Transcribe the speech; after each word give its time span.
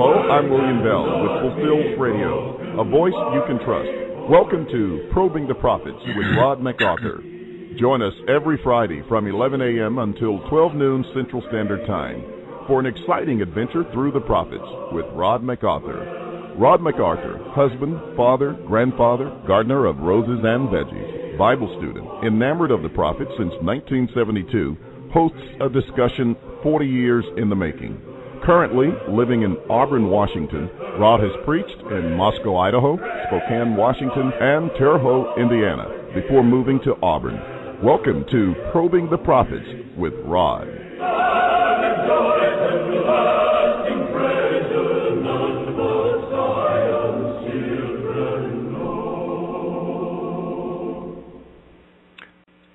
Hello, 0.00 0.30
I'm 0.30 0.48
William 0.48 0.82
Bell 0.82 1.04
with 1.20 1.52
Fulfilled 1.52 2.00
Radio, 2.00 2.80
a 2.80 2.84
voice 2.88 3.12
you 3.12 3.42
can 3.46 3.58
trust. 3.58 3.92
Welcome 4.30 4.64
to 4.72 5.06
Probing 5.12 5.46
the 5.46 5.54
Prophets 5.54 6.00
with 6.16 6.38
Rod 6.38 6.62
MacArthur. 6.62 7.22
Join 7.78 8.00
us 8.00 8.14
every 8.26 8.56
Friday 8.64 9.02
from 9.10 9.26
11 9.26 9.60
a.m. 9.60 9.98
until 9.98 10.40
12 10.48 10.74
noon 10.74 11.04
Central 11.12 11.44
Standard 11.48 11.86
Time 11.86 12.24
for 12.66 12.80
an 12.80 12.86
exciting 12.86 13.42
adventure 13.42 13.84
through 13.92 14.12
the 14.12 14.22
prophets 14.22 14.64
with 14.90 15.04
Rod 15.12 15.42
MacArthur. 15.42 16.54
Rod 16.56 16.80
MacArthur, 16.80 17.36
husband, 17.50 18.00
father, 18.16 18.54
grandfather, 18.66 19.28
gardener 19.46 19.84
of 19.84 19.98
roses 19.98 20.40
and 20.42 20.70
veggies, 20.70 21.36
Bible 21.36 21.68
student, 21.76 22.24
enamored 22.24 22.70
of 22.70 22.82
the 22.82 22.88
prophets 22.88 23.32
since 23.36 23.52
1972, 23.60 24.78
hosts 25.12 25.36
a 25.60 25.68
discussion 25.68 26.34
40 26.62 26.86
years 26.86 27.26
in 27.36 27.50
the 27.50 27.56
making. 27.56 28.00
Currently 28.44 28.88
living 29.06 29.42
in 29.42 29.58
Auburn, 29.68 30.08
Washington, 30.08 30.70
Rod 30.98 31.20
has 31.20 31.30
preached 31.44 31.76
in 31.90 32.14
Moscow, 32.14 32.56
Idaho, 32.56 32.96
Spokane, 33.26 33.76
Washington, 33.76 34.32
and 34.40 34.70
Terre 34.78 34.98
Haute, 34.98 35.38
Indiana, 35.38 36.10
before 36.14 36.42
moving 36.42 36.80
to 36.84 36.96
Auburn. 37.02 37.38
Welcome 37.82 38.24
to 38.30 38.54
Probing 38.72 39.10
the 39.10 39.18
Prophets 39.18 39.66
with 39.94 40.14
Rod. 40.24 40.66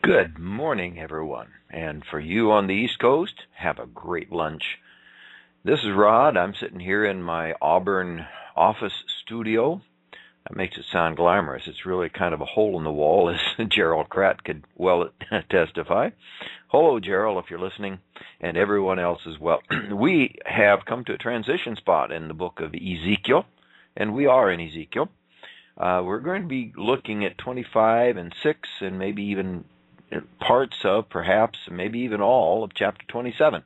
Good 0.04 0.38
morning, 0.38 1.00
everyone. 1.00 1.48
And 1.72 2.04
for 2.06 2.20
you 2.20 2.52
on 2.52 2.67
the 2.67 2.76
East 2.76 3.00
Coast, 3.00 3.34
have 3.56 3.80
a 3.80 3.88
great 3.88 4.32
lunch. 4.32 4.78
This 5.66 5.80
is 5.80 5.95
Rod. 5.95 6.38
I'm 6.38 6.53
sitting 6.53 6.80
here 6.80 7.03
in 7.03 7.23
my 7.23 7.55
Auburn 7.59 8.27
office 8.55 8.94
studio. 9.23 9.81
That 10.47 10.55
makes 10.55 10.77
it 10.77 10.85
sound 10.91 11.17
glamorous. 11.17 11.63
It's 11.66 11.88
really 11.88 12.08
kind 12.08 12.35
of 12.35 12.41
a 12.41 12.45
hole 12.45 12.77
in 12.77 12.83
the 12.83 12.91
wall, 12.91 13.30
as 13.59 13.67
Gerald 13.69 14.08
Kratt 14.08 14.43
could 14.43 14.63
well 14.75 15.09
testify. 15.49 16.11
Hello, 16.67 16.99
Gerald, 16.99 17.43
if 17.43 17.49
you're 17.49 17.58
listening, 17.58 17.97
and 18.39 18.55
everyone 18.55 18.99
else 18.99 19.21
as 19.27 19.39
well. 19.39 19.63
we 19.91 20.36
have 20.45 20.86
come 20.86 21.03
to 21.05 21.13
a 21.13 21.17
transition 21.17 21.75
spot 21.75 22.11
in 22.11 22.27
the 22.27 22.36
book 22.36 22.59
of 22.59 22.75
Ezekiel, 22.75 23.47
and 23.97 24.13
we 24.13 24.27
are 24.27 24.52
in 24.52 24.61
Ezekiel. 24.61 25.09
Uh, 25.75 26.03
we're 26.05 26.19
going 26.19 26.43
to 26.43 26.47
be 26.47 26.73
looking 26.77 27.25
at 27.25 27.39
25 27.39 28.17
and 28.17 28.36
6, 28.43 28.69
and 28.81 28.99
maybe 28.99 29.23
even 29.23 29.66
parts 30.39 30.77
of, 30.83 31.09
perhaps, 31.09 31.58
maybe 31.71 32.02
even 32.02 32.21
all 32.21 32.63
of 32.63 32.75
chapter 32.75 33.03
27. 33.08 33.63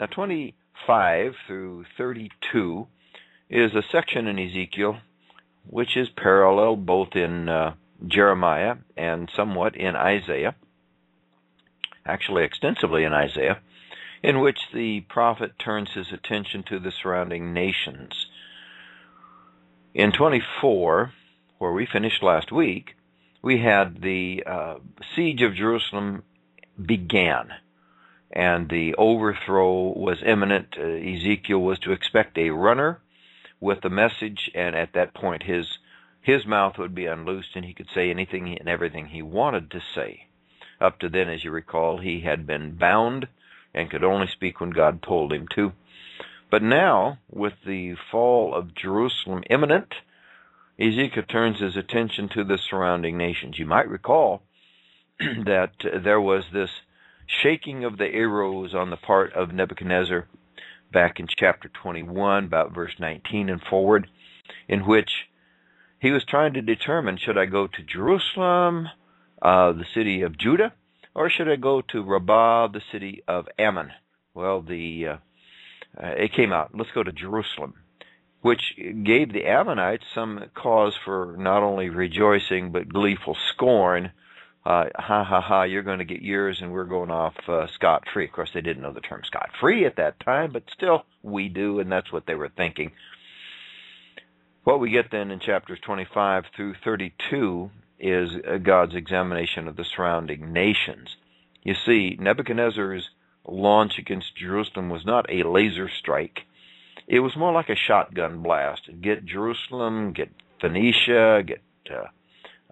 Now, 0.00 0.06
20 0.06 0.56
5 0.86 1.34
through 1.46 1.84
32 1.96 2.86
is 3.48 3.74
a 3.74 3.82
section 3.82 4.26
in 4.26 4.38
Ezekiel 4.38 4.98
which 5.66 5.96
is 5.96 6.08
parallel 6.08 6.76
both 6.76 7.14
in 7.14 7.48
uh, 7.48 7.74
Jeremiah 8.06 8.76
and 8.96 9.30
somewhat 9.34 9.76
in 9.76 9.94
Isaiah, 9.94 10.56
actually 12.04 12.44
extensively 12.44 13.04
in 13.04 13.12
Isaiah, 13.12 13.60
in 14.22 14.40
which 14.40 14.58
the 14.72 15.00
prophet 15.08 15.58
turns 15.58 15.90
his 15.94 16.12
attention 16.12 16.64
to 16.64 16.78
the 16.78 16.92
surrounding 16.92 17.52
nations. 17.52 18.26
In 19.94 20.12
24, 20.12 21.12
where 21.58 21.72
we 21.72 21.86
finished 21.86 22.22
last 22.22 22.50
week, 22.50 22.96
we 23.42 23.60
had 23.60 24.00
the 24.00 24.42
uh, 24.46 24.74
siege 25.14 25.42
of 25.42 25.54
Jerusalem 25.54 26.22
began 26.84 27.48
and 28.32 28.68
the 28.68 28.94
overthrow 28.96 29.92
was 29.96 30.22
imminent. 30.24 30.76
Uh, 30.78 30.82
Ezekiel 30.82 31.58
was 31.58 31.78
to 31.80 31.92
expect 31.92 32.38
a 32.38 32.50
runner 32.50 33.00
with 33.60 33.80
the 33.82 33.90
message, 33.90 34.50
and 34.54 34.74
at 34.74 34.92
that 34.94 35.14
point, 35.14 35.42
his 35.44 35.78
his 36.20 36.46
mouth 36.46 36.78
would 36.78 36.94
be 36.94 37.06
unloosed, 37.06 37.56
and 37.56 37.64
he 37.64 37.74
could 37.74 37.88
say 37.92 38.08
anything 38.08 38.56
and 38.56 38.68
everything 38.68 39.06
he 39.06 39.22
wanted 39.22 39.70
to 39.72 39.80
say. 39.94 40.26
Up 40.80 40.98
to 41.00 41.08
then, 41.08 41.28
as 41.28 41.42
you 41.42 41.50
recall, 41.50 41.98
he 41.98 42.20
had 42.20 42.46
been 42.46 42.76
bound 42.76 43.26
and 43.74 43.90
could 43.90 44.04
only 44.04 44.28
speak 44.28 44.60
when 44.60 44.70
God 44.70 45.02
told 45.02 45.32
him 45.32 45.48
to. 45.54 45.72
But 46.50 46.62
now, 46.62 47.18
with 47.30 47.54
the 47.66 47.94
fall 48.10 48.54
of 48.54 48.74
Jerusalem 48.74 49.42
imminent, 49.50 49.94
Ezekiel 50.78 51.24
turns 51.24 51.60
his 51.60 51.76
attention 51.76 52.28
to 52.30 52.44
the 52.44 52.58
surrounding 52.58 53.16
nations. 53.16 53.58
You 53.58 53.66
might 53.66 53.88
recall 53.88 54.42
that 55.18 55.72
there 55.82 56.20
was 56.20 56.44
this 56.52 56.70
shaking 57.26 57.84
of 57.84 57.98
the 57.98 58.06
arrows 58.06 58.74
on 58.74 58.90
the 58.90 58.96
part 58.96 59.32
of 59.34 59.52
Nebuchadnezzar 59.52 60.26
back 60.92 61.18
in 61.18 61.26
chapter 61.28 61.68
21, 61.68 62.44
about 62.44 62.74
verse 62.74 62.94
19 62.98 63.48
and 63.48 63.62
forward, 63.62 64.08
in 64.68 64.86
which 64.86 65.10
he 66.00 66.10
was 66.10 66.24
trying 66.24 66.54
to 66.54 66.62
determine 66.62 67.16
should 67.16 67.38
I 67.38 67.46
go 67.46 67.66
to 67.66 67.82
Jerusalem, 67.82 68.88
uh, 69.40 69.72
the 69.72 69.86
city 69.94 70.22
of 70.22 70.38
Judah, 70.38 70.72
or 71.14 71.30
should 71.30 71.48
I 71.48 71.56
go 71.56 71.80
to 71.80 72.02
Rabbah, 72.02 72.68
the 72.68 72.82
city 72.90 73.22
of 73.26 73.48
Ammon? 73.58 73.90
Well, 74.34 74.62
the 74.62 75.06
uh, 75.06 75.16
uh, 76.02 76.14
it 76.16 76.32
came 76.32 76.52
out. 76.52 76.70
Let's 76.74 76.90
go 76.94 77.02
to 77.02 77.12
Jerusalem, 77.12 77.74
which 78.40 78.74
gave 79.04 79.32
the 79.32 79.46
Ammonites 79.46 80.04
some 80.14 80.46
cause 80.54 80.94
for 81.04 81.36
not 81.38 81.62
only 81.62 81.90
rejoicing 81.90 82.72
but 82.72 82.92
gleeful 82.92 83.36
scorn 83.52 84.12
uh, 84.64 84.84
ha 84.94 85.24
ha 85.24 85.40
ha, 85.40 85.62
you're 85.64 85.82
going 85.82 85.98
to 85.98 86.04
get 86.04 86.22
yours 86.22 86.60
and 86.60 86.72
we're 86.72 86.84
going 86.84 87.10
off 87.10 87.34
uh, 87.48 87.66
scot 87.74 88.04
free. 88.12 88.26
Of 88.26 88.32
course, 88.32 88.50
they 88.54 88.60
didn't 88.60 88.82
know 88.82 88.92
the 88.92 89.00
term 89.00 89.22
scot 89.24 89.50
free 89.60 89.84
at 89.84 89.96
that 89.96 90.20
time, 90.20 90.52
but 90.52 90.62
still, 90.72 91.04
we 91.22 91.48
do, 91.48 91.80
and 91.80 91.90
that's 91.90 92.12
what 92.12 92.26
they 92.26 92.34
were 92.36 92.48
thinking. 92.48 92.92
What 94.64 94.78
we 94.78 94.90
get 94.90 95.10
then 95.10 95.32
in 95.32 95.40
chapters 95.40 95.80
25 95.84 96.44
through 96.54 96.74
32 96.84 97.70
is 97.98 98.30
uh, 98.48 98.58
God's 98.58 98.94
examination 98.94 99.66
of 99.66 99.74
the 99.74 99.84
surrounding 99.84 100.52
nations. 100.52 101.16
You 101.64 101.74
see, 101.74 102.16
Nebuchadnezzar's 102.20 103.10
launch 103.46 103.98
against 103.98 104.36
Jerusalem 104.36 104.90
was 104.90 105.04
not 105.04 105.26
a 105.28 105.42
laser 105.42 105.88
strike. 105.88 106.40
It 107.08 107.20
was 107.20 107.36
more 107.36 107.52
like 107.52 107.68
a 107.68 107.74
shotgun 107.74 108.42
blast. 108.42 108.88
Get 109.00 109.24
Jerusalem, 109.24 110.12
get 110.12 110.30
Phoenicia, 110.60 111.42
get 111.44 111.62
uh, 111.90 112.06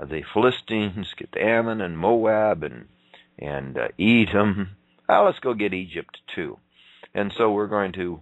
the 0.04 0.22
Philistines, 0.32 1.14
get 1.16 1.36
Ammon 1.36 1.80
and 1.80 1.98
Moab 1.98 2.62
and 2.62 2.88
and 3.38 3.78
uh, 3.78 3.88
Edom. 3.98 4.76
Uh, 5.08 5.24
let's 5.24 5.38
go 5.38 5.54
get 5.54 5.72
Egypt 5.72 6.18
too. 6.34 6.58
And 7.14 7.32
so 7.36 7.50
we're 7.50 7.66
going 7.66 7.92
to 7.92 8.20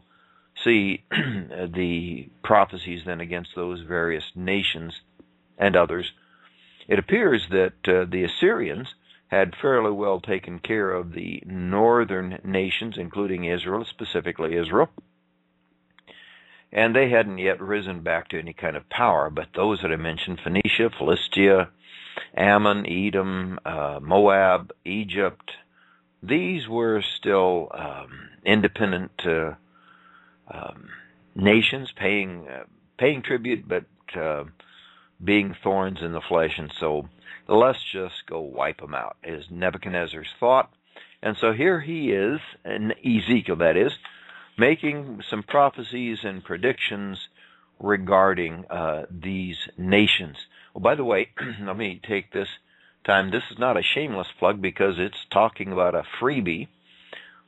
see 0.65 1.05
the 1.11 2.29
prophecies 2.43 3.03
then 3.05 3.21
against 3.21 3.55
those 3.55 3.83
various 3.83 4.25
nations 4.35 5.01
and 5.59 5.77
others. 5.77 6.13
It 6.87 6.99
appears 6.99 7.49
that 7.51 7.87
uh, 7.87 8.07
the 8.11 8.25
Assyrians 8.25 8.95
had 9.29 9.55
fairly 9.61 9.91
well 9.91 10.21
taken 10.21 10.59
care 10.59 10.91
of 10.91 11.13
the 11.13 11.43
northern 11.45 12.39
nations, 12.45 12.97
including 12.97 13.45
Israel, 13.45 13.85
specifically 13.85 14.57
Israel. 14.57 14.89
And 16.73 16.95
they 16.95 17.09
hadn't 17.09 17.39
yet 17.39 17.61
risen 17.61 18.03
back 18.03 18.29
to 18.29 18.39
any 18.39 18.53
kind 18.53 18.77
of 18.77 18.89
power, 18.91 19.31
but 19.31 19.49
those 19.55 19.81
that 19.83 19.91
I 19.91 19.97
mentioned, 19.97 20.41
Phoenicia, 20.45 20.91
Philistia, 20.99 21.71
Ammon, 22.37 22.85
Edom, 22.87 23.59
uh, 23.65 24.01
Moab, 24.03 24.73
Egypt, 24.85 25.51
these 26.23 26.69
were 26.69 27.03
still 27.03 27.69
um, 27.73 28.29
independent 28.45 29.13
uh, 29.25 29.53
um, 30.53 30.89
nations 31.35 31.93
paying 31.97 32.47
uh, 32.49 32.65
paying 32.99 33.23
tribute, 33.23 33.69
but 33.69 33.85
uh, 34.21 34.45
being 35.23 35.55
thorns 35.63 35.99
in 36.03 36.13
the 36.13 36.21
flesh, 36.21 36.59
and 36.59 36.73
so 36.81 37.09
let's 37.47 37.83
just 37.93 38.27
go 38.27 38.41
wipe 38.41 38.81
them 38.81 38.95
out. 38.95 39.17
Is 39.23 39.45
Nebuchadnezzar's 39.51 40.29
thought, 40.41 40.71
and 41.23 41.37
so 41.41 41.53
here 41.53 41.81
he 41.81 42.11
is, 42.11 42.41
in 42.65 42.93
Ezekiel, 42.93 43.57
that 43.57 43.77
is, 43.77 43.93
making 44.59 45.23
some 45.31 45.43
prophecies 45.43 46.19
and 46.25 46.45
predictions 46.45 47.19
regarding 47.81 48.65
uh, 48.71 49.05
these 49.11 49.57
nations. 49.77 50.37
Well, 50.75 50.83
by 50.83 50.95
the 50.95 51.05
way, 51.05 51.29
let 51.63 51.77
me 51.77 52.01
take 52.07 52.33
this 52.33 52.49
time. 53.07 53.31
This 53.31 53.45
is 53.51 53.59
not 53.59 53.77
a 53.77 53.83
shameless 53.83 54.29
plug 54.39 54.61
because 54.61 54.95
it's 54.99 55.27
talking 55.33 55.73
about 55.73 55.95
a 55.95 56.03
freebie. 56.21 56.69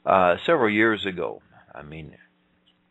Uh, 0.06 0.36
several 0.46 0.70
years 0.70 1.04
ago, 1.04 1.42
I 1.74 1.82
mean, 1.82 2.14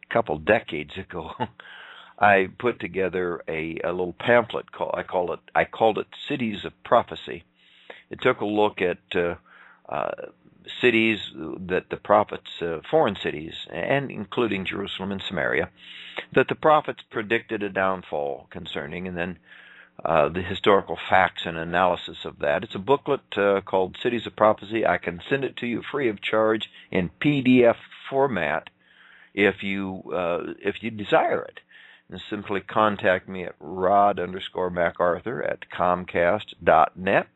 a 0.09 0.13
couple 0.13 0.37
decades 0.37 0.97
ago, 0.97 1.31
I 2.19 2.49
put 2.59 2.79
together 2.79 3.41
a, 3.47 3.79
a 3.83 3.91
little 3.91 4.15
pamphlet 4.19 4.71
called 4.71 4.93
I 4.95 5.03
call 5.03 5.33
it 5.33 5.39
I 5.55 5.63
called 5.63 5.97
it 5.97 6.07
Cities 6.27 6.65
of 6.65 6.73
Prophecy. 6.83 7.45
It 8.09 8.19
took 8.21 8.41
a 8.41 8.45
look 8.45 8.79
at 8.81 8.97
uh, 9.15 9.35
uh, 9.87 10.11
cities 10.81 11.19
that 11.35 11.89
the 11.89 11.97
prophets, 11.97 12.61
uh, 12.61 12.79
foreign 12.89 13.15
cities, 13.15 13.53
and 13.71 14.11
including 14.11 14.65
Jerusalem 14.65 15.11
and 15.11 15.21
Samaria, 15.21 15.69
that 16.33 16.47
the 16.47 16.55
prophets 16.55 17.03
predicted 17.09 17.63
a 17.63 17.69
downfall 17.69 18.47
concerning, 18.49 19.07
and 19.07 19.17
then 19.17 19.39
uh, 20.03 20.29
the 20.29 20.41
historical 20.41 20.97
facts 21.09 21.45
and 21.45 21.57
analysis 21.57 22.23
of 22.23 22.39
that. 22.39 22.63
It's 22.63 22.75
a 22.75 22.79
booklet 22.79 23.37
uh, 23.37 23.61
called 23.61 23.97
Cities 24.01 24.25
of 24.25 24.35
Prophecy. 24.35 24.85
I 24.85 24.97
can 24.97 25.21
send 25.29 25.43
it 25.43 25.57
to 25.57 25.67
you 25.67 25.81
free 25.81 26.09
of 26.09 26.21
charge 26.21 26.69
in 26.91 27.09
PDF 27.21 27.75
format. 28.09 28.69
if 29.33 29.61
you 29.61 30.03
uh, 30.13 30.53
if 30.61 30.81
you 30.81 30.91
desire 30.91 31.41
it. 31.43 31.59
And 32.09 32.19
simply 32.27 32.61
contact 32.61 33.29
me 33.29 33.43
at 33.43 33.53
rod 33.59 34.19
underscore 34.19 34.71
MacArthur 34.71 35.43
at 35.43 35.69
comcast.net, 35.69 37.27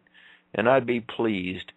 and 0.56 0.68
I'd 0.68 0.88
be 0.88 1.00
pleased 1.00 1.74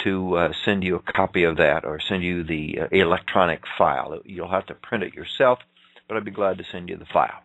to 0.00 0.36
uh, 0.36 0.52
send 0.64 0.84
you 0.84 0.96
a 0.96 1.12
copy 1.12 1.44
of 1.44 1.56
that 1.56 1.84
or 1.84 2.00
send 2.00 2.22
you 2.22 2.44
the 2.44 2.80
uh, 2.80 2.86
electronic 2.90 3.62
file. 3.78 4.20
You'll 4.24 4.50
have 4.50 4.66
to 4.66 4.74
print 4.74 5.04
it 5.04 5.14
yourself, 5.14 5.60
but 6.08 6.16
I'd 6.16 6.24
be 6.24 6.30
glad 6.30 6.58
to 6.58 6.64
send 6.64 6.88
you 6.88 6.96
the 6.96 7.06
file. 7.06 7.42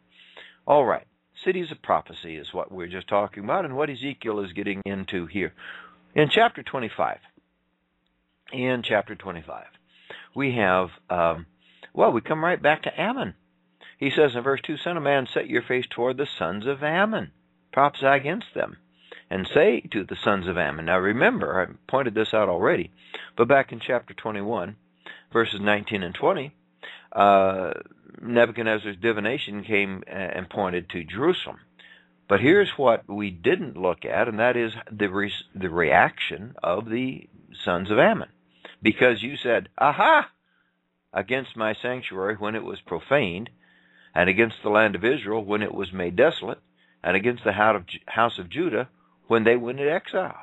All 0.68 0.86
right. 0.86 1.06
Cities 1.44 1.72
of 1.72 1.82
prophecy 1.82 2.36
is 2.36 2.54
what 2.54 2.72
we're 2.72 2.88
just 2.88 3.08
talking 3.08 3.44
about 3.44 3.66
and 3.66 3.76
what 3.76 3.90
Ezekiel 3.90 4.42
is 4.42 4.52
getting 4.52 4.82
into 4.86 5.26
here. 5.26 5.54
In 6.14 6.30
chapter 6.30 6.64
25, 6.64 7.20
in 8.52 8.84
chapter 8.84 9.16
25, 9.16 9.66
we 10.36 10.56
have, 10.56 10.90
um, 11.10 11.46
well, 11.94 12.12
we 12.12 12.22
come 12.22 12.44
right 12.44 12.62
back 12.62 12.84
to 12.84 13.02
Ammon. 13.02 13.36
He 13.98 14.12
says 14.12 14.36
in 14.36 14.44
verse 14.44 14.62
2 14.64 14.78
Son 14.78 14.98
of 14.98 15.04
man, 15.04 15.28
set 15.34 15.50
your 15.50 15.62
face 15.62 15.86
toward 15.90 16.18
the 16.18 16.28
sons 16.38 16.66
of 16.66 16.84
Ammon, 16.84 17.32
prophesy 17.72 18.06
against 18.06 18.54
them, 18.54 18.78
and 19.30 19.48
say 19.48 19.82
to 19.92 20.04
the 20.04 20.16
sons 20.16 20.48
of 20.48 20.58
Ammon. 20.58 20.86
Now 20.86 20.98
remember, 20.98 21.62
I 21.62 21.74
pointed 21.90 22.16
this 22.16 22.34
out 22.34 22.50
already, 22.50 22.92
but 23.38 23.48
back 23.48 23.72
in 23.72 23.80
chapter 23.80 24.14
21, 24.14 24.76
verses 25.32 25.60
19 25.62 26.04
and 26.04 26.16
20, 26.16 26.56
uh, 27.12 27.72
Nebuchadnezzar's 28.22 28.98
divination 28.98 29.64
came 29.64 30.04
and 30.08 30.50
pointed 30.50 30.90
to 30.90 31.04
Jerusalem. 31.04 31.60
But 32.28 32.42
here's 32.42 32.72
what 32.78 33.08
we 33.08 33.32
didn't 33.32 33.78
look 33.78 34.06
at, 34.06 34.28
and 34.28 34.40
that 34.40 34.56
is 34.56 34.74
the 34.92 35.08
re- 35.08 35.34
the 35.56 35.70
reaction 35.70 36.56
of 36.62 36.88
the 36.88 37.28
sons 37.66 37.90
of 37.90 37.98
Ammon, 37.98 38.30
because 38.84 39.24
you 39.24 39.36
said, 39.36 39.70
"Aha!" 39.80 40.30
against 41.12 41.58
my 41.58 41.74
sanctuary 41.74 42.36
when 42.36 42.54
it 42.54 42.64
was 42.64 42.82
profaned, 42.82 43.50
and 44.14 44.30
against 44.30 44.58
the 44.62 44.70
land 44.70 44.96
of 44.96 45.04
Israel 45.04 45.44
when 45.44 45.64
it 45.64 45.74
was 45.74 45.92
made 45.92 46.16
desolate, 46.16 46.60
and 47.04 47.16
against 47.16 47.44
the 47.44 47.54
house 47.54 48.38
of 48.38 48.50
Judah 48.50 48.90
when 49.30 49.44
they 49.44 49.56
went 49.56 49.80
into 49.80 49.92
exile. 49.92 50.40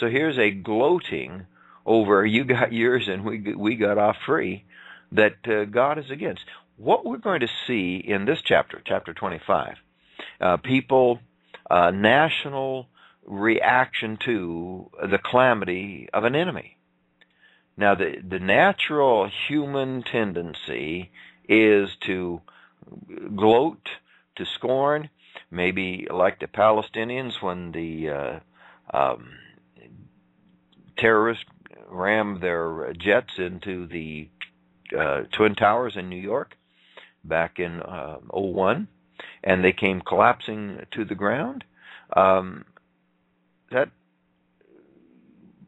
So 0.00 0.08
here's 0.08 0.38
a 0.38 0.50
gloating 0.50 1.46
over 1.84 2.26
you 2.26 2.44
got 2.44 2.72
yours 2.72 3.06
and 3.08 3.24
we 3.24 3.54
we 3.54 3.76
got 3.76 3.98
off 3.98 4.16
free 4.26 4.64
that 5.12 5.36
uh, 5.46 5.64
God 5.66 5.98
is 5.98 6.10
against. 6.10 6.42
What 6.76 7.04
we're 7.04 7.18
going 7.18 7.40
to 7.40 7.48
see 7.66 7.96
in 7.96 8.24
this 8.24 8.40
chapter, 8.44 8.82
chapter 8.84 9.14
25, 9.14 9.76
uh, 10.40 10.56
people, 10.58 11.20
uh, 11.70 11.90
national 11.90 12.88
reaction 13.24 14.18
to 14.24 14.90
the 15.10 15.18
calamity 15.18 16.08
of 16.12 16.24
an 16.24 16.34
enemy. 16.34 16.78
Now, 17.76 17.94
the 17.94 18.16
the 18.26 18.38
natural 18.40 19.30
human 19.48 20.02
tendency 20.02 21.10
is 21.48 21.90
to 22.06 22.40
gloat, 23.36 23.88
to 24.36 24.46
scorn, 24.46 25.10
maybe 25.50 26.06
like 26.10 26.40
the 26.40 26.46
Palestinians 26.46 27.40
when 27.40 27.72
the 27.72 28.10
uh, 28.10 28.40
um, 28.96 29.30
terrorists 30.96 31.44
rammed 31.88 32.40
their 32.40 32.92
jets 32.94 33.38
into 33.38 33.86
the 33.86 34.28
uh, 34.96 35.22
Twin 35.32 35.54
Towers 35.54 35.96
in 35.96 36.08
New 36.08 36.16
York 36.20 36.56
back 37.24 37.58
in 37.58 37.80
uh, 37.82 38.18
01, 38.32 38.88
and 39.42 39.64
they 39.64 39.72
came 39.72 40.00
collapsing 40.00 40.86
to 40.92 41.04
the 41.04 41.14
ground. 41.14 41.64
Um, 42.14 42.64
that 43.70 43.90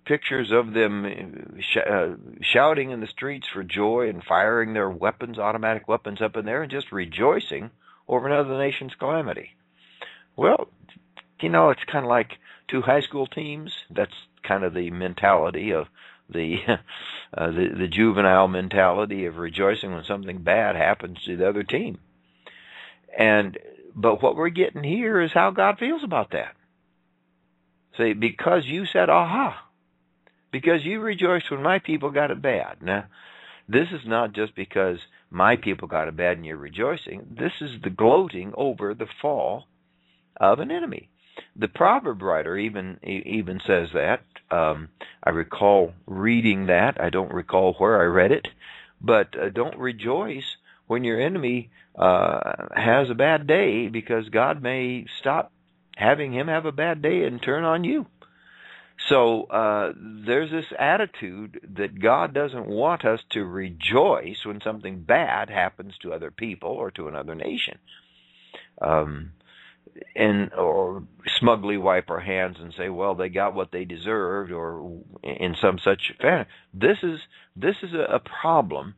pictures 0.05 0.51
of 0.53 0.73
them 0.73 1.59
sh- 1.61 1.77
uh, 1.77 2.15
shouting 2.41 2.91
in 2.91 3.01
the 3.01 3.07
streets 3.07 3.49
for 3.53 3.63
joy 3.63 4.09
and 4.09 4.23
firing 4.25 4.73
their 4.73 4.91
weapons, 4.91 5.39
automatic 5.39 5.89
weapons 5.89 6.23
up 6.23 6.37
in 6.37 6.47
there, 6.47 6.63
and 6.63 6.71
just 6.71 6.93
rejoicing 6.93 7.71
over 8.09 8.27
another 8.27 8.57
nation's 8.57 8.95
calamity. 8.95 9.51
Well, 10.39 10.69
you 11.41 11.49
know, 11.49 11.71
it's 11.71 11.83
kind 11.83 12.05
of 12.05 12.09
like 12.09 12.39
two 12.69 12.81
high 12.81 13.01
school 13.01 13.27
teams. 13.27 13.73
That's 13.91 14.15
kind 14.45 14.63
of 14.63 14.73
the 14.73 14.93
mentality 14.93 15.73
of 15.73 15.89
the 16.31 16.59
uh, 17.37 17.51
the, 17.51 17.71
the 17.77 17.89
juvenile 17.89 18.47
mentality 18.47 19.25
of 19.25 19.39
rejoicing 19.39 19.93
when 19.93 20.05
something 20.05 20.39
bad 20.39 20.77
happens 20.77 21.19
to 21.25 21.37
the 21.37 21.49
other 21.49 21.65
team. 21.65 21.99
And 23.19 23.59
but 23.97 24.23
what 24.23 24.37
we're 24.37 24.51
getting 24.51 24.85
here 24.85 25.21
is 25.21 25.33
how 25.33 25.51
God 25.51 25.81
feels 25.81 26.05
about 26.05 26.31
that. 26.31 26.55
See, 27.97 28.13
because 28.13 28.65
you 28.65 28.87
said, 28.87 29.11
"Aha," 29.11 29.61
because 30.53 30.85
you 30.85 31.01
rejoiced 31.01 31.51
when 31.51 31.65
my 31.65 31.81
people 31.81 32.13
got 32.13 32.31
it 32.31 32.41
bad. 32.41 32.81
Now, 32.81 33.07
this 33.69 33.89
is 33.91 34.07
not 34.07 34.35
just 34.35 34.55
because 34.55 34.99
my 35.31 35.57
people 35.57 35.89
got 35.89 36.07
it 36.07 36.17
bad 36.17 36.37
and 36.37 36.47
you're 36.47 36.57
rejoicing. 36.57 37.27
This 37.37 37.55
is 37.61 37.83
the 37.83 37.91
gloating 37.91 38.53
over 38.57 38.95
the 38.95 39.09
fall 39.21 39.67
of 40.41 40.61
an 40.61 40.71
enemy. 40.71 41.09
The 41.57 41.69
proverb 41.69 42.23
writer 42.23 42.57
even 42.57 42.99
even 43.03 43.61
says 43.67 43.89
that. 43.95 44.23
Um, 44.51 44.89
I 45.23 45.31
recall 45.31 45.93
reading 46.07 46.67
that. 46.67 47.01
I 47.01 47.11
don't 47.11 47.33
recall 47.33 47.75
where 47.75 48.01
I 48.01 48.05
read 48.05 48.33
it, 48.33 48.49
but 49.01 49.39
uh, 49.39 49.51
don't 49.51 49.79
rejoice 49.79 50.57
when 50.87 51.05
your 51.05 51.21
enemy 51.21 51.71
uh, 51.95 52.69
has 52.75 53.11
a 53.11 53.15
bad 53.15 53.47
day 53.47 53.89
because 53.89 54.29
God 54.31 54.63
may 54.63 55.07
stop 55.21 55.53
having 55.97 56.33
him 56.33 56.49
have 56.49 56.65
a 56.65 56.73
bad 56.73 57.03
day 57.03 57.25
and 57.25 57.43
turn 57.43 57.65
on 57.65 57.85
you. 57.85 58.07
So 59.09 59.45
uh, 59.45 59.93
there's 59.97 60.51
this 60.51 60.73
attitude 60.79 61.61
that 61.77 62.01
God 62.01 62.35
doesn't 62.35 62.67
want 62.67 63.05
us 63.05 63.21
to 63.31 63.45
rejoice 63.45 64.45
when 64.45 64.61
something 64.61 65.03
bad 65.03 65.51
happens 65.51 65.95
to 66.03 66.13
other 66.13 66.31
people 66.31 66.71
or 66.71 66.91
to 66.93 67.09
another 67.09 67.35
nation. 67.35 67.79
Um, 68.81 69.33
and 70.15 70.53
or 70.55 71.03
smugly 71.39 71.77
wipe 71.77 72.11
our 72.11 72.21
hands 72.21 72.57
and 72.61 72.73
say, 72.75 72.89
"Well, 72.89 73.15
they 73.15 73.29
got 73.29 73.55
what 73.55 73.73
they 73.73 73.85
deserved," 73.85 74.53
or 74.53 75.01
in 75.23 75.55
some 75.61 75.79
such 75.79 76.13
fashion. 76.21 76.47
This 76.73 76.99
is 77.03 77.21
this 77.57 77.77
is 77.83 77.93
a, 77.95 78.15
a 78.15 78.21
problem 78.21 78.95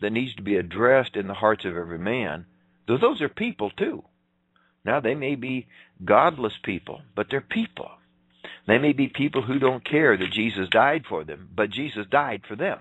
that 0.00 0.12
needs 0.12 0.34
to 0.34 0.42
be 0.42 0.56
addressed 0.56 1.16
in 1.16 1.26
the 1.26 1.34
hearts 1.34 1.64
of 1.64 1.76
every 1.76 1.98
man. 1.98 2.46
Though 2.86 2.98
those 2.98 3.20
are 3.20 3.28
people 3.28 3.70
too. 3.70 4.04
Now 4.84 5.00
they 5.00 5.14
may 5.14 5.36
be 5.36 5.68
godless 6.04 6.54
people, 6.62 7.02
but 7.14 7.28
they're 7.30 7.40
people. 7.40 7.90
They 8.66 8.78
may 8.78 8.92
be 8.92 9.08
people 9.08 9.42
who 9.42 9.58
don't 9.58 9.84
care 9.84 10.16
that 10.16 10.32
Jesus 10.32 10.68
died 10.68 11.04
for 11.08 11.24
them, 11.24 11.48
but 11.54 11.70
Jesus 11.70 12.06
died 12.10 12.42
for 12.46 12.56
them. 12.56 12.78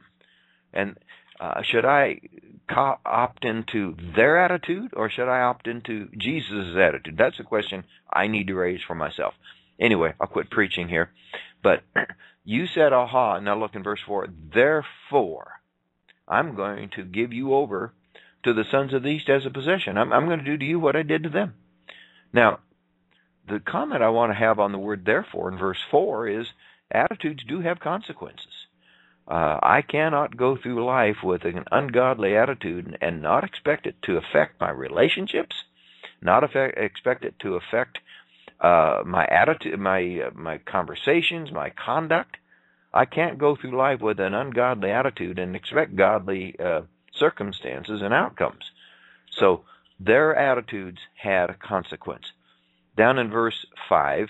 And 0.73 0.97
uh, 1.41 1.63
should 1.63 1.85
I 1.85 2.21
co- 2.69 2.99
opt 3.03 3.43
into 3.43 3.95
their 4.15 4.37
attitude 4.37 4.93
or 4.95 5.09
should 5.09 5.27
I 5.27 5.41
opt 5.41 5.67
into 5.67 6.07
Jesus' 6.15 6.75
attitude? 6.77 7.17
That's 7.17 7.39
a 7.39 7.43
question 7.43 7.83
I 8.11 8.27
need 8.27 8.47
to 8.47 8.53
raise 8.53 8.81
for 8.85 8.95
myself. 8.95 9.33
Anyway, 9.79 10.13
I'll 10.21 10.27
quit 10.27 10.51
preaching 10.51 10.87
here. 10.87 11.09
But 11.63 11.81
you 12.45 12.67
said, 12.67 12.93
aha, 12.93 13.39
now 13.39 13.57
look 13.59 13.73
in 13.73 13.83
verse 13.83 14.01
4. 14.05 14.27
Therefore, 14.53 15.61
I'm 16.27 16.55
going 16.55 16.91
to 16.95 17.03
give 17.03 17.33
you 17.33 17.55
over 17.55 17.93
to 18.43 18.53
the 18.53 18.65
sons 18.69 18.93
of 18.93 19.01
the 19.01 19.09
east 19.09 19.29
as 19.29 19.45
a 19.45 19.49
possession. 19.49 19.97
I'm, 19.97 20.13
I'm 20.13 20.27
going 20.27 20.39
to 20.39 20.45
do 20.45 20.57
to 20.57 20.65
you 20.65 20.79
what 20.79 20.95
I 20.95 21.01
did 21.01 21.23
to 21.23 21.29
them. 21.29 21.55
Now, 22.31 22.59
the 23.49 23.59
comment 23.59 24.03
I 24.03 24.09
want 24.09 24.31
to 24.31 24.37
have 24.37 24.59
on 24.59 24.71
the 24.71 24.77
word 24.77 25.05
therefore 25.05 25.51
in 25.51 25.57
verse 25.57 25.79
4 25.89 26.27
is 26.27 26.47
attitudes 26.91 27.43
do 27.47 27.61
have 27.61 27.79
consequences. 27.79 28.67
Uh, 29.27 29.59
I 29.61 29.81
cannot 29.81 30.35
go 30.35 30.57
through 30.57 30.83
life 30.85 31.17
with 31.23 31.45
an 31.45 31.63
ungodly 31.71 32.35
attitude 32.35 32.97
and 33.01 33.21
not 33.21 33.43
expect 33.43 33.85
it 33.85 33.95
to 34.03 34.17
affect 34.17 34.59
my 34.59 34.71
relationships, 34.71 35.63
not 36.21 36.43
affect, 36.43 36.77
expect 36.77 37.23
it 37.23 37.35
to 37.39 37.55
affect 37.55 37.99
uh, 38.59 39.03
my 39.05 39.25
attitude, 39.25 39.79
my 39.79 40.21
uh, 40.21 40.31
my 40.35 40.57
conversations, 40.57 41.51
my 41.51 41.69
conduct. 41.69 42.37
I 42.93 43.05
can't 43.05 43.37
go 43.37 43.55
through 43.55 43.77
life 43.77 44.01
with 44.01 44.19
an 44.19 44.33
ungodly 44.33 44.91
attitude 44.91 45.39
and 45.39 45.55
expect 45.55 45.95
godly 45.95 46.59
uh, 46.59 46.81
circumstances 47.13 48.01
and 48.01 48.13
outcomes. 48.13 48.71
So 49.29 49.63
their 49.99 50.35
attitudes 50.35 50.99
had 51.15 51.49
a 51.49 51.53
consequence. 51.53 52.33
Down 52.97 53.17
in 53.17 53.29
verse 53.29 53.65
five, 53.87 54.29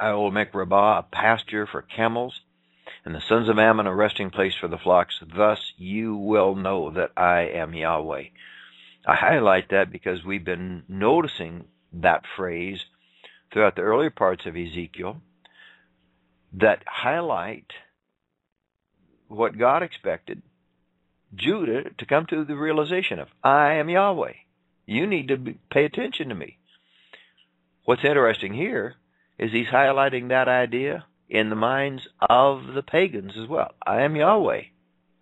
I 0.00 0.12
will 0.12 0.30
make 0.30 0.54
Rabbah 0.54 0.98
a 0.98 1.02
pasture 1.02 1.66
for 1.66 1.82
camels 1.82 2.40
and 3.06 3.14
the 3.14 3.22
sons 3.28 3.48
of 3.48 3.56
Ammon 3.56 3.86
a 3.86 3.94
resting 3.94 4.30
place 4.30 4.56
for 4.60 4.66
the 4.66 4.76
flocks. 4.76 5.22
Thus 5.34 5.72
you 5.76 6.16
will 6.16 6.56
know 6.56 6.90
that 6.90 7.12
I 7.16 7.42
am 7.42 7.72
Yahweh. 7.72 8.24
I 9.06 9.14
highlight 9.14 9.70
that 9.70 9.92
because 9.92 10.24
we've 10.24 10.44
been 10.44 10.82
noticing 10.88 11.66
that 11.92 12.24
phrase 12.36 12.80
throughout 13.52 13.76
the 13.76 13.82
earlier 13.82 14.10
parts 14.10 14.44
of 14.44 14.56
Ezekiel 14.56 15.18
that 16.54 16.82
highlight 16.84 17.70
what 19.28 19.56
God 19.56 19.84
expected 19.84 20.42
Judah 21.32 21.84
to 21.98 22.06
come 22.06 22.26
to 22.26 22.44
the 22.44 22.56
realization 22.56 23.20
of 23.20 23.28
I 23.44 23.74
am 23.74 23.88
Yahweh. 23.88 24.32
You 24.84 25.06
need 25.06 25.28
to 25.28 25.54
pay 25.70 25.84
attention 25.84 26.28
to 26.30 26.34
me. 26.34 26.58
What's 27.84 28.04
interesting 28.04 28.52
here 28.52 28.96
is 29.38 29.52
he's 29.52 29.68
highlighting 29.68 30.30
that 30.30 30.48
idea 30.48 31.04
in 31.28 31.50
the 31.50 31.56
minds 31.56 32.06
of 32.20 32.74
the 32.74 32.82
pagans 32.82 33.36
as 33.36 33.48
well. 33.48 33.72
I 33.84 34.02
am 34.02 34.16
Yahweh. 34.16 34.62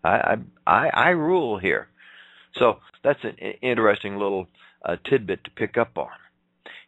I 0.03 0.39
I 0.67 0.89
I, 0.89 1.09
rule 1.11 1.59
here. 1.59 1.89
So 2.57 2.81
that's 3.03 3.25
an 3.25 3.37
interesting 3.63 4.19
little 4.19 4.49
uh, 4.85 4.97
tidbit 5.03 5.45
to 5.45 5.51
pick 5.51 5.77
up 5.79 5.97
on. 5.97 6.11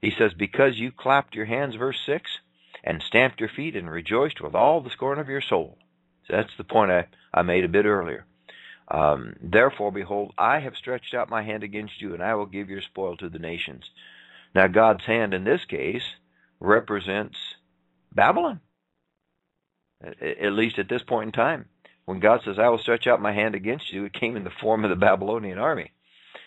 He 0.01 0.11
says, 0.11 0.33
Because 0.35 0.79
you 0.79 0.93
clapped 0.93 1.35
your 1.35 1.47
hands, 1.47 1.75
verse 1.75 2.01
6, 2.05 2.39
and 2.85 3.03
stamped 3.03 3.41
your 3.41 3.49
feet 3.49 3.75
and 3.75 3.91
rejoiced 3.91 4.41
with 4.41 4.55
all 4.55 4.81
the 4.81 4.91
scorn 4.91 5.19
of 5.19 5.29
your 5.29 5.41
soul. 5.41 5.79
So 6.27 6.35
that's 6.35 6.57
the 6.57 6.65
point 6.65 6.91
I, 6.91 7.07
I 7.33 7.43
made 7.43 7.65
a 7.65 7.69
bit 7.69 7.87
earlier. 7.87 8.27
Um, 8.89 9.35
Therefore, 9.41 9.91
behold, 9.91 10.33
I 10.39 10.61
have 10.61 10.77
stretched 10.77 11.15
out 11.15 11.31
my 11.31 11.43
hand 11.43 11.63
against 11.63 12.01
you, 12.01 12.15
and 12.15 12.23
I 12.23 12.35
will 12.35 12.47
give 12.47 12.71
your 12.71 12.83
spoil 12.83 13.17
to 13.17 13.29
the 13.29 13.39
nations. 13.39 13.85
Now, 14.55 14.69
God's 14.69 15.05
hand 15.05 15.35
in 15.35 15.45
this 15.45 15.65
case 15.65 16.05
represents 16.61 17.37
Babylon, 18.13 18.61
at 20.03 20.53
least 20.53 20.79
at 20.79 20.89
this 20.89 21.03
point 21.03 21.29
in 21.29 21.33
time. 21.33 21.67
When 22.05 22.21
God 22.21 22.41
says, 22.45 22.59
I 22.59 22.69
will 22.69 22.79
stretch 22.79 23.07
out 23.07 23.21
my 23.21 23.33
hand 23.33 23.55
against 23.55 23.93
you, 23.93 24.05
it 24.05 24.13
came 24.13 24.37
in 24.37 24.45
the 24.45 24.51
form 24.51 24.85
of 24.85 24.91
the 24.91 24.97
Babylonian 24.97 25.59
army. 25.59 25.93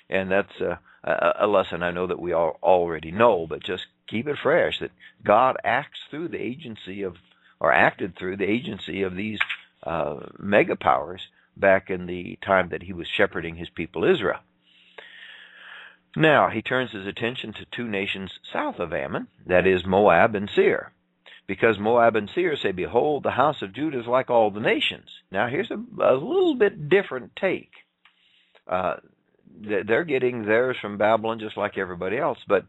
And 0.10 0.32
that's 0.32 0.60
a, 0.62 0.80
a 1.04 1.48
lesson 1.48 1.84
I 1.84 1.92
know 1.92 2.08
that 2.08 2.20
we 2.20 2.34
all 2.34 2.58
already 2.64 3.12
know, 3.12 3.46
but 3.48 3.64
just 3.64 3.88
keep 4.08 4.28
it 4.28 4.38
fresh 4.42 4.80
that 4.80 4.92
God 5.24 5.58
acts 5.64 6.00
through 6.10 6.30
the 6.30 6.42
agency 6.42 7.04
of, 7.04 7.18
or 7.60 7.72
acted 7.74 8.16
through 8.16 8.38
the 8.38 8.50
agency 8.50 9.02
of 9.04 9.16
these 9.16 9.40
uh, 9.84 10.20
mega 10.38 10.76
powers 10.76 11.28
back 11.56 11.90
in 11.90 12.06
the 12.06 12.38
time 12.42 12.70
that 12.70 12.84
he 12.84 12.94
was 12.94 13.08
shepherding 13.08 13.56
his 13.56 13.70
people 13.70 14.04
Israel. 14.04 14.40
Now, 16.16 16.50
he 16.50 16.62
turns 16.62 16.92
his 16.92 17.06
attention 17.06 17.54
to 17.54 17.66
two 17.66 17.88
nations 17.88 18.40
south 18.52 18.80
of 18.80 18.94
Ammon, 18.94 19.28
that 19.46 19.68
is, 19.68 19.86
Moab 19.86 20.36
and 20.36 20.50
Seir. 20.50 20.92
Because 21.50 21.80
Moab 21.80 22.16
and 22.16 22.30
Seir 22.30 22.56
say, 22.56 22.72
Behold, 22.72 23.24
the 23.24 23.32
house 23.32 23.64
of 23.64 23.74
Judah 23.74 24.02
is 24.02 24.06
like 24.06 24.30
all 24.30 24.52
the 24.52 24.60
nations. 24.60 25.10
Now, 25.32 25.48
here's 25.48 25.72
a, 25.72 25.84
a 26.00 26.14
little 26.14 26.54
bit 26.54 26.90
different 26.90 27.36
take. 27.36 27.72
Uh, 28.68 28.98
they're 29.60 30.04
getting 30.04 30.46
theirs 30.46 30.78
from 30.80 31.00
Babylon 31.00 31.40
just 31.40 31.58
like 31.58 31.76
everybody 31.76 32.20
else, 32.20 32.38
but 32.48 32.66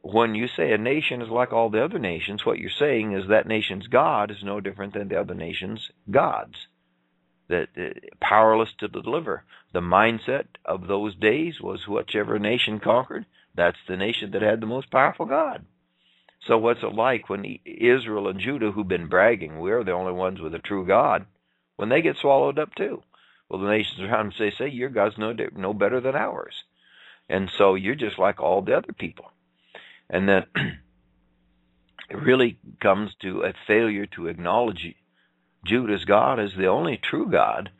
when 0.00 0.34
you 0.34 0.48
say 0.48 0.72
a 0.72 0.78
nation 0.78 1.20
is 1.20 1.28
like 1.28 1.52
all 1.52 1.68
the 1.68 1.84
other 1.84 1.98
nations, 1.98 2.46
what 2.46 2.58
you're 2.58 2.70
saying 2.70 3.12
is 3.12 3.28
that 3.28 3.46
nation's 3.46 3.88
God 3.88 4.30
is 4.30 4.42
no 4.42 4.58
different 4.58 4.94
than 4.94 5.08
the 5.08 5.20
other 5.20 5.34
nation's 5.34 5.90
gods 6.10 6.54
that 7.48 7.68
uh, 7.76 7.90
powerless 8.22 8.72
to 8.78 8.88
deliver. 8.88 9.44
The 9.74 9.80
mindset 9.80 10.46
of 10.64 10.86
those 10.86 11.14
days 11.14 11.60
was 11.60 11.86
whichever 11.86 12.38
nation 12.38 12.80
conquered, 12.80 13.26
that's 13.54 13.76
the 13.86 13.98
nation 13.98 14.30
that 14.30 14.40
had 14.40 14.62
the 14.62 14.66
most 14.66 14.90
powerful 14.90 15.26
God. 15.26 15.66
So 16.46 16.56
what's 16.56 16.82
it 16.82 16.94
like 16.94 17.28
when 17.28 17.58
Israel 17.64 18.28
and 18.28 18.40
Judah, 18.40 18.70
who've 18.70 18.86
been 18.86 19.08
bragging, 19.08 19.58
we're 19.58 19.84
the 19.84 19.92
only 19.92 20.12
ones 20.12 20.40
with 20.40 20.54
a 20.54 20.58
true 20.58 20.86
God, 20.86 21.26
when 21.76 21.88
they 21.88 22.02
get 22.02 22.16
swallowed 22.16 22.58
up 22.58 22.74
too? 22.74 23.02
Well, 23.48 23.60
the 23.60 23.68
nations 23.68 24.00
around 24.00 24.26
them 24.26 24.32
say, 24.32 24.50
"Say 24.50 24.68
your 24.68 24.90
God's 24.90 25.18
no 25.18 25.34
no 25.54 25.72
better 25.72 26.00
than 26.00 26.14
ours," 26.14 26.64
and 27.28 27.50
so 27.50 27.74
you're 27.74 27.94
just 27.94 28.18
like 28.18 28.40
all 28.40 28.62
the 28.62 28.76
other 28.76 28.92
people. 28.92 29.32
And 30.10 30.28
then 30.28 30.44
it 32.10 32.16
really 32.16 32.58
comes 32.80 33.14
to 33.22 33.42
a 33.42 33.54
failure 33.66 34.06
to 34.06 34.28
acknowledge 34.28 34.94
Judah's 35.64 36.04
God 36.04 36.38
as 36.38 36.54
the 36.54 36.66
only 36.66 36.96
true 36.98 37.30
God. 37.30 37.70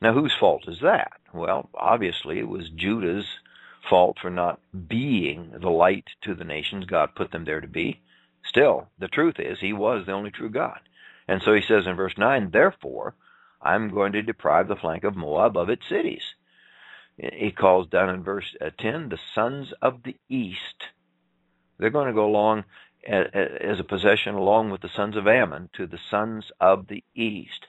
Now, 0.00 0.12
whose 0.12 0.34
fault 0.38 0.68
is 0.68 0.80
that? 0.80 1.12
Well, 1.32 1.70
obviously, 1.74 2.38
it 2.38 2.48
was 2.48 2.68
Judah's 2.68 3.26
fault 3.88 4.18
for 4.20 4.30
not 4.30 4.60
being 4.88 5.52
the 5.60 5.70
light 5.70 6.08
to 6.22 6.34
the 6.34 6.44
nations 6.44 6.86
God 6.86 7.14
put 7.14 7.30
them 7.30 7.44
there 7.44 7.60
to 7.60 7.68
be. 7.68 8.00
Still, 8.44 8.88
the 8.98 9.08
truth 9.08 9.38
is, 9.38 9.60
he 9.60 9.72
was 9.72 10.06
the 10.06 10.12
only 10.12 10.30
true 10.30 10.50
God. 10.50 10.80
And 11.28 11.42
so 11.42 11.54
he 11.54 11.62
says 11.62 11.86
in 11.86 11.96
verse 11.96 12.16
9, 12.16 12.50
Therefore, 12.50 13.14
I'm 13.60 13.90
going 13.90 14.12
to 14.12 14.22
deprive 14.22 14.68
the 14.68 14.76
flank 14.76 15.04
of 15.04 15.16
Moab 15.16 15.56
of 15.56 15.68
its 15.68 15.88
cities. 15.88 16.22
He 17.16 17.50
calls 17.50 17.88
down 17.88 18.10
in 18.10 18.22
verse 18.22 18.54
uh, 18.60 18.70
10 18.78 19.08
the 19.08 19.18
sons 19.34 19.72
of 19.80 20.02
the 20.02 20.16
east. 20.28 20.88
They're 21.78 21.90
going 21.90 22.08
to 22.08 22.12
go 22.12 22.26
along 22.26 22.64
as 23.06 23.78
a 23.78 23.84
possession 23.84 24.34
along 24.34 24.70
with 24.70 24.80
the 24.80 24.88
sons 24.88 25.16
of 25.16 25.28
Ammon 25.28 25.70
to 25.74 25.86
the 25.86 25.98
sons 26.10 26.50
of 26.60 26.88
the 26.88 27.04
east. 27.14 27.66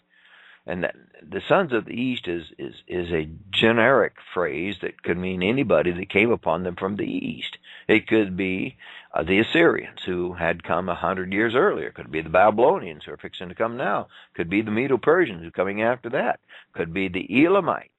And 0.67 0.83
that, 0.83 0.95
the 1.27 1.41
sons 1.47 1.73
of 1.73 1.85
the 1.85 1.93
east 1.93 2.27
is, 2.27 2.45
is, 2.59 2.75
is 2.87 3.11
a 3.11 3.29
generic 3.51 4.15
phrase 4.33 4.75
that 4.81 5.01
could 5.01 5.17
mean 5.17 5.41
anybody 5.41 5.91
that 5.91 6.09
came 6.09 6.29
upon 6.29 6.63
them 6.63 6.75
from 6.75 6.97
the 6.97 7.05
east. 7.05 7.57
It 7.87 8.07
could 8.07 8.35
be 8.35 8.77
uh, 9.13 9.23
the 9.23 9.39
Assyrians 9.39 10.03
who 10.05 10.33
had 10.33 10.63
come 10.63 10.89
a 10.89 10.95
hundred 10.95 11.31
years 11.31 11.55
earlier. 11.55 11.87
It 11.87 11.95
could 11.95 12.11
be 12.11 12.21
the 12.21 12.29
Babylonians 12.29 13.05
who 13.05 13.13
are 13.13 13.17
fixing 13.17 13.49
to 13.49 13.55
come 13.55 13.77
now. 13.77 14.01
It 14.31 14.37
could 14.37 14.49
be 14.49 14.61
the 14.61 14.71
Medo-Persians 14.71 15.41
who 15.41 15.47
are 15.47 15.51
coming 15.51 15.81
after 15.81 16.09
that. 16.09 16.39
It 16.69 16.77
could 16.77 16.93
be 16.93 17.07
the 17.07 17.45
Elamites. 17.45 17.91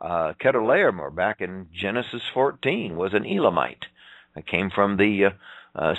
Uh, 0.00 0.32
Chedorlaomer 0.40 1.14
back 1.14 1.42
in 1.42 1.68
Genesis 1.72 2.22
14 2.32 2.96
was 2.96 3.12
an 3.12 3.26
Elamite. 3.26 3.86
It 4.34 4.46
came 4.46 4.70
from 4.70 4.96
the 4.96 5.26
uh, 5.26 5.30
uh, 5.74 5.94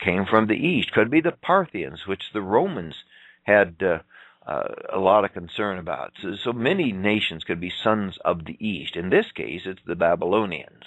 came 0.00 0.24
from 0.24 0.46
the 0.46 0.54
east. 0.54 0.92
Could 0.92 1.10
be 1.10 1.20
the 1.20 1.32
Parthians, 1.32 2.06
which 2.06 2.32
the 2.32 2.42
Romans 2.42 3.04
had 3.42 3.82
uh, 3.82 3.98
uh, 4.46 4.68
a 4.92 4.98
lot 4.98 5.24
of 5.24 5.32
concern 5.32 5.78
about. 5.78 6.12
So, 6.20 6.34
so 6.34 6.52
many 6.52 6.92
nations 6.92 7.44
could 7.44 7.60
be 7.60 7.70
sons 7.70 8.18
of 8.24 8.44
the 8.44 8.56
east. 8.64 8.96
In 8.96 9.10
this 9.10 9.30
case, 9.32 9.62
it's 9.64 9.82
the 9.86 9.94
Babylonians. 9.94 10.84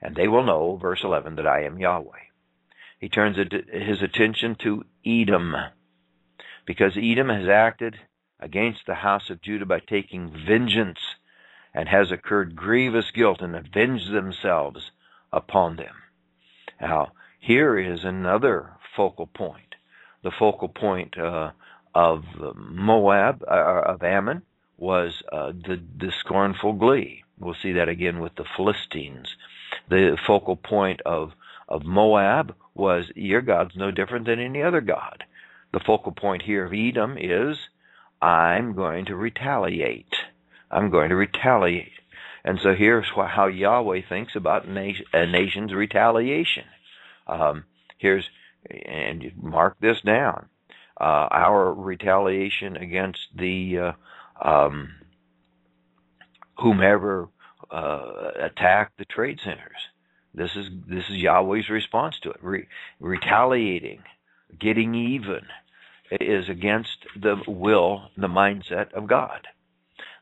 And 0.00 0.14
they 0.14 0.28
will 0.28 0.44
know, 0.44 0.76
verse 0.76 1.02
11, 1.02 1.36
that 1.36 1.46
I 1.46 1.64
am 1.64 1.78
Yahweh. 1.78 2.26
He 3.00 3.08
turns 3.08 3.36
his 3.36 4.02
attention 4.02 4.56
to 4.60 4.84
Edom, 5.04 5.54
because 6.66 6.96
Edom 6.96 7.28
has 7.28 7.48
acted 7.48 7.96
against 8.40 8.86
the 8.86 8.94
house 8.94 9.30
of 9.30 9.42
Judah 9.42 9.66
by 9.66 9.80
taking 9.80 10.30
vengeance 10.46 11.00
and 11.74 11.88
has 11.88 12.10
incurred 12.10 12.56
grievous 12.56 13.10
guilt 13.10 13.40
and 13.40 13.54
avenged 13.54 14.10
themselves 14.10 14.90
upon 15.32 15.76
them. 15.76 15.94
Now, 16.80 17.12
here 17.38 17.78
is 17.78 18.04
another 18.04 18.72
focal 18.94 19.26
point. 19.26 19.74
The 20.22 20.30
focal 20.30 20.68
point 20.68 21.18
uh, 21.18 21.52
of 21.96 22.24
Moab, 22.56 23.42
uh, 23.50 23.80
of 23.86 24.02
Ammon, 24.02 24.42
was 24.76 25.22
uh, 25.32 25.52
the, 25.52 25.80
the 25.98 26.12
scornful 26.20 26.74
glee. 26.74 27.24
We'll 27.38 27.54
see 27.54 27.72
that 27.72 27.88
again 27.88 28.18
with 28.20 28.34
the 28.34 28.44
Philistines. 28.54 29.34
The 29.88 30.18
focal 30.26 30.56
point 30.56 31.00
of, 31.06 31.32
of 31.66 31.84
Moab 31.84 32.54
was 32.74 33.06
your 33.14 33.40
God's 33.40 33.76
no 33.76 33.90
different 33.90 34.26
than 34.26 34.40
any 34.40 34.62
other 34.62 34.82
God. 34.82 35.24
The 35.72 35.80
focal 35.80 36.12
point 36.12 36.42
here 36.42 36.66
of 36.66 36.74
Edom 36.74 37.16
is 37.18 37.56
I'm 38.20 38.74
going 38.74 39.06
to 39.06 39.16
retaliate. 39.16 40.16
I'm 40.70 40.90
going 40.90 41.08
to 41.08 41.16
retaliate. 41.16 41.92
And 42.44 42.60
so 42.62 42.74
here's 42.74 43.08
how 43.08 43.46
Yahweh 43.46 44.02
thinks 44.06 44.36
about 44.36 44.66
a 44.66 45.26
nation's 45.26 45.72
retaliation. 45.72 46.64
Um, 47.26 47.64
here's, 47.96 48.28
and 48.84 49.32
mark 49.40 49.78
this 49.80 50.02
down, 50.02 50.50
uh, 51.00 51.28
our 51.30 51.72
retaliation 51.72 52.76
against 52.76 53.28
the 53.34 53.78
uh, 53.78 53.92
um, 54.40 54.94
whomever 56.58 57.28
uh, 57.70 58.30
attacked 58.40 58.98
the 58.98 59.04
trade 59.04 59.40
centers. 59.42 59.88
This 60.34 60.54
is 60.56 60.68
this 60.86 61.04
is 61.08 61.16
Yahweh's 61.16 61.68
response 61.70 62.18
to 62.20 62.30
it. 62.30 62.38
Re- 62.42 62.68
retaliating, 63.00 64.02
getting 64.58 64.94
even, 64.94 65.42
is 66.10 66.48
against 66.48 67.06
the 67.18 67.42
will, 67.46 68.10
the 68.16 68.28
mindset 68.28 68.92
of 68.92 69.06
God 69.06 69.48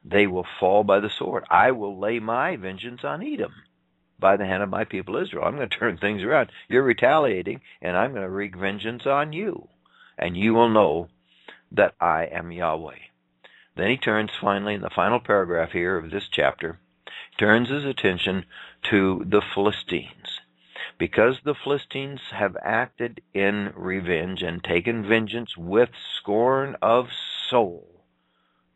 they 0.05 0.27
will 0.27 0.47
fall 0.61 0.85
by 0.85 1.01
the 1.01 1.09
sword. 1.09 1.45
I 1.51 1.71
will 1.71 1.99
lay 1.99 2.19
my 2.19 2.57
vengeance 2.57 3.05
on 3.05 3.23
Edom 3.23 3.53
by 4.19 4.37
the 4.37 4.45
hand 4.45 4.63
of 4.63 4.69
my 4.69 4.85
people 4.85 5.17
Israel. 5.17 5.45
I'm 5.45 5.57
going 5.57 5.69
to 5.71 5.77
turn 5.77 5.97
things 5.97 6.23
around. 6.23 6.51
You're 6.69 6.83
retaliating, 6.83 7.63
and 7.81 7.97
I'm 7.97 8.11
going 8.11 8.23
to 8.23 8.31
wreak 8.31 8.57
vengeance 8.57 9.07
on 9.07 9.33
you. 9.33 9.69
And 10.19 10.37
you 10.37 10.55
will 10.55 10.69
know 10.69 11.09
that 11.73 11.95
I 12.01 12.25
am 12.25 12.53
Yahweh. 12.53 12.99
Then 13.77 13.91
he 13.91 13.97
turns 13.97 14.31
finally, 14.41 14.75
in 14.75 14.83
the 14.83 14.91
final 14.91 15.19
paragraph 15.19 15.73
here 15.73 15.97
of 15.97 16.11
this 16.11 16.29
chapter, 16.31 16.79
turns 17.39 17.69
his 17.69 17.85
attention 17.85 18.45
to 18.91 19.25
the 19.27 19.43
Philistines. 19.43 20.41
Because 20.99 21.41
the 21.45 21.55
Philistines 21.55 22.21
have 22.31 22.57
acted 22.63 23.21
in 23.33 23.73
revenge 23.75 24.43
and 24.43 24.63
taken 24.63 25.07
vengeance 25.07 25.57
with 25.57 25.91
scorn 26.17 26.77
of 26.81 27.09
soul, 27.49 28.05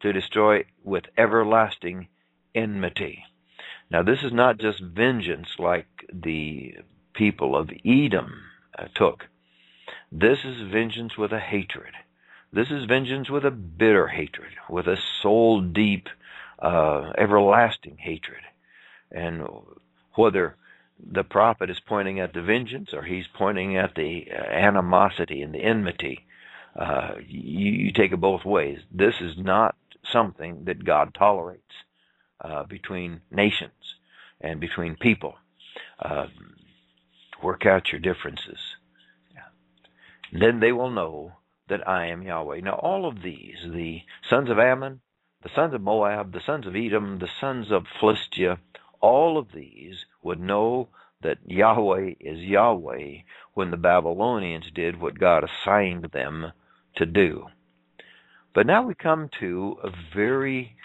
to 0.00 0.12
destroy 0.12 0.64
with 0.82 1.04
everlasting 1.16 2.08
enmity. 2.54 3.24
Now, 3.90 4.02
this 4.02 4.22
is 4.22 4.32
not 4.32 4.58
just 4.58 4.80
vengeance 4.80 5.58
like 5.58 5.86
the 6.12 6.76
people 7.14 7.56
of 7.56 7.70
Edom 7.84 8.42
uh, 8.76 8.86
took. 8.94 9.28
This 10.12 10.38
is 10.44 10.70
vengeance 10.72 11.18
with 11.18 11.32
a 11.32 11.40
hatred. 11.40 11.94
This 12.52 12.68
is 12.70 12.86
vengeance 12.86 13.30
with 13.30 13.44
a 13.44 13.50
bitter 13.52 14.08
hatred, 14.08 14.52
with 14.70 14.86
a 14.88 14.98
soul 15.22 15.60
deep, 15.62 16.08
uh, 16.60 17.12
everlasting 17.18 17.98
hatred. 17.98 18.42
And 19.12 19.44
whether 20.14 20.56
the 21.00 21.24
prophet 21.24 21.70
is 21.70 21.80
pointing 21.80 22.20
at 22.20 22.34
the 22.34 22.42
vengeance 22.42 22.94
or 22.94 23.04
he's 23.04 23.26
pointing 23.28 23.76
at 23.76 23.94
the 23.96 24.28
uh, 24.32 24.42
animosity 24.44 25.42
and 25.42 25.54
the 25.54 25.60
enmity, 25.62 26.26
uh, 26.78 27.14
you, 27.26 27.72
you 27.72 27.92
take 27.92 28.12
it 28.12 28.20
both 28.20 28.44
ways. 28.44 28.80
This 28.92 29.16
is 29.20 29.34
not 29.38 29.76
something 30.12 30.64
that 30.66 30.84
God 30.84 31.14
tolerates. 31.14 31.74
uh, 32.42 32.64
between 32.64 33.22
nations 33.30 33.96
and 34.40 34.60
between 34.60 34.96
people. 34.96 35.36
Uh, 36.00 36.26
work 37.42 37.66
out 37.66 37.92
your 37.92 38.00
differences. 38.00 38.58
Then 40.32 40.60
they 40.60 40.72
will 40.72 40.90
know 40.90 41.32
that 41.68 41.86
I 41.88 42.06
am 42.06 42.22
Yahweh. 42.22 42.60
Now, 42.60 42.74
all 42.74 43.06
of 43.06 43.22
these, 43.22 43.56
the 43.64 44.02
sons 44.28 44.50
of 44.50 44.58
Ammon, 44.58 45.00
the 45.42 45.50
sons 45.54 45.74
of 45.74 45.80
Moab, 45.80 46.32
the 46.32 46.40
sons 46.40 46.66
of 46.66 46.74
Edom, 46.74 47.18
the 47.18 47.28
sons 47.40 47.70
of 47.70 47.84
Philistia, 48.00 48.58
all 49.00 49.38
of 49.38 49.52
these 49.52 50.04
would 50.22 50.40
know 50.40 50.88
that 51.22 51.38
Yahweh 51.46 52.14
is 52.20 52.40
Yahweh 52.40 53.18
when 53.54 53.70
the 53.70 53.76
Babylonians 53.76 54.70
did 54.74 55.00
what 55.00 55.18
God 55.18 55.44
assigned 55.44 56.04
them 56.12 56.52
to 56.96 57.06
do. 57.06 57.46
But 58.54 58.66
now 58.66 58.82
we 58.82 58.94
come 58.94 59.30
to 59.40 59.78
a 59.82 59.90
very 60.14 60.76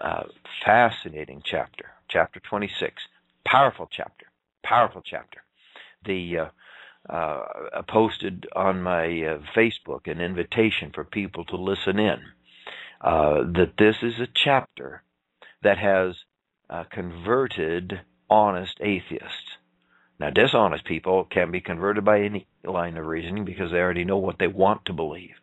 uh, 0.00 0.24
fascinating 0.64 1.42
chapter, 1.44 1.86
chapter 2.08 2.40
26. 2.40 3.02
Powerful 3.44 3.88
chapter, 3.90 4.26
powerful 4.62 5.02
chapter. 5.04 5.42
The 6.04 6.38
uh, 6.38 6.46
uh, 7.08 7.42
posted 7.88 8.46
on 8.54 8.82
my 8.82 9.04
uh, 9.04 9.38
Facebook 9.54 10.06
an 10.06 10.20
invitation 10.20 10.90
for 10.94 11.04
people 11.04 11.44
to 11.46 11.56
listen 11.56 11.98
in. 11.98 12.18
Uh, 13.00 13.42
that 13.52 13.74
this 13.78 13.96
is 14.02 14.18
a 14.18 14.28
chapter 14.34 15.02
that 15.62 15.78
has 15.78 16.14
uh, 16.70 16.84
converted 16.90 18.00
honest 18.30 18.78
atheists. 18.80 19.58
Now, 20.18 20.30
dishonest 20.30 20.84
people 20.84 21.24
can 21.24 21.50
be 21.50 21.60
converted 21.60 22.04
by 22.04 22.20
any 22.20 22.46
line 22.64 22.96
of 22.96 23.06
reasoning 23.06 23.44
because 23.44 23.70
they 23.70 23.78
already 23.78 24.04
know 24.04 24.16
what 24.16 24.38
they 24.38 24.46
want 24.46 24.86
to 24.86 24.92
believe. 24.92 25.34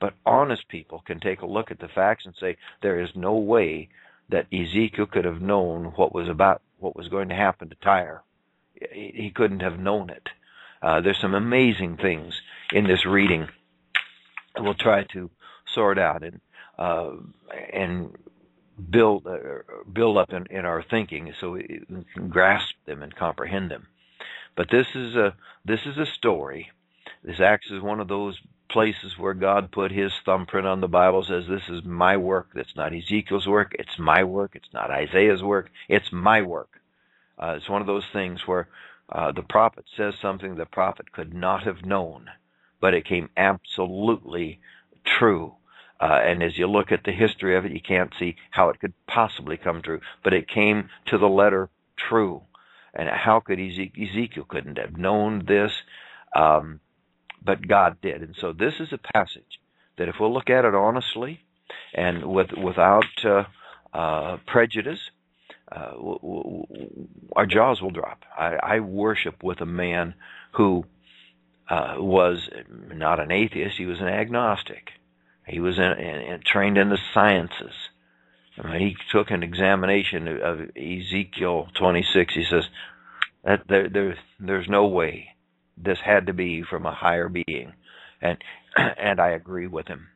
But 0.00 0.14
honest 0.24 0.68
people 0.68 1.02
can 1.04 1.20
take 1.20 1.42
a 1.42 1.46
look 1.46 1.70
at 1.70 1.78
the 1.78 1.88
facts 1.88 2.24
and 2.24 2.34
say 2.38 2.56
there 2.80 3.00
is 3.00 3.10
no 3.14 3.34
way 3.34 3.88
that 4.30 4.46
Ezekiel 4.52 5.06
could 5.06 5.24
have 5.24 5.42
known 5.42 5.92
what 5.96 6.14
was 6.14 6.28
about 6.28 6.62
what 6.78 6.96
was 6.96 7.08
going 7.08 7.28
to 7.28 7.34
happen 7.34 7.68
to 7.68 7.76
Tyre. 7.76 8.22
He 8.92 9.30
couldn't 9.34 9.60
have 9.60 9.78
known 9.78 10.10
it. 10.10 10.28
Uh, 10.84 11.00
there's 11.00 11.18
some 11.18 11.34
amazing 11.34 11.96
things 11.96 12.42
in 12.70 12.86
this 12.86 13.06
reading. 13.06 13.48
We'll 14.58 14.74
try 14.74 15.04
to 15.14 15.30
sort 15.64 15.98
out 15.98 16.22
and 16.22 16.42
uh, 16.78 17.12
and 17.72 18.14
build 18.90 19.26
uh, 19.26 19.38
build 19.90 20.18
up 20.18 20.30
in, 20.30 20.44
in 20.50 20.66
our 20.66 20.82
thinking 20.82 21.32
so 21.40 21.52
we 21.52 21.80
can 22.12 22.28
grasp 22.28 22.74
them 22.84 23.02
and 23.02 23.16
comprehend 23.16 23.70
them. 23.70 23.86
But 24.56 24.68
this 24.70 24.88
is 24.94 25.16
a 25.16 25.34
this 25.64 25.80
is 25.86 25.96
a 25.96 26.04
story. 26.04 26.70
This 27.22 27.40
acts 27.40 27.72
as 27.74 27.80
one 27.80 28.00
of 28.00 28.08
those 28.08 28.38
places 28.68 29.16
where 29.16 29.32
God 29.32 29.72
put 29.72 29.90
his 29.90 30.12
thumbprint 30.26 30.66
on 30.66 30.82
the 30.82 30.88
Bible 30.88 31.22
says 31.22 31.44
this 31.48 31.70
is 31.70 31.82
my 31.84 32.18
work. 32.18 32.48
That's 32.54 32.76
not 32.76 32.94
Ezekiel's 32.94 33.48
work. 33.48 33.74
It's 33.78 33.98
my 33.98 34.22
work. 34.22 34.52
It's 34.54 34.72
not 34.74 34.90
Isaiah's 34.90 35.42
work. 35.42 35.70
It's 35.88 36.12
my 36.12 36.42
work. 36.42 36.80
Uh, 37.38 37.54
it's 37.56 37.70
one 37.70 37.80
of 37.80 37.86
those 37.86 38.04
things 38.12 38.46
where 38.46 38.68
uh, 39.10 39.32
the 39.32 39.42
prophet 39.42 39.84
says 39.96 40.14
something 40.20 40.54
the 40.54 40.66
prophet 40.66 41.12
could 41.12 41.34
not 41.34 41.64
have 41.64 41.84
known, 41.84 42.26
but 42.80 42.94
it 42.94 43.04
came 43.04 43.28
absolutely 43.36 44.60
true. 45.04 45.54
Uh, 46.00 46.20
and 46.24 46.42
as 46.42 46.58
you 46.58 46.66
look 46.66 46.90
at 46.90 47.04
the 47.04 47.12
history 47.12 47.56
of 47.56 47.64
it, 47.64 47.72
you 47.72 47.80
can't 47.80 48.12
see 48.18 48.36
how 48.50 48.68
it 48.68 48.80
could 48.80 48.92
possibly 49.06 49.56
come 49.56 49.80
true, 49.82 50.00
but 50.22 50.32
it 50.32 50.48
came 50.48 50.88
to 51.06 51.18
the 51.18 51.28
letter 51.28 51.70
true. 51.96 52.42
And 52.94 53.08
how 53.08 53.40
could 53.40 53.58
Ezekiel, 53.58 54.08
Ezekiel 54.08 54.44
couldn't 54.48 54.78
have 54.78 54.96
known 54.96 55.44
this? 55.46 55.72
Um, 56.34 56.80
but 57.44 57.66
God 57.66 57.98
did. 58.00 58.22
And 58.22 58.34
so 58.40 58.52
this 58.52 58.74
is 58.80 58.92
a 58.92 58.98
passage 58.98 59.60
that 59.96 60.08
if 60.08 60.16
we'll 60.18 60.32
look 60.32 60.50
at 60.50 60.64
it 60.64 60.74
honestly 60.74 61.40
and 61.94 62.24
with 62.24 62.52
without 62.52 63.24
uh, 63.24 63.44
uh, 63.92 64.38
prejudice, 64.46 65.10
uh, 65.74 65.90
w- 65.92 66.18
w- 66.20 67.08
our 67.34 67.46
jaws 67.46 67.82
will 67.82 67.90
drop. 67.90 68.24
I, 68.38 68.56
I 68.62 68.80
worship 68.80 69.42
with 69.42 69.60
a 69.60 69.66
man 69.66 70.14
who 70.52 70.84
uh, 71.68 71.96
was 71.98 72.48
not 72.92 73.20
an 73.20 73.32
atheist; 73.32 73.76
he 73.76 73.86
was 73.86 74.00
an 74.00 74.08
agnostic. 74.08 74.92
He 75.46 75.60
was 75.60 75.78
in, 75.78 75.84
in, 75.84 76.20
in, 76.20 76.40
trained 76.44 76.78
in 76.78 76.90
the 76.90 76.98
sciences. 77.12 77.74
I 78.58 78.70
mean, 78.70 78.80
he 78.80 78.96
took 79.10 79.30
an 79.30 79.42
examination 79.42 80.28
of 80.28 80.70
Ezekiel 80.76 81.68
26. 81.74 82.34
He 82.34 82.44
says 82.44 82.64
that 83.42 83.66
there, 83.68 83.88
there, 83.88 84.16
there's 84.38 84.68
no 84.68 84.86
way 84.86 85.30
this 85.76 85.98
had 85.98 86.26
to 86.26 86.32
be 86.32 86.62
from 86.62 86.86
a 86.86 86.94
higher 86.94 87.28
being, 87.28 87.72
and 88.20 88.38
and 88.76 89.20
I 89.20 89.30
agree 89.30 89.66
with 89.66 89.88
him. 89.88 90.08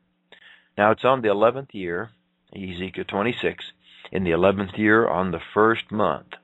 Now 0.77 0.92
it's 0.92 1.05
on 1.05 1.23
the 1.23 1.31
eleventh 1.31 1.75
year, 1.75 2.11
Ezekiel 2.55 3.05
26, 3.09 3.73
in 4.11 4.25
the 4.25 4.31
eleventh 4.33 4.77
year 4.77 5.09
on 5.09 5.31
the 5.31 5.40
first 5.55 5.90
month. 5.90 6.35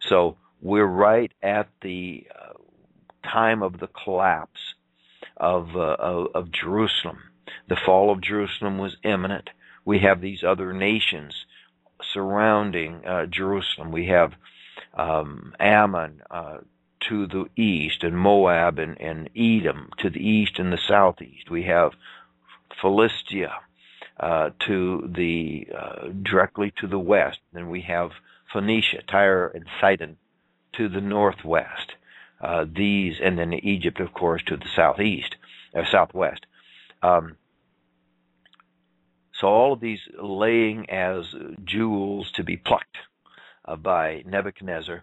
So 0.00 0.36
we're 0.60 0.84
right 0.84 1.32
at 1.42 1.68
the 1.82 2.26
uh, 2.34 3.28
time 3.28 3.62
of 3.62 3.78
the 3.78 3.88
collapse 3.88 4.74
of, 5.36 5.76
uh, 5.76 5.96
of 5.98 6.28
of 6.34 6.52
Jerusalem. 6.52 7.18
The 7.68 7.76
fall 7.76 8.10
of 8.10 8.20
Jerusalem 8.20 8.78
was 8.78 8.96
imminent. 9.02 9.50
We 9.84 10.00
have 10.00 10.20
these 10.20 10.44
other 10.44 10.72
nations 10.72 11.46
surrounding 12.02 13.04
uh, 13.06 13.26
Jerusalem. 13.26 13.92
We 13.92 14.06
have 14.08 14.32
um, 14.94 15.54
Ammon, 15.58 16.22
uh, 16.30 16.58
to 17.08 17.26
the 17.26 17.46
east, 17.56 18.04
and 18.04 18.16
Moab 18.16 18.78
and, 18.78 19.00
and 19.00 19.30
Edom 19.34 19.88
to 19.98 20.10
the 20.10 20.20
east 20.20 20.58
and 20.58 20.72
the 20.72 20.78
southeast. 20.78 21.50
We 21.50 21.64
have 21.64 21.92
Philistia 22.80 23.52
uh, 24.20 24.50
to 24.66 25.10
the 25.16 25.66
uh, 25.76 26.08
directly 26.22 26.72
to 26.78 26.86
the 26.86 26.98
west. 26.98 27.38
Then 27.52 27.68
we 27.70 27.82
have 27.82 28.10
Phoenicia, 28.52 29.02
Tyre, 29.08 29.48
and 29.48 29.64
Sidon 29.80 30.16
to 30.74 30.88
the 30.88 31.00
northwest. 31.00 31.92
Uh, 32.40 32.64
these, 32.70 33.16
and 33.22 33.38
then 33.38 33.52
Egypt, 33.52 34.00
of 34.00 34.14
course, 34.14 34.42
to 34.46 34.56
the 34.56 34.68
southeast, 34.74 35.36
or 35.74 35.82
uh, 35.82 35.90
southwest. 35.90 36.46
Um, 37.02 37.36
so 39.32 39.48
all 39.48 39.72
of 39.74 39.80
these 39.80 40.00
laying 40.22 40.88
as 40.88 41.34
jewels 41.64 42.30
to 42.32 42.44
be 42.44 42.56
plucked 42.56 42.96
uh, 43.66 43.76
by 43.76 44.22
Nebuchadnezzar 44.26 45.02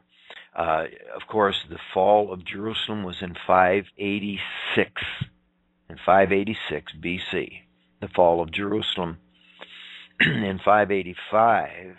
uh, 0.58 0.86
of 1.16 1.28
course, 1.28 1.64
the 1.70 1.78
fall 1.94 2.34
of 2.34 2.44
Jerusalem 2.44 3.04
was 3.04 3.22
in 3.22 3.36
586. 3.46 5.04
In 5.90 5.96
586 5.98 6.94
BC, 7.00 7.62
the 8.02 8.08
fall 8.08 8.42
of 8.42 8.52
Jerusalem. 8.52 9.18
in 10.20 10.60
585, 10.64 11.96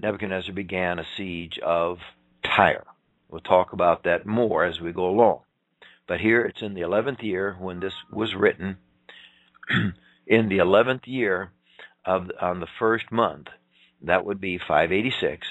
Nebuchadnezzar 0.00 0.54
began 0.54 0.98
a 0.98 1.06
siege 1.16 1.58
of 1.58 1.98
Tyre. 2.44 2.86
We'll 3.28 3.40
talk 3.40 3.72
about 3.72 4.04
that 4.04 4.26
more 4.26 4.64
as 4.64 4.80
we 4.80 4.92
go 4.92 5.08
along. 5.08 5.40
But 6.06 6.20
here 6.20 6.42
it's 6.42 6.62
in 6.62 6.74
the 6.74 6.80
11th 6.80 7.22
year 7.22 7.56
when 7.58 7.80
this 7.80 7.94
was 8.10 8.34
written. 8.34 8.78
in 10.26 10.48
the 10.48 10.58
11th 10.58 11.06
year 11.06 11.52
of 12.04 12.30
on 12.40 12.60
the 12.60 12.66
first 12.78 13.12
month, 13.12 13.48
that 14.02 14.24
would 14.24 14.40
be 14.40 14.58
586, 14.58 15.46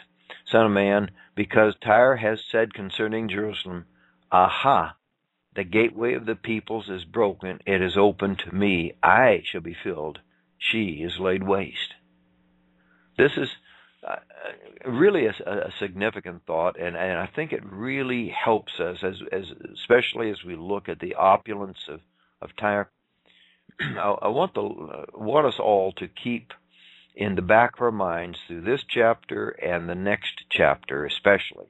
Son 0.45 0.65
of 0.65 0.71
man, 0.71 1.12
because 1.36 1.75
Tyre 1.82 2.17
has 2.17 2.41
said 2.51 2.73
concerning 2.73 3.29
Jerusalem, 3.29 3.86
Aha, 4.32 4.95
the 5.60 5.65
gateway 5.65 6.13
of 6.13 6.26
the 6.26 6.36
peoples 6.36 6.88
is 6.88 7.04
broken, 7.04 7.60
it 7.65 7.82
is 7.82 7.98
open 7.98 8.38
to 8.38 8.56
me, 8.56 8.93
I 9.04 9.41
shall 9.43 9.60
be 9.60 9.76
filled, 9.84 10.19
she 10.58 11.04
is 11.04 11.19
laid 11.19 11.43
waste. 11.43 11.95
This 13.17 13.34
is 13.36 13.50
uh, 14.08 14.15
really 14.86 15.26
a, 15.26 15.34
a, 15.45 15.69
significant 15.78 16.45
thought, 16.48 16.80
and, 16.80 16.95
and 16.95 17.19
I 17.19 17.26
think 17.26 17.52
it 17.52 17.65
really 17.69 18.30
helps 18.30 18.80
us, 18.80 19.04
as, 19.04 19.15
as 19.34 19.52
especially 19.74 20.32
as 20.32 20.45
we 20.45 20.56
look 20.56 20.88
at 20.88 21.02
the 21.02 21.15
opulence 21.15 21.89
of, 21.89 22.00
of 22.41 22.56
Tyre. 22.56 22.89
I, 23.82 24.15
I 24.22 24.28
want 24.30 24.54
the 24.54 24.62
uh, 24.62 25.06
want 25.13 25.45
us 25.45 25.60
all 25.60 25.91
to 25.98 26.08
keep 26.08 26.54
in 27.17 27.36
the 27.36 27.41
back 27.41 27.76
of 27.76 27.82
our 27.82 27.91
minds 27.91 28.39
through 28.48 28.62
this 28.62 28.86
chapter 28.88 29.50
and 29.50 29.89
the 29.89 29.95
next 29.95 30.45
chapter, 30.50 31.06
especially. 31.06 31.67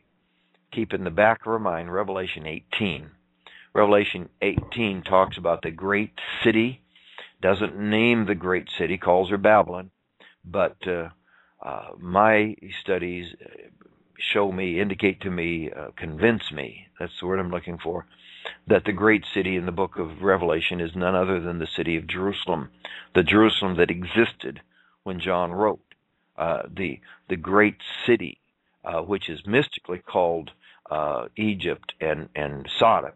Keep 0.72 0.94
in 0.94 1.06
the 1.06 1.10
back 1.10 1.42
of 1.42 1.48
our 1.48 1.58
mind 1.58 1.92
Revelation 1.92 2.46
18. 2.46 3.10
Revelation 3.74 4.30
18 4.42 5.04
talks 5.04 5.38
about 5.38 5.62
the 5.62 5.72
great 5.72 6.12
city, 6.44 6.82
doesn't 7.42 7.78
name 7.78 8.26
the 8.26 8.36
great 8.36 8.70
city, 8.78 8.98
calls 8.98 9.30
her 9.30 9.38
Babylon, 9.38 9.92
but 10.44 10.76
uh, 10.88 11.10
uh, 11.64 11.90
my 11.98 12.56
studies 12.82 13.36
show 14.20 14.52
me, 14.52 14.80
indicate 14.80 15.22
to 15.22 15.32
me, 15.32 15.72
uh, 15.72 15.90
convince 15.96 16.52
me, 16.52 16.88
that's 17.00 17.20
the 17.20 17.28
word 17.28 17.40
I'm 17.40 17.52
looking 17.52 17.78
for, 17.78 18.06
that 18.68 18.86
the 18.86 18.92
great 18.92 19.26
city 19.34 19.56
in 19.56 19.66
the 19.66 19.72
book 19.72 19.98
of 19.98 20.22
Revelation 20.22 20.82
is 20.82 20.96
none 20.96 21.16
other 21.16 21.40
than 21.40 21.60
the 21.60 21.68
city 21.68 21.96
of 21.98 22.08
Jerusalem, 22.08 22.70
the 23.14 23.24
Jerusalem 23.24 23.76
that 23.78 23.92
existed 23.92 24.62
when 25.04 25.20
John 25.20 25.52
wrote. 25.52 25.82
Uh, 26.38 26.64
the 26.74 27.02
the 27.28 27.36
great 27.36 27.76
city, 28.06 28.40
uh, 28.86 29.02
which 29.02 29.30
is 29.30 29.46
mystically 29.46 30.00
called 30.00 30.52
uh, 30.90 31.26
Egypt 31.36 31.94
and 32.00 32.30
and 32.34 32.66
Sodom, 32.78 33.12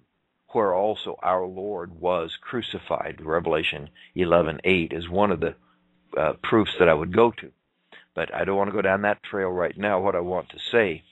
where 0.54 0.74
also 0.74 1.18
our 1.22 1.46
Lord 1.46 2.00
was 2.00 2.38
crucified. 2.42 3.22
Revelation 3.22 3.90
11:8 4.16 4.94
is 4.94 5.10
one 5.10 5.32
of 5.32 5.40
the 5.40 5.56
uh, 6.18 6.34
proofs 6.44 6.76
that 6.80 6.90
I 6.90 6.94
would 6.94 7.14
go 7.14 7.32
to. 7.32 7.52
But 8.16 8.34
I 8.34 8.46
don't 8.46 8.58
want 8.58 8.70
to 8.70 8.76
go 8.76 8.82
down 8.82 9.02
that 9.02 9.24
trail 9.24 9.50
right 9.50 9.78
now. 9.78 10.00
What 10.00 10.16
I 10.16 10.20
want 10.20 10.50
to 10.50 10.60
say 10.60 11.04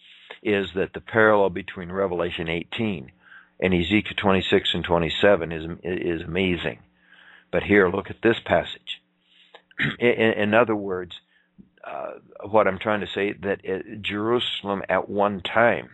is 0.44 0.74
that 0.76 0.94
the 0.94 1.02
parallel 1.02 1.50
between 1.50 1.92
Revelation 1.92 2.48
18 2.48 3.12
and 3.60 3.74
Ezekiel 3.74 4.16
26 4.18 4.76
and 4.76 4.84
27 4.84 5.52
is 5.52 5.66
is 5.84 6.22
amazing. 6.22 6.80
But 7.52 7.64
here, 7.64 7.90
look 7.90 8.10
at 8.10 8.22
this 8.22 8.40
passage. 8.40 9.02
in, 10.00 10.08
in 10.10 10.54
other 10.54 10.76
words, 10.76 11.20
uh, 11.84 12.14
what 12.48 12.68
I'm 12.68 12.80
trying 12.80 13.02
to 13.02 13.08
say 13.08 13.34
that 13.34 13.62
it, 13.64 14.02
Jerusalem 14.02 14.84
at 14.88 15.10
one 15.10 15.42
time 15.42 15.90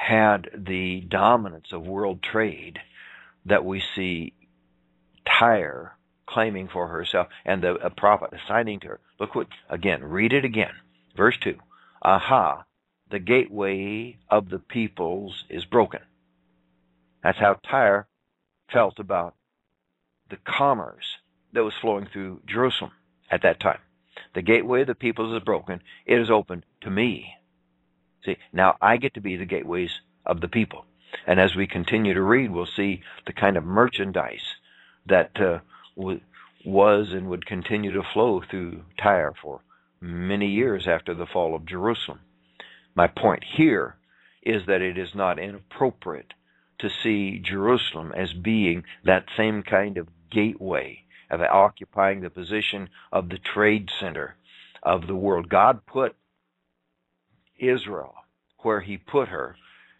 had 0.00 0.48
the 0.56 1.02
dominance 1.02 1.72
of 1.72 1.86
world 1.86 2.22
trade 2.22 2.78
that 3.44 3.66
we 3.66 3.82
see 3.94 4.32
Tyre 5.26 5.94
claiming 6.26 6.68
for 6.68 6.88
herself 6.88 7.28
and 7.44 7.62
the 7.62 7.74
a 7.74 7.90
prophet 7.90 8.30
assigning 8.32 8.80
to 8.80 8.88
her. 8.88 9.00
Look 9.18 9.34
what 9.34 9.48
again, 9.68 10.02
read 10.02 10.32
it 10.32 10.44
again. 10.44 10.72
Verse 11.14 11.36
2. 11.42 11.54
Aha, 12.00 12.64
the 13.10 13.18
gateway 13.18 14.16
of 14.30 14.48
the 14.48 14.58
peoples 14.58 15.44
is 15.50 15.66
broken. 15.66 16.00
That's 17.22 17.38
how 17.38 17.58
Tyre 17.62 18.08
felt 18.72 18.98
about 18.98 19.34
the 20.30 20.38
commerce 20.44 21.18
that 21.52 21.62
was 21.62 21.74
flowing 21.74 22.06
through 22.10 22.40
Jerusalem 22.46 22.92
at 23.30 23.42
that 23.42 23.60
time. 23.60 23.80
The 24.34 24.42
gateway 24.42 24.80
of 24.80 24.86
the 24.86 24.94
peoples 24.94 25.36
is 25.36 25.44
broken. 25.44 25.82
It 26.06 26.18
is 26.18 26.30
open 26.30 26.64
to 26.80 26.90
me. 26.90 27.34
See, 28.24 28.36
now 28.52 28.76
I 28.80 28.96
get 28.96 29.14
to 29.14 29.20
be 29.20 29.36
the 29.36 29.46
gateways 29.46 29.90
of 30.26 30.40
the 30.40 30.48
people. 30.48 30.84
And 31.26 31.40
as 31.40 31.54
we 31.54 31.66
continue 31.66 32.14
to 32.14 32.22
read, 32.22 32.50
we'll 32.50 32.66
see 32.66 33.02
the 33.26 33.32
kind 33.32 33.56
of 33.56 33.64
merchandise 33.64 34.56
that 35.06 35.40
uh, 35.40 35.58
w- 35.96 36.20
was 36.64 37.12
and 37.12 37.28
would 37.28 37.46
continue 37.46 37.92
to 37.92 38.02
flow 38.02 38.42
through 38.48 38.82
Tyre 38.98 39.34
for 39.40 39.60
many 40.00 40.48
years 40.48 40.86
after 40.86 41.14
the 41.14 41.26
fall 41.26 41.54
of 41.54 41.66
Jerusalem. 41.66 42.20
My 42.94 43.06
point 43.06 43.44
here 43.44 43.96
is 44.42 44.66
that 44.66 44.82
it 44.82 44.98
is 44.98 45.14
not 45.14 45.38
inappropriate 45.38 46.34
to 46.78 46.90
see 46.90 47.38
Jerusalem 47.38 48.12
as 48.16 48.32
being 48.32 48.84
that 49.04 49.26
same 49.36 49.62
kind 49.62 49.98
of 49.98 50.08
gateway 50.30 51.04
of 51.30 51.40
occupying 51.40 52.20
the 52.20 52.30
position 52.30 52.88
of 53.12 53.28
the 53.28 53.38
trade 53.38 53.88
center 53.98 54.36
of 54.82 55.06
the 55.06 55.14
world. 55.14 55.48
God 55.48 55.84
put 55.86 56.16
Israel 57.60 58.14
where 58.62 58.80
he 58.80 58.96
put 58.96 59.28
her 59.28 59.56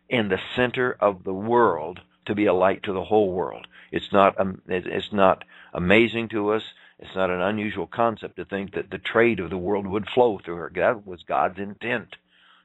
in 0.09 0.29
the 0.29 0.39
center 0.57 0.97
of 1.01 1.25
the 1.25 1.35
world 1.35 2.01
to 2.27 2.35
be 2.35 2.47
a 2.47 2.55
light 2.55 2.83
to 2.83 2.93
the 2.93 3.05
whole 3.05 3.33
world. 3.33 3.67
It's 3.91 4.13
not 4.13 4.39
um, 4.41 4.61
it's 4.67 5.13
not 5.13 5.45
amazing 5.73 6.29
to 6.31 6.51
us. 6.51 6.63
It's 6.99 7.15
not 7.15 7.31
an 7.31 7.41
unusual 7.41 7.87
concept 7.87 8.37
to 8.37 8.45
think 8.45 8.75
that 8.75 8.91
the 8.91 8.99
trade 8.99 9.41
of 9.41 9.51
the 9.51 9.57
world 9.57 9.87
would 9.87 10.09
flow 10.09 10.39
through 10.39 10.57
her. 10.57 10.73
That 10.75 11.07
was 11.07 11.23
God's 11.23 11.59
intent 11.59 12.17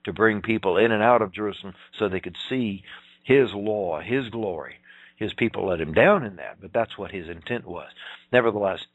to 0.03 0.13
bring 0.13 0.41
people 0.41 0.77
in 0.77 0.91
and 0.91 1.01
out 1.01 1.21
of 1.21 1.31
Jerusalem 1.31 1.73
so 1.97 2.09
they 2.09 2.19
could 2.19 2.35
see 2.49 2.83
his 3.23 3.53
law, 3.53 4.01
his 4.01 4.29
glory. 4.29 4.75
His 5.15 5.33
people 5.33 5.67
let 5.67 5.79
him 5.79 5.93
down 5.93 6.25
in 6.25 6.35
that, 6.35 6.57
but 6.61 6.73
that's 6.73 6.97
what 6.97 7.11
his 7.11 7.29
intent 7.29 7.65
was. 7.65 7.89
Nevertheless, 8.33 8.85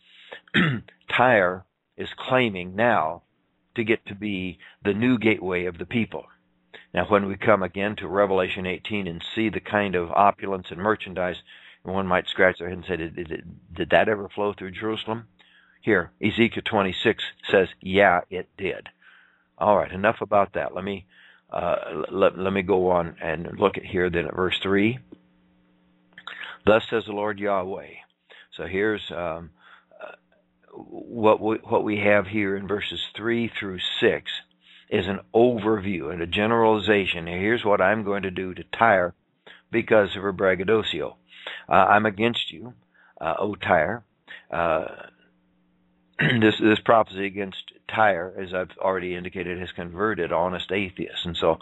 Tyre 1.10 1.64
is 1.96 2.10
claiming 2.16 2.76
now 2.76 3.22
to 3.80 3.84
get 3.84 4.06
to 4.06 4.14
be 4.14 4.58
the 4.84 4.94
new 4.94 5.18
gateway 5.18 5.64
of 5.64 5.78
the 5.78 5.86
people. 5.86 6.26
Now, 6.92 7.06
when 7.06 7.26
we 7.26 7.36
come 7.36 7.62
again 7.62 7.96
to 7.96 8.08
Revelation 8.08 8.66
18 8.66 9.06
and 9.06 9.24
see 9.34 9.48
the 9.48 9.60
kind 9.60 9.94
of 9.94 10.10
opulence 10.10 10.66
and 10.70 10.80
merchandise, 10.80 11.36
one 11.82 12.06
might 12.06 12.28
scratch 12.28 12.58
their 12.58 12.68
head 12.68 12.78
and 12.78 12.86
say, 12.86 12.96
did, 12.96 13.16
did, 13.16 13.44
did 13.74 13.90
that 13.90 14.08
ever 14.08 14.28
flow 14.28 14.52
through 14.52 14.72
Jerusalem? 14.72 15.26
Here, 15.80 16.10
Ezekiel 16.22 16.62
26 16.64 17.24
says, 17.50 17.68
yeah, 17.80 18.20
it 18.28 18.48
did. 18.58 18.88
All 19.56 19.76
right, 19.78 19.90
enough 19.90 20.20
about 20.20 20.54
that. 20.54 20.74
Let 20.74 20.84
me 20.84 21.06
uh, 21.52 22.04
let, 22.12 22.38
let 22.38 22.52
me 22.52 22.62
go 22.62 22.90
on 22.90 23.16
and 23.20 23.58
look 23.58 23.76
at 23.76 23.84
here 23.84 24.08
then 24.08 24.26
at 24.26 24.36
verse 24.36 24.58
3. 24.62 24.98
Thus 26.64 26.84
says 26.88 27.06
the 27.06 27.12
Lord 27.12 27.40
Yahweh. 27.40 27.88
So 28.52 28.66
here's 28.66 29.10
um, 29.10 29.50
what 30.72 31.40
we, 31.40 31.56
what 31.56 31.84
we 31.84 31.98
have 31.98 32.26
here 32.26 32.56
in 32.56 32.66
verses 32.66 33.00
3 33.16 33.50
through 33.58 33.78
6 34.00 34.30
is 34.90 35.06
an 35.06 35.20
overview 35.34 36.12
and 36.12 36.20
a 36.20 36.26
generalization. 36.26 37.26
Here's 37.26 37.64
what 37.64 37.80
I'm 37.80 38.04
going 38.04 38.22
to 38.22 38.30
do 38.30 38.54
to 38.54 38.64
Tyre 38.76 39.14
because 39.70 40.16
of 40.16 40.22
her 40.22 40.32
braggadocio. 40.32 41.16
Uh, 41.68 41.72
I'm 41.72 42.06
against 42.06 42.52
you, 42.52 42.74
uh, 43.20 43.34
O 43.38 43.54
Tyre. 43.54 44.04
Uh, 44.50 44.86
this 46.40 46.58
this 46.60 46.80
prophecy 46.80 47.26
against 47.26 47.72
Tyre, 47.88 48.34
as 48.38 48.52
I've 48.52 48.76
already 48.78 49.14
indicated, 49.14 49.58
has 49.58 49.72
converted 49.72 50.32
honest 50.32 50.70
atheists, 50.72 51.24
and 51.24 51.36
so 51.36 51.58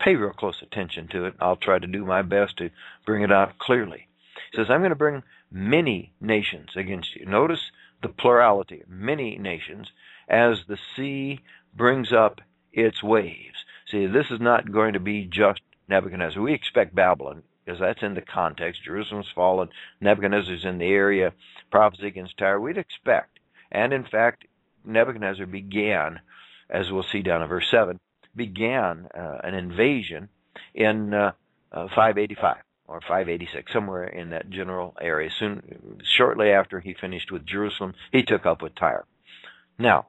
pay 0.00 0.16
real 0.16 0.32
close 0.32 0.60
attention 0.60 1.08
to 1.08 1.26
it. 1.26 1.34
I'll 1.40 1.56
try 1.56 1.78
to 1.78 1.86
do 1.86 2.04
my 2.04 2.22
best 2.22 2.58
to 2.58 2.70
bring 3.06 3.22
it 3.22 3.32
out 3.32 3.58
clearly. 3.58 4.08
He 4.50 4.56
says, 4.56 4.66
"I'm 4.68 4.80
going 4.80 4.90
to 4.90 4.96
bring 4.96 5.22
many 5.50 6.12
nations 6.20 6.70
against 6.76 7.14
you." 7.16 7.24
Notice 7.26 7.70
the 8.02 8.08
plurality, 8.08 8.82
many 8.88 9.38
nations, 9.38 9.90
as 10.28 10.64
the 10.66 10.78
sea 10.96 11.40
brings 11.74 12.12
up 12.12 12.40
its 12.72 13.02
waves. 13.02 13.64
See, 13.86 14.06
this 14.06 14.30
is 14.30 14.40
not 14.40 14.72
going 14.72 14.94
to 14.94 15.00
be 15.00 15.24
just 15.24 15.60
Nebuchadnezzar. 15.88 16.42
We 16.42 16.54
expect 16.54 16.94
Babylon 16.94 17.42
because 17.64 17.80
that's 17.80 18.02
in 18.02 18.14
the 18.14 18.22
context. 18.22 18.82
Jerusalem's 18.84 19.30
fallen, 19.34 19.68
Nebuchadnezzar's 20.00 20.64
in 20.64 20.78
the 20.78 20.86
area, 20.86 21.32
prophecy 21.70 22.06
against 22.06 22.38
Tyre. 22.38 22.60
We'd 22.60 22.78
expect, 22.78 23.38
and 23.70 23.92
in 23.92 24.04
fact, 24.04 24.46
Nebuchadnezzar 24.84 25.46
began, 25.46 26.20
as 26.68 26.90
we'll 26.90 27.04
see 27.04 27.22
down 27.22 27.42
in 27.42 27.48
verse 27.48 27.70
7, 27.70 28.00
began 28.34 29.06
uh, 29.14 29.38
an 29.44 29.54
invasion 29.54 30.28
in 30.74 31.14
uh, 31.14 31.32
uh, 31.70 31.86
585 31.88 32.56
or 32.86 33.00
586, 33.00 33.72
somewhere 33.72 34.04
in 34.04 34.30
that 34.30 34.50
general 34.50 34.94
area. 35.00 35.30
Soon, 35.30 36.00
shortly 36.04 36.50
after 36.50 36.80
he 36.80 36.94
finished 36.94 37.30
with 37.30 37.46
Jerusalem, 37.46 37.94
he 38.10 38.22
took 38.22 38.44
up 38.44 38.62
with 38.62 38.74
Tyre. 38.74 39.06
Now, 39.78 40.08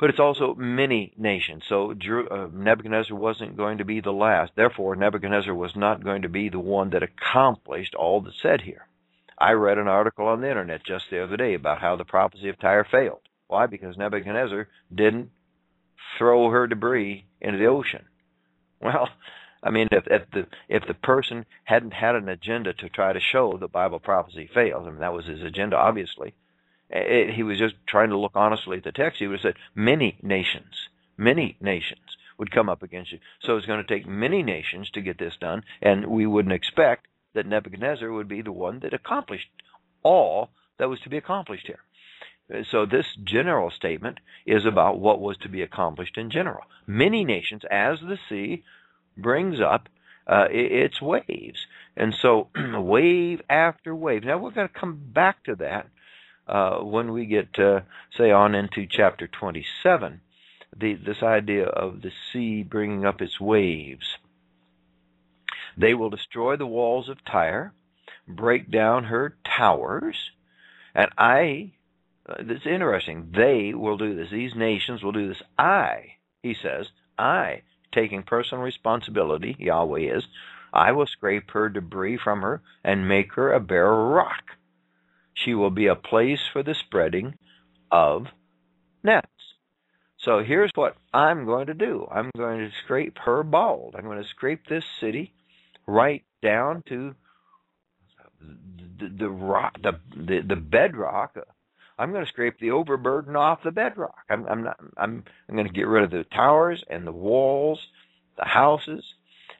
but 0.00 0.08
it's 0.08 0.18
also 0.18 0.54
many 0.54 1.12
nations. 1.18 1.64
So 1.68 1.92
uh, 1.92 2.48
Nebuchadnezzar 2.52 3.14
wasn't 3.16 3.58
going 3.58 3.78
to 3.78 3.84
be 3.84 4.00
the 4.00 4.12
last. 4.12 4.52
Therefore, 4.56 4.96
Nebuchadnezzar 4.96 5.54
was 5.54 5.76
not 5.76 6.02
going 6.02 6.22
to 6.22 6.28
be 6.28 6.48
the 6.48 6.58
one 6.58 6.90
that 6.90 7.02
accomplished 7.02 7.94
all 7.94 8.22
that's 8.22 8.40
said 8.40 8.62
here. 8.62 8.86
I 9.36 9.52
read 9.52 9.76
an 9.76 9.88
article 9.88 10.26
on 10.26 10.40
the 10.40 10.48
internet 10.48 10.84
just 10.84 11.10
the 11.10 11.22
other 11.22 11.36
day 11.36 11.54
about 11.54 11.80
how 11.80 11.96
the 11.96 12.04
prophecy 12.04 12.48
of 12.48 12.58
Tyre 12.58 12.86
failed. 12.90 13.20
Why? 13.46 13.66
Because 13.66 13.98
Nebuchadnezzar 13.98 14.68
didn't 14.94 15.30
throw 16.16 16.48
her 16.48 16.66
debris 16.66 17.26
into 17.40 17.58
the 17.58 17.66
ocean. 17.66 18.04
Well, 18.82 19.10
I 19.62 19.70
mean, 19.70 19.88
if, 19.92 20.06
if 20.06 20.30
the 20.30 20.46
if 20.68 20.86
the 20.86 20.94
person 20.94 21.44
hadn't 21.64 21.92
had 21.92 22.14
an 22.14 22.28
agenda 22.28 22.72
to 22.74 22.88
try 22.88 23.12
to 23.12 23.20
show 23.20 23.56
the 23.58 23.68
Bible 23.68 23.98
prophecy 23.98 24.48
fails, 24.52 24.86
I 24.86 24.90
mean 24.90 25.00
that 25.00 25.12
was 25.12 25.26
his 25.26 25.42
agenda, 25.42 25.76
obviously 25.76 26.34
it, 26.90 27.34
he 27.34 27.42
was 27.42 27.58
just 27.58 27.74
trying 27.86 28.10
to 28.10 28.18
look 28.18 28.32
honestly 28.34 28.78
at 28.78 28.84
the 28.84 28.92
text. 28.92 29.18
He 29.18 29.26
would 29.26 29.40
have 29.40 29.54
said, 29.54 29.62
many 29.74 30.18
nations, 30.22 30.88
many 31.16 31.56
nations 31.60 32.16
would 32.38 32.50
come 32.50 32.68
up 32.68 32.82
against 32.82 33.12
you. 33.12 33.18
So 33.40 33.56
it's 33.56 33.66
going 33.66 33.84
to 33.84 33.94
take 33.94 34.06
many 34.06 34.42
nations 34.42 34.90
to 34.90 35.00
get 35.00 35.18
this 35.18 35.36
done, 35.36 35.62
and 35.80 36.06
we 36.06 36.26
wouldn't 36.26 36.54
expect 36.54 37.06
that 37.34 37.46
Nebuchadnezzar 37.46 38.10
would 38.10 38.28
be 38.28 38.42
the 38.42 38.52
one 38.52 38.80
that 38.80 38.94
accomplished 38.94 39.48
all 40.02 40.50
that 40.78 40.88
was 40.88 41.00
to 41.00 41.08
be 41.08 41.18
accomplished 41.18 41.66
here. 41.66 41.80
Eh, 42.52 42.64
so 42.68 42.86
this 42.86 43.06
general 43.22 43.70
statement 43.70 44.18
is 44.46 44.64
about 44.64 44.98
what 44.98 45.20
was 45.20 45.36
to 45.38 45.48
be 45.48 45.62
accomplished 45.62 46.16
in 46.16 46.30
general. 46.30 46.64
Many 46.86 47.24
nations, 47.24 47.62
as 47.70 48.00
the 48.00 48.18
sea 48.28 48.64
brings 49.16 49.60
up 49.60 49.88
uh, 50.26 50.46
its 50.50 51.00
waves, 51.00 51.66
and 51.96 52.14
so 52.14 52.48
wave 52.74 53.40
after 53.48 53.94
wave. 53.94 54.24
Now 54.24 54.38
we're 54.38 54.52
going 54.52 54.68
to 54.68 54.80
come 54.80 55.00
back 55.12 55.44
to 55.44 55.56
that 55.56 55.88
uh, 56.46 56.78
when 56.78 57.12
we 57.12 57.26
get, 57.26 57.58
uh, 57.58 57.80
say, 58.16 58.30
on 58.30 58.54
into 58.54 58.86
chapter 58.86 59.28
27, 59.28 60.20
the, 60.76 60.94
this 60.94 61.22
idea 61.22 61.66
of 61.66 62.02
the 62.02 62.10
sea 62.32 62.62
bringing 62.62 63.04
up 63.06 63.20
its 63.20 63.40
waves. 63.40 64.16
They 65.76 65.94
will 65.94 66.10
destroy 66.10 66.56
the 66.56 66.66
walls 66.66 67.08
of 67.08 67.24
Tyre, 67.24 67.72
break 68.26 68.70
down 68.70 69.04
her 69.04 69.36
towers, 69.56 70.16
and 70.94 71.10
I, 71.16 71.72
uh, 72.28 72.34
it's 72.40 72.66
interesting, 72.66 73.32
they 73.34 73.72
will 73.72 73.96
do 73.96 74.14
this. 74.14 74.30
These 74.30 74.54
nations 74.56 75.02
will 75.02 75.12
do 75.12 75.28
this. 75.28 75.42
I, 75.56 76.16
he 76.42 76.54
says, 76.60 76.86
I, 77.18 77.62
taking 77.92 78.22
personal 78.22 78.62
responsibility, 78.62 79.56
Yahweh 79.58 80.16
is, 80.16 80.24
I 80.72 80.92
will 80.92 81.06
scrape 81.06 81.50
her 81.50 81.68
debris 81.68 82.18
from 82.22 82.42
her 82.42 82.62
and 82.84 83.08
make 83.08 83.34
her 83.34 83.52
a 83.52 83.60
bare 83.60 83.92
rock. 83.92 84.44
She 85.34 85.54
will 85.54 85.70
be 85.70 85.86
a 85.86 85.96
place 85.96 86.40
for 86.52 86.62
the 86.62 86.74
spreading 86.74 87.34
of 87.90 88.26
nets. 89.02 89.26
So 90.18 90.42
here's 90.44 90.70
what 90.74 90.96
I'm 91.14 91.46
going 91.46 91.68
to 91.68 91.74
do. 91.74 92.06
I'm 92.10 92.30
going 92.36 92.58
to 92.58 92.70
scrape 92.84 93.16
her 93.24 93.42
bald. 93.42 93.94
I'm 93.96 94.04
going 94.04 94.22
to 94.22 94.28
scrape 94.28 94.66
this 94.68 94.84
city 95.00 95.32
right 95.86 96.22
down 96.42 96.82
to 96.88 97.14
the 98.98 99.08
the 99.18 99.30
rock, 99.30 99.76
the, 99.82 99.98
the, 100.14 100.40
the 100.46 100.56
bedrock 100.56 101.36
I'm 102.00 102.12
going 102.12 102.24
to 102.24 102.28
scrape 102.30 102.58
the 102.58 102.70
overburden 102.70 103.36
off 103.36 103.62
the 103.62 103.70
bedrock. 103.70 104.24
I'm, 104.30 104.46
I'm 104.46 104.62
not. 104.64 104.80
I'm. 104.96 105.22
I'm 105.48 105.54
going 105.54 105.66
to 105.66 105.72
get 105.72 105.86
rid 105.86 106.02
of 106.02 106.10
the 106.10 106.24
towers 106.24 106.82
and 106.88 107.06
the 107.06 107.12
walls, 107.12 107.78
the 108.38 108.46
houses. 108.46 109.04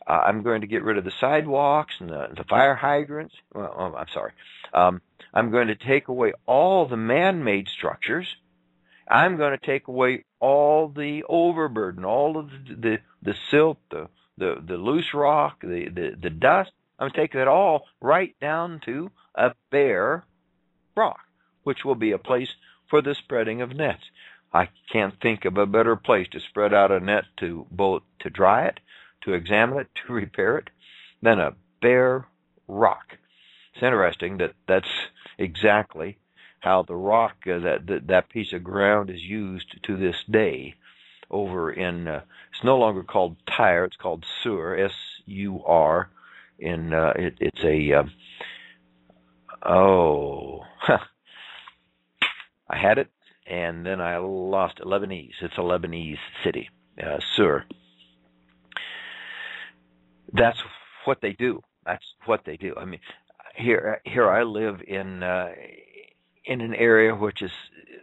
Uh, 0.06 0.22
I'm 0.24 0.42
going 0.42 0.62
to 0.62 0.66
get 0.66 0.82
rid 0.82 0.96
of 0.96 1.04
the 1.04 1.12
sidewalks 1.20 1.94
and 2.00 2.08
the, 2.08 2.28
the 2.34 2.44
fire 2.44 2.74
hydrants. 2.74 3.34
Well, 3.54 3.74
oh, 3.76 3.94
I'm 3.94 4.06
sorry. 4.14 4.32
Um, 4.72 5.02
I'm 5.34 5.50
going 5.50 5.68
to 5.68 5.74
take 5.74 6.08
away 6.08 6.32
all 6.46 6.88
the 6.88 6.96
man-made 6.96 7.68
structures. 7.68 8.26
I'm 9.06 9.36
going 9.36 9.56
to 9.56 9.66
take 9.66 9.88
away 9.88 10.24
all 10.40 10.88
the 10.88 11.24
overburden, 11.28 12.06
all 12.06 12.38
of 12.38 12.48
the 12.50 12.74
the, 12.74 12.98
the 13.22 13.34
silt, 13.50 13.76
the, 13.90 14.08
the 14.38 14.54
the 14.66 14.78
loose 14.78 15.12
rock, 15.12 15.60
the, 15.60 15.90
the 15.94 16.16
the 16.18 16.30
dust. 16.30 16.70
I'm 16.98 17.10
take 17.10 17.34
that 17.34 17.48
all 17.48 17.86
right 18.00 18.34
down 18.40 18.80
to 18.86 19.10
a 19.34 19.52
bare 19.70 20.24
rock 20.96 21.20
which 21.62 21.84
will 21.84 21.94
be 21.94 22.12
a 22.12 22.18
place 22.18 22.54
for 22.88 23.00
the 23.00 23.14
spreading 23.14 23.60
of 23.62 23.74
nets. 23.74 24.04
I 24.52 24.68
can't 24.90 25.14
think 25.20 25.44
of 25.44 25.56
a 25.56 25.66
better 25.66 25.94
place 25.96 26.26
to 26.32 26.40
spread 26.40 26.74
out 26.74 26.90
a 26.90 26.98
net 26.98 27.24
to 27.38 27.66
both 27.70 28.02
to 28.20 28.30
dry 28.30 28.66
it, 28.66 28.80
to 29.22 29.32
examine 29.32 29.78
it, 29.78 29.88
to 30.06 30.12
repair 30.12 30.58
it, 30.58 30.70
than 31.22 31.38
a 31.38 31.54
bare 31.80 32.26
rock. 32.66 33.18
It's 33.74 33.82
interesting 33.82 34.38
that 34.38 34.54
that's 34.66 35.08
exactly 35.38 36.18
how 36.60 36.82
the 36.82 36.96
rock 36.96 37.36
uh, 37.46 37.58
that, 37.60 37.86
that 37.86 38.06
that 38.08 38.28
piece 38.28 38.52
of 38.52 38.64
ground 38.64 39.10
is 39.10 39.22
used 39.22 39.82
to 39.84 39.96
this 39.96 40.16
day. 40.28 40.74
Over 41.30 41.70
in 41.70 42.08
uh, 42.08 42.22
it's 42.52 42.64
no 42.64 42.76
longer 42.76 43.04
called 43.04 43.36
Tyre; 43.46 43.84
it's 43.84 43.96
called 43.96 44.26
Sur, 44.42 44.76
S 44.76 44.92
U 45.26 45.62
R. 45.64 46.10
In 46.58 46.92
uh, 46.92 47.12
it, 47.14 47.36
it's 47.38 47.62
a 47.62 47.92
uh, 47.92 48.02
oh 49.64 50.64
I 52.70 52.78
had 52.78 52.98
it, 52.98 53.08
and 53.46 53.84
then 53.84 54.00
I 54.00 54.18
lost. 54.18 54.78
Lebanese. 54.78 55.34
It's 55.42 55.58
a 55.58 55.60
Lebanese 55.60 56.18
city, 56.44 56.70
uh, 57.02 57.18
Sur. 57.34 57.64
That's 60.32 60.62
what 61.04 61.20
they 61.20 61.32
do. 61.32 61.62
That's 61.84 62.04
what 62.26 62.44
they 62.44 62.56
do. 62.56 62.74
I 62.76 62.84
mean, 62.84 63.00
here 63.56 64.00
here 64.04 64.30
I 64.30 64.44
live 64.44 64.80
in 64.86 65.22
uh, 65.22 65.50
in 66.44 66.60
an 66.60 66.74
area 66.74 67.14
which 67.14 67.42
is 67.42 67.50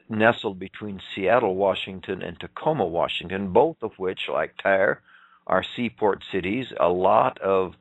nestled 0.10 0.60
between 0.60 1.02
Seattle, 1.14 1.56
Washington, 1.56 2.22
and 2.22 2.40
Tacoma, 2.40 2.86
Washington, 2.86 3.52
both 3.52 3.78
of 3.82 3.92
which, 3.98 4.30
like 4.30 4.56
Tyre, 4.62 5.02
are 5.46 5.64
seaport 5.64 6.24
cities. 6.30 6.74
A 6.80 6.90
lot 6.90 7.40
of 7.40 7.76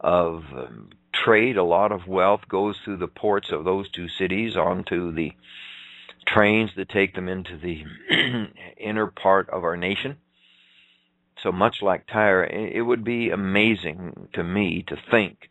of 0.00 0.44
um, 0.52 0.90
trade, 1.12 1.56
a 1.56 1.64
lot 1.64 1.92
of 1.92 2.06
wealth 2.06 2.48
goes 2.48 2.78
through 2.84 2.98
the 2.98 3.08
ports 3.08 3.50
of 3.50 3.64
those 3.64 3.90
two 3.90 4.08
cities 4.08 4.56
onto 4.56 5.12
the 5.12 5.32
trains 6.26 6.70
that 6.76 6.88
take 6.88 7.14
them 7.14 7.28
into 7.28 7.56
the 7.56 7.84
inner 8.76 9.06
part 9.06 9.48
of 9.50 9.64
our 9.64 9.76
nation. 9.76 10.16
So 11.42 11.52
much 11.52 11.82
like 11.82 12.06
Tyre, 12.06 12.44
it 12.44 12.80
would 12.82 13.04
be 13.04 13.30
amazing 13.30 14.28
to 14.34 14.42
me 14.42 14.84
to 14.88 14.96
think 15.10 15.50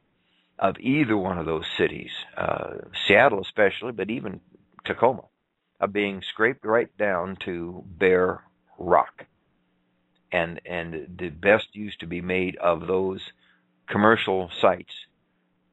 of 0.58 0.76
either 0.80 1.18
one 1.18 1.38
of 1.38 1.46
those 1.46 1.66
cities, 1.78 2.12
uh, 2.38 2.76
Seattle 3.08 3.42
especially, 3.42 3.92
but 3.92 4.10
even 4.10 4.40
Tacoma, 4.86 5.24
of 5.80 5.94
being 5.94 6.22
scraped 6.22 6.66
right 6.66 6.96
down 6.98 7.38
to 7.46 7.84
bare 7.86 8.44
rock. 8.80 9.26
And 10.32 10.60
and 10.66 11.16
the 11.20 11.30
best 11.30 11.76
use 11.76 11.96
to 11.98 12.08
be 12.08 12.22
made 12.22 12.56
of 12.56 12.88
those 12.88 13.22
commercial 13.88 14.50
sites 14.60 14.94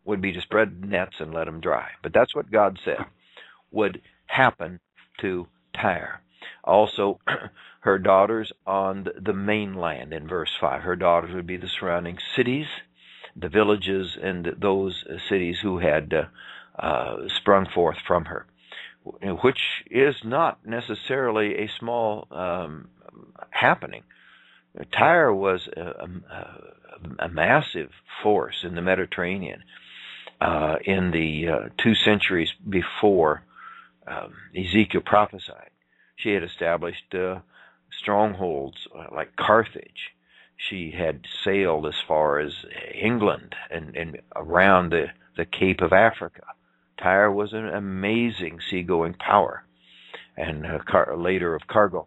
would 0.05 0.21
be 0.21 0.33
to 0.33 0.41
spread 0.43 0.85
nets 0.85 1.17
and 1.19 1.33
let 1.33 1.45
them 1.45 1.61
dry. 1.61 1.91
But 2.03 2.13
that's 2.13 2.35
what 2.35 2.51
God 2.51 2.79
said 2.85 2.99
would 3.71 4.03
happen 4.27 4.81
to 5.21 5.47
Tyre. 5.75 6.21
Also, 6.65 7.21
her 7.81 7.99
daughters 7.99 8.53
on 8.67 9.07
the 9.21 9.33
mainland 9.33 10.13
in 10.13 10.29
verse 10.29 10.51
5. 10.61 10.83
Her 10.83 10.97
daughters 10.97 11.35
would 11.35 11.47
be 11.47 11.57
the 11.57 11.69
surrounding 11.69 12.19
cities, 12.37 12.67
the 13.35 13.49
villages, 13.49 14.17
and 14.21 14.55
those 14.59 15.05
cities 15.29 15.59
who 15.63 15.79
had 15.79 16.13
uh, 16.13 16.25
uh, 16.79 17.29
sprung 17.29 17.67
forth 17.67 17.99
from 18.07 18.27
her, 18.27 18.47
which 19.43 19.85
is 19.91 20.17
not 20.25 20.67
necessarily 20.67 21.57
a 21.57 21.71
small 21.79 22.27
um, 22.31 22.89
happening. 23.51 24.03
Tyre 24.93 25.35
was 25.35 25.69
a, 25.77 25.81
a, 25.81 27.25
a, 27.25 27.29
massive 27.29 27.91
force 28.23 28.63
in 28.63 28.77
the 28.77 28.83
Mediterranean 28.83 29.65
uh, 30.41 30.77
in 30.85 31.11
the 31.11 31.49
uh, 31.49 31.69
two 31.77 31.95
centuries 31.95 32.51
before 32.69 33.43
um, 34.07 34.35
Ezekiel 34.57 35.03
prophesied. 35.05 35.71
She 36.17 36.31
had 36.31 36.43
established 36.43 37.15
uh, 37.15 37.41
strongholds 37.93 38.87
uh, 38.95 39.15
like 39.15 39.37
Carthage. 39.37 40.13
She 40.57 40.91
had 40.91 41.27
sailed 41.45 41.87
as 41.87 41.95
far 42.07 42.39
as 42.39 42.53
England 42.95 43.55
and, 43.71 43.97
and 43.97 44.21
around 44.37 44.91
the, 44.91 45.07
the 45.37 45.47
Cape 45.47 45.81
of 45.81 45.93
Africa. 45.93 46.43
Tyre 46.99 47.33
was 47.33 47.53
an 47.55 47.67
amazing 47.67 48.61
seagoing 48.61 49.15
power, 49.15 49.65
and 50.37 50.67
car- 50.85 51.17
later 51.17 51.55
of 51.55 51.67
cargo. 51.67 52.07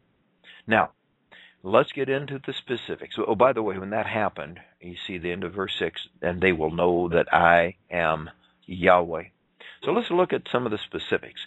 Now, 0.67 0.91
let's 1.63 1.91
get 1.91 2.09
into 2.09 2.39
the 2.45 2.53
specifics. 2.53 3.15
Oh, 3.17 3.35
by 3.35 3.53
the 3.53 3.63
way, 3.63 3.77
when 3.79 3.89
that 3.89 4.05
happened, 4.05 4.59
you 4.79 4.95
see 5.07 5.17
the 5.17 5.31
end 5.31 5.43
of 5.43 5.53
verse 5.53 5.73
6, 5.79 6.09
and 6.21 6.41
they 6.41 6.51
will 6.51 6.71
know 6.71 7.09
that 7.09 7.33
I 7.33 7.77
am 7.89 8.29
Yahweh. 8.65 9.23
So 9.83 9.91
let's 9.91 10.11
look 10.11 10.31
at 10.31 10.47
some 10.51 10.65
of 10.65 10.71
the 10.71 10.77
specifics. 10.77 11.41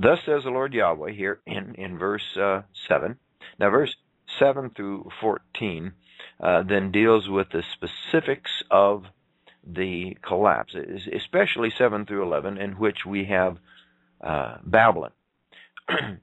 Thus 0.00 0.20
says 0.24 0.44
the 0.44 0.50
Lord 0.50 0.72
Yahweh 0.74 1.10
here 1.10 1.40
in, 1.44 1.74
in 1.74 1.98
verse 1.98 2.36
uh, 2.36 2.62
7. 2.86 3.18
Now, 3.58 3.70
verse 3.70 3.96
7 4.38 4.70
through 4.70 5.10
14 5.20 5.92
uh, 6.40 6.62
then 6.62 6.92
deals 6.92 7.28
with 7.28 7.48
the 7.50 7.64
specifics 7.72 8.62
of 8.70 9.06
the 9.66 10.16
collapse, 10.22 10.76
especially 11.12 11.70
7 11.70 12.06
through 12.06 12.22
11, 12.22 12.58
in 12.58 12.72
which 12.72 13.04
we 13.04 13.24
have 13.24 13.58
uh, 14.20 14.58
Babylon. 14.64 15.10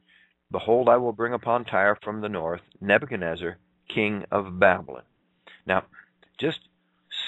Behold, 0.52 0.88
I 0.88 0.96
will 0.96 1.12
bring 1.12 1.34
upon 1.34 1.66
Tyre 1.66 1.98
from 2.02 2.22
the 2.22 2.30
north 2.30 2.62
Nebuchadnezzar, 2.80 3.58
king 3.90 4.24
of 4.32 4.58
Babylon. 4.58 5.04
Now, 5.68 5.84
just 6.38 6.60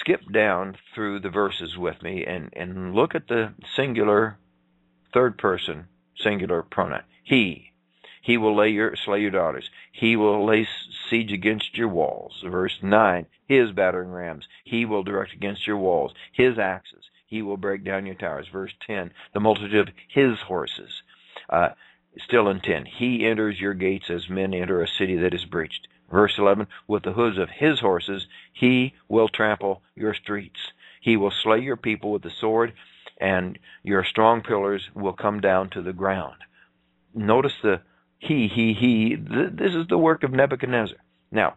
skip 0.00 0.20
down 0.32 0.76
through 0.94 1.20
the 1.20 1.30
verses 1.30 1.76
with 1.76 2.02
me 2.02 2.24
and, 2.24 2.50
and 2.54 2.94
look 2.94 3.14
at 3.14 3.28
the 3.28 3.52
singular 3.76 4.38
third 5.12 5.36
person 5.36 5.88
singular 6.18 6.62
pronoun. 6.62 7.02
He. 7.22 7.72
He 8.20 8.36
will 8.36 8.54
lay 8.54 8.70
your, 8.70 8.94
slay 8.96 9.22
your 9.22 9.30
daughters. 9.30 9.70
He 9.92 10.16
will 10.16 10.44
lay 10.44 10.66
siege 11.08 11.32
against 11.32 11.78
your 11.78 11.88
walls. 11.88 12.42
Verse 12.46 12.78
9. 12.82 13.26
His 13.46 13.72
battering 13.72 14.10
rams. 14.10 14.46
He 14.64 14.84
will 14.84 15.02
direct 15.02 15.32
against 15.32 15.66
your 15.66 15.78
walls. 15.78 16.12
His 16.32 16.58
axes. 16.58 17.08
He 17.26 17.42
will 17.42 17.56
break 17.56 17.84
down 17.84 18.06
your 18.06 18.14
towers. 18.14 18.48
Verse 18.48 18.72
10. 18.86 19.12
The 19.32 19.40
multitude 19.40 19.88
of 19.88 19.94
his 20.08 20.40
horses. 20.40 21.02
Uh, 21.48 21.70
still 22.18 22.48
in 22.48 22.60
10. 22.60 22.86
He 22.86 23.26
enters 23.26 23.60
your 23.60 23.74
gates 23.74 24.10
as 24.10 24.28
men 24.28 24.52
enter 24.52 24.82
a 24.82 24.88
city 24.88 25.16
that 25.16 25.34
is 25.34 25.44
breached. 25.44 25.88
Verse 26.10 26.38
11. 26.38 26.66
With 26.86 27.04
the 27.04 27.12
hooves 27.12 27.38
of 27.38 27.50
his 27.50 27.80
horses, 27.80 28.26
he 28.52 28.94
will 29.08 29.28
trample 29.28 29.82
your 29.94 30.14
streets. 30.14 30.72
He 31.00 31.16
will 31.16 31.30
slay 31.30 31.60
your 31.60 31.76
people 31.76 32.12
with 32.12 32.22
the 32.22 32.30
sword 32.30 32.72
and 33.20 33.58
your 33.82 34.04
strong 34.04 34.42
pillars 34.42 34.88
will 34.94 35.12
come 35.12 35.40
down 35.40 35.70
to 35.70 35.82
the 35.82 35.92
ground. 35.92 36.36
Notice 37.14 37.54
the 37.62 37.80
he, 38.18 38.48
he, 38.48 38.74
he. 38.74 39.16
This 39.16 39.74
is 39.74 39.86
the 39.88 39.98
work 39.98 40.24
of 40.24 40.32
Nebuchadnezzar. 40.32 40.96
Now, 41.30 41.54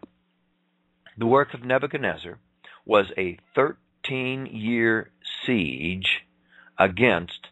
the 1.18 1.26
work 1.26 1.54
of 1.54 1.64
Nebuchadnezzar 1.64 2.38
was 2.84 3.06
a 3.18 3.38
13 3.54 4.46
year 4.46 5.10
siege 5.44 6.20
against 6.78 7.48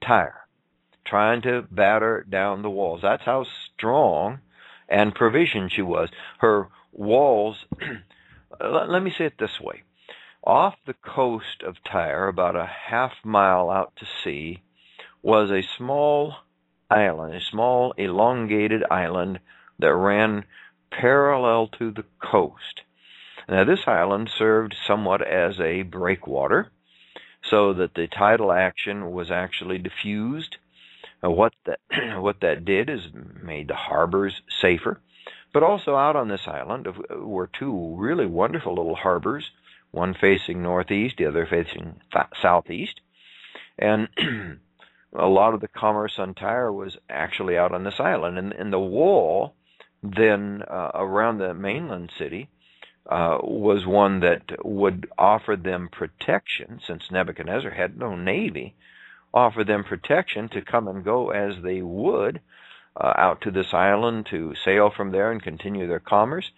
Tyre, 0.00 0.46
trying 1.04 1.42
to 1.42 1.62
batter 1.70 2.24
down 2.28 2.62
the 2.62 2.70
walls. 2.70 3.00
That's 3.02 3.24
how 3.24 3.44
strong 3.74 4.40
and 4.88 5.14
provisioned 5.14 5.72
she 5.72 5.82
was. 5.82 6.08
Her 6.38 6.68
walls, 6.92 7.64
let 8.60 9.02
me 9.02 9.12
say 9.16 9.26
it 9.26 9.38
this 9.38 9.60
way 9.60 9.82
off 10.46 10.74
the 10.86 10.94
coast 10.94 11.62
of 11.62 11.82
Tyre, 11.84 12.28
about 12.28 12.54
a 12.54 12.66
half 12.66 13.12
mile 13.24 13.70
out 13.70 13.96
to 13.96 14.06
sea, 14.22 14.62
was 15.22 15.50
a 15.50 15.62
small 15.62 16.36
island, 16.90 17.34
a 17.34 17.40
small 17.40 17.92
elongated 17.92 18.84
island 18.90 19.40
that 19.78 19.94
ran 19.94 20.44
parallel 20.90 21.68
to 21.68 21.90
the 21.90 22.04
coast. 22.22 22.82
Now, 23.48 23.64
this 23.64 23.86
island 23.86 24.30
served 24.30 24.74
somewhat 24.86 25.26
as 25.26 25.60
a 25.60 25.82
breakwater, 25.82 26.70
so 27.42 27.72
that 27.74 27.94
the 27.94 28.06
tidal 28.06 28.52
action 28.52 29.12
was 29.12 29.30
actually 29.30 29.78
diffused. 29.78 30.56
what 31.20 31.52
that 31.64 31.80
what 32.20 32.40
that 32.40 32.64
did 32.64 32.88
is 32.88 33.08
made 33.42 33.68
the 33.68 33.74
harbors 33.74 34.42
safer, 34.48 35.00
but 35.52 35.62
also 35.62 35.96
out 35.96 36.16
on 36.16 36.28
this 36.28 36.46
island 36.46 36.86
uh, 36.86 37.18
were 37.18 37.46
two 37.46 37.96
really 37.98 38.26
wonderful 38.26 38.74
little 38.74 38.96
harbors 38.96 39.50
one 39.94 40.14
facing 40.20 40.62
northeast, 40.62 41.16
the 41.18 41.26
other 41.26 41.46
facing 41.46 42.00
southeast. 42.42 43.00
And 43.78 44.08
a 45.14 45.26
lot 45.26 45.54
of 45.54 45.60
the 45.60 45.68
commerce 45.68 46.14
on 46.18 46.34
Tyre 46.34 46.72
was 46.72 46.96
actually 47.08 47.56
out 47.56 47.72
on 47.72 47.84
this 47.84 48.00
island, 48.00 48.38
and, 48.38 48.52
and 48.52 48.72
the 48.72 48.78
wall 48.78 49.54
then 50.02 50.62
uh, 50.68 50.90
around 50.94 51.38
the 51.38 51.54
mainland 51.54 52.12
city 52.18 52.48
uh, 53.08 53.38
was 53.42 53.86
one 53.86 54.20
that 54.20 54.42
would 54.64 55.08
offer 55.16 55.56
them 55.56 55.88
protection, 55.90 56.80
since 56.86 57.10
Nebuchadnezzar 57.10 57.70
had 57.70 57.98
no 57.98 58.14
navy, 58.16 58.74
offer 59.32 59.64
them 59.64 59.84
protection 59.84 60.48
to 60.50 60.62
come 60.62 60.88
and 60.88 61.04
go 61.04 61.30
as 61.30 61.54
they 61.62 61.82
would 61.82 62.40
uh, 62.96 63.12
out 63.16 63.40
to 63.42 63.50
this 63.50 63.72
island 63.72 64.26
to 64.30 64.54
sail 64.64 64.90
from 64.94 65.12
there 65.12 65.32
and 65.32 65.42
continue 65.42 65.86
their 65.86 66.00
commerce. 66.00 66.50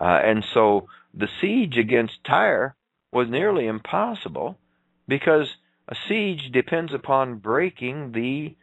Uh, 0.00 0.20
and 0.22 0.44
so 0.54 0.88
the 1.14 1.28
siege 1.40 1.76
against 1.78 2.24
Tyre 2.24 2.76
was 3.12 3.28
nearly 3.28 3.66
impossible 3.66 4.58
because 5.06 5.56
a 5.88 5.94
siege 5.94 6.50
depends 6.52 6.92
upon 6.92 7.38
breaking 7.38 8.12
the 8.12 8.54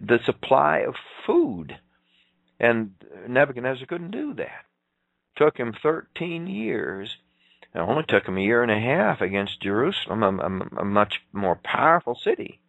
the 0.00 0.18
supply 0.24 0.80
of 0.80 0.94
food, 1.26 1.78
and 2.60 2.92
Nebuchadnezzar 3.26 3.86
couldn't 3.86 4.10
do 4.10 4.34
that. 4.34 4.66
Took 5.36 5.56
him 5.56 5.72
13 5.82 6.46
years. 6.46 7.16
It 7.74 7.78
only 7.78 8.04
took 8.04 8.26
him 8.26 8.36
a 8.36 8.42
year 8.42 8.62
and 8.62 8.70
a 8.70 8.78
half 8.78 9.22
against 9.22 9.62
Jerusalem, 9.62 10.22
a, 10.22 10.28
a, 10.28 10.82
a 10.82 10.84
much 10.84 11.22
more 11.32 11.56
powerful 11.56 12.14
city. 12.14 12.60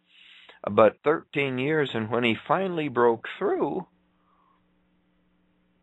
But 0.68 0.96
13 1.04 1.58
years, 1.58 1.90
and 1.94 2.10
when 2.10 2.24
he 2.24 2.34
finally 2.34 2.88
broke 2.88 3.28
through, 3.38 3.86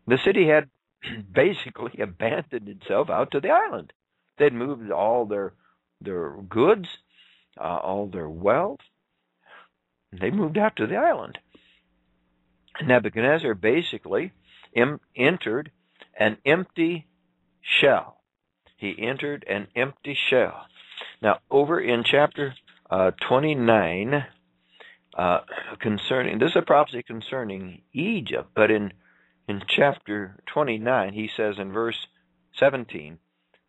the 0.08 0.18
city 0.18 0.48
had 0.48 0.68
basically 1.32 2.00
abandoned 2.00 2.68
itself 2.68 3.10
out 3.10 3.30
to 3.32 3.40
the 3.40 3.50
island. 3.50 3.92
They'd 4.38 4.52
moved 4.52 4.90
all 4.90 5.26
their 5.26 5.54
their 6.00 6.36
goods 6.48 6.88
uh, 7.60 7.78
all 7.78 8.06
their 8.06 8.28
wealth. 8.28 8.80
They 10.12 10.30
moved 10.30 10.58
out 10.58 10.76
to 10.76 10.86
the 10.86 10.96
island. 10.96 11.38
Nebuchadnezzar 12.82 13.54
basically 13.54 14.32
em- 14.74 15.00
entered 15.16 15.70
an 16.18 16.38
empty 16.44 17.06
shell. 17.60 18.20
He 18.76 18.94
entered 18.98 19.44
an 19.48 19.68
empty 19.76 20.14
shell. 20.28 20.66
Now, 21.20 21.38
over 21.50 21.80
in 21.80 22.04
chapter 22.04 22.54
uh, 22.90 23.12
29, 23.20 24.26
uh, 25.16 25.38
concerning 25.78 26.38
this 26.38 26.50
is 26.50 26.56
a 26.56 26.62
prophecy 26.62 27.02
concerning 27.02 27.82
Egypt, 27.92 28.50
but 28.54 28.70
in 28.70 28.92
in 29.48 29.62
chapter 29.66 30.40
29, 30.46 31.12
he 31.12 31.28
says 31.36 31.56
in 31.58 31.72
verse 31.72 32.06
17, 32.56 33.18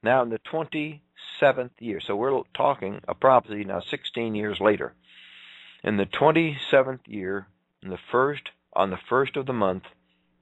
Now 0.02 0.22
in 0.22 0.30
the 0.30 0.40
27th 0.40 1.72
year. 1.80 2.00
So 2.00 2.16
we're 2.16 2.42
talking 2.56 3.02
a 3.08 3.16
prophecy 3.16 3.64
now 3.64 3.82
16 3.82 4.36
years 4.36 4.60
later. 4.60 4.94
In 5.84 5.98
the 5.98 6.06
27th 6.06 7.08
year, 7.08 7.48
in 7.82 7.90
the 7.90 8.00
first 8.12 8.50
on 8.76 8.90
the 8.90 9.00
first 9.10 9.36
of 9.36 9.46
the 9.46 9.54
month, 9.54 9.84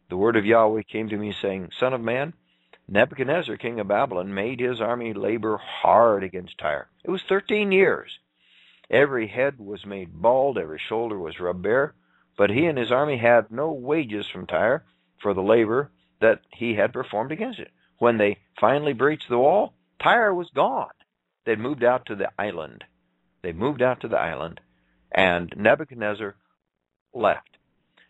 the 0.09 0.17
word 0.17 0.35
of 0.35 0.45
Yahweh 0.45 0.83
came 0.83 1.09
to 1.09 1.17
me 1.17 1.33
saying, 1.41 1.69
Son 1.77 1.93
of 1.93 2.01
man, 2.01 2.33
Nebuchadnezzar, 2.87 3.57
king 3.57 3.79
of 3.79 3.87
Babylon, 3.87 4.33
made 4.33 4.59
his 4.59 4.79
army 4.79 5.13
labor 5.13 5.57
hard 5.57 6.23
against 6.23 6.57
Tyre. 6.57 6.89
It 7.03 7.11
was 7.11 7.21
13 7.27 7.71
years. 7.71 8.19
Every 8.89 9.27
head 9.27 9.59
was 9.59 9.85
made 9.85 10.21
bald, 10.21 10.57
every 10.57 10.79
shoulder 10.79 11.17
was 11.17 11.39
rubbed 11.39 11.61
bare, 11.61 11.93
but 12.37 12.49
he 12.49 12.65
and 12.65 12.77
his 12.77 12.91
army 12.91 13.17
had 13.17 13.51
no 13.51 13.71
wages 13.71 14.27
from 14.27 14.47
Tyre 14.47 14.83
for 15.21 15.33
the 15.33 15.41
labor 15.41 15.91
that 16.19 16.41
he 16.53 16.75
had 16.75 16.93
performed 16.93 17.31
against 17.31 17.59
it. 17.59 17.71
When 17.97 18.17
they 18.17 18.39
finally 18.59 18.93
breached 18.93 19.29
the 19.29 19.37
wall, 19.37 19.73
Tyre 20.01 20.33
was 20.33 20.49
gone. 20.53 20.89
They'd 21.45 21.59
moved 21.59 21.83
out 21.83 22.05
to 22.07 22.15
the 22.15 22.29
island. 22.37 22.83
They 23.41 23.51
moved 23.51 23.81
out 23.81 24.01
to 24.01 24.07
the 24.07 24.19
island, 24.19 24.59
and 25.11 25.53
Nebuchadnezzar 25.57 26.35
left. 27.13 27.57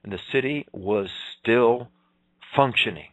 And 0.04 0.12
the 0.12 0.20
city 0.32 0.68
was 0.72 1.10
still 1.40 1.90
functioning. 2.56 3.10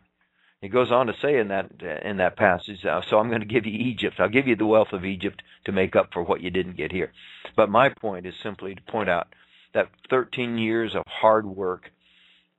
He 0.60 0.68
goes 0.68 0.90
on 0.90 1.06
to 1.06 1.14
say 1.22 1.38
in 1.38 1.48
that 1.48 1.70
in 2.02 2.16
that 2.16 2.36
passage, 2.36 2.84
uh, 2.84 3.00
so 3.08 3.18
I'm 3.18 3.28
going 3.28 3.42
to 3.42 3.46
give 3.46 3.64
you 3.64 3.78
Egypt. 3.78 4.16
I'll 4.18 4.28
give 4.28 4.48
you 4.48 4.56
the 4.56 4.66
wealth 4.66 4.92
of 4.92 5.04
Egypt 5.04 5.42
to 5.66 5.72
make 5.72 5.94
up 5.94 6.12
for 6.12 6.22
what 6.22 6.40
you 6.40 6.50
didn't 6.50 6.76
get 6.76 6.90
here. 6.90 7.12
But 7.54 7.70
my 7.70 7.90
point 7.90 8.26
is 8.26 8.34
simply 8.42 8.74
to 8.74 8.82
point 8.82 9.08
out 9.08 9.28
that 9.74 9.90
13 10.10 10.58
years 10.58 10.96
of 10.96 11.04
hard 11.06 11.46
work, 11.46 11.92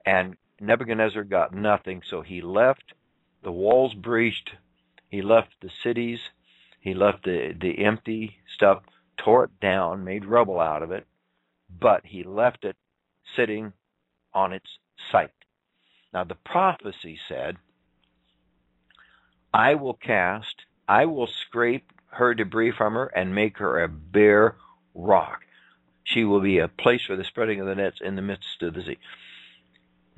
and 0.06 0.38
Nebuchadnezzar 0.62 1.24
got 1.24 1.54
nothing, 1.54 2.02
so 2.06 2.22
he 2.22 2.42
left. 2.42 2.94
The 3.44 3.52
walls 3.52 3.94
breached, 3.94 4.52
he 5.10 5.22
left 5.22 5.56
the 5.62 5.70
cities, 5.84 6.20
he 6.80 6.94
left 6.94 7.24
the, 7.24 7.56
the 7.60 7.84
empty 7.86 8.38
stuff, 8.54 8.84
tore 9.18 9.46
it 9.46 9.60
down, 9.62 10.04
made 10.04 10.26
rubble 10.26 10.60
out 10.60 10.84
of 10.84 10.92
it, 10.92 11.08
but 11.70 12.06
he 12.06 12.24
left 12.24 12.66
it 12.66 12.76
sitting 13.36 13.74
on 14.34 14.54
its 14.54 14.78
site. 15.12 15.32
Now, 16.14 16.24
the 16.24 16.36
prophecy 16.36 17.18
said, 17.28 17.58
I 19.54 19.76
will 19.76 19.94
cast, 19.94 20.64
I 20.88 21.06
will 21.06 21.28
scrape 21.28 21.92
her 22.12 22.34
debris 22.34 22.72
from 22.72 22.94
her 22.94 23.08
and 23.08 23.36
make 23.36 23.58
her 23.60 23.82
a 23.82 23.88
bare 23.88 24.56
rock. 24.94 25.42
She 26.04 26.24
will 26.24 26.42
be 26.42 26.58
a 26.58 26.68
place 26.68 27.04
for 27.06 27.16
the 27.16 27.24
spreading 27.24 27.60
of 27.60 27.68
the 27.68 27.76
nets 27.76 28.00
in 28.02 28.16
the 28.16 28.22
midst 28.22 28.62
of 28.64 28.74
the 28.74 28.82
sea. 28.82 28.98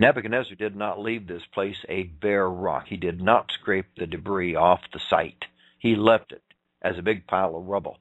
Nebuchadnezzar 0.02 0.56
did 0.56 0.76
not 0.76 1.00
leave 1.00 1.28
this 1.28 1.44
place 1.54 1.86
a 1.88 2.02
bare 2.02 2.50
rock. 2.50 2.88
He 2.88 2.98
did 2.98 3.22
not 3.22 3.52
scrape 3.52 3.86
the 3.96 4.08
debris 4.08 4.56
off 4.56 4.82
the 4.92 4.98
site. 4.98 5.46
He 5.78 5.96
left 5.96 6.32
it 6.32 6.42
as 6.82 6.98
a 6.98 7.04
big 7.04 7.28
pile 7.28 7.56
of 7.56 7.68
rubble. 7.68 8.00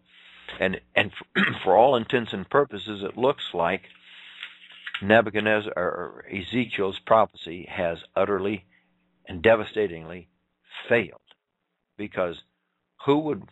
And 0.59 0.81
and 0.97 1.13
for, 1.13 1.45
for 1.63 1.77
all 1.77 1.97
intents 1.97 2.33
and 2.33 2.49
purposes, 2.49 3.03
it 3.03 3.19
looks 3.19 3.53
like 3.53 3.83
Nebuchadnezzar 5.03 5.75
or 5.77 6.25
Ezekiel's 6.33 6.99
prophecy 7.01 7.69
has 7.71 7.99
utterly 8.17 8.65
and 9.27 9.43
devastatingly 9.43 10.29
failed, 10.89 11.21
because 11.99 12.43
who 13.05 13.19
would, 13.19 13.43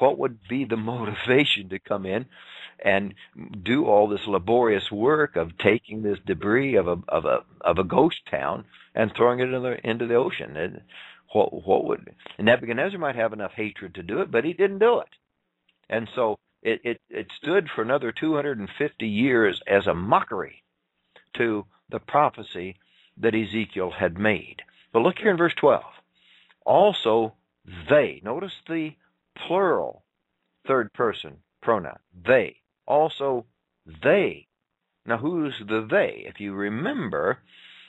what 0.00 0.18
would 0.18 0.40
be 0.48 0.64
the 0.64 0.76
motivation 0.94 1.68
to 1.68 1.78
come 1.78 2.06
in 2.06 2.26
and 2.82 3.14
do 3.62 3.86
all 3.86 4.08
this 4.08 4.26
laborious 4.26 4.90
work 4.90 5.36
of 5.36 5.58
taking 5.58 6.02
this 6.02 6.18
debris 6.26 6.76
of 6.76 6.88
a 6.88 6.98
of 7.08 7.24
a 7.24 7.44
of 7.60 7.78
a 7.78 7.84
ghost 7.84 8.20
town 8.30 8.64
and 8.94 9.12
throwing 9.14 9.40
it 9.40 9.44
into 9.44 9.60
the, 9.60 9.88
into 9.88 10.06
the 10.06 10.14
ocean. 10.14 10.56
And 10.56 10.82
what 11.32 11.66
what 11.66 11.84
would 11.84 12.14
Nebuchadnezzar 12.38 12.98
might 12.98 13.16
have 13.16 13.32
enough 13.32 13.52
hatred 13.52 13.94
to 13.94 14.02
do 14.02 14.20
it, 14.20 14.30
but 14.30 14.44
he 14.44 14.52
didn't 14.52 14.78
do 14.78 15.00
it. 15.00 15.08
And 15.88 16.08
so 16.14 16.38
it 16.62 16.80
it, 16.84 17.00
it 17.10 17.26
stood 17.36 17.68
for 17.68 17.82
another 17.82 18.12
250 18.12 19.06
years 19.06 19.60
as 19.66 19.86
a 19.86 19.94
mockery 19.94 20.62
to 21.36 21.66
the 21.90 22.00
prophecy 22.00 22.76
that 23.18 23.34
Ezekiel 23.34 23.90
had 23.90 24.18
made. 24.18 24.62
But 24.92 25.02
look 25.02 25.18
here 25.18 25.30
in 25.30 25.36
verse 25.36 25.54
12. 25.54 25.82
Also, 26.64 27.34
they. 27.88 28.20
Notice 28.24 28.54
the 28.68 28.94
plural 29.36 30.04
third 30.66 30.92
person 30.92 31.38
pronoun. 31.60 31.98
They 32.26 32.56
also 32.86 33.46
they. 34.02 34.46
Now, 35.06 35.18
who's 35.18 35.54
the 35.66 35.86
they? 35.88 36.24
If 36.26 36.40
you 36.40 36.54
remember, 36.54 37.38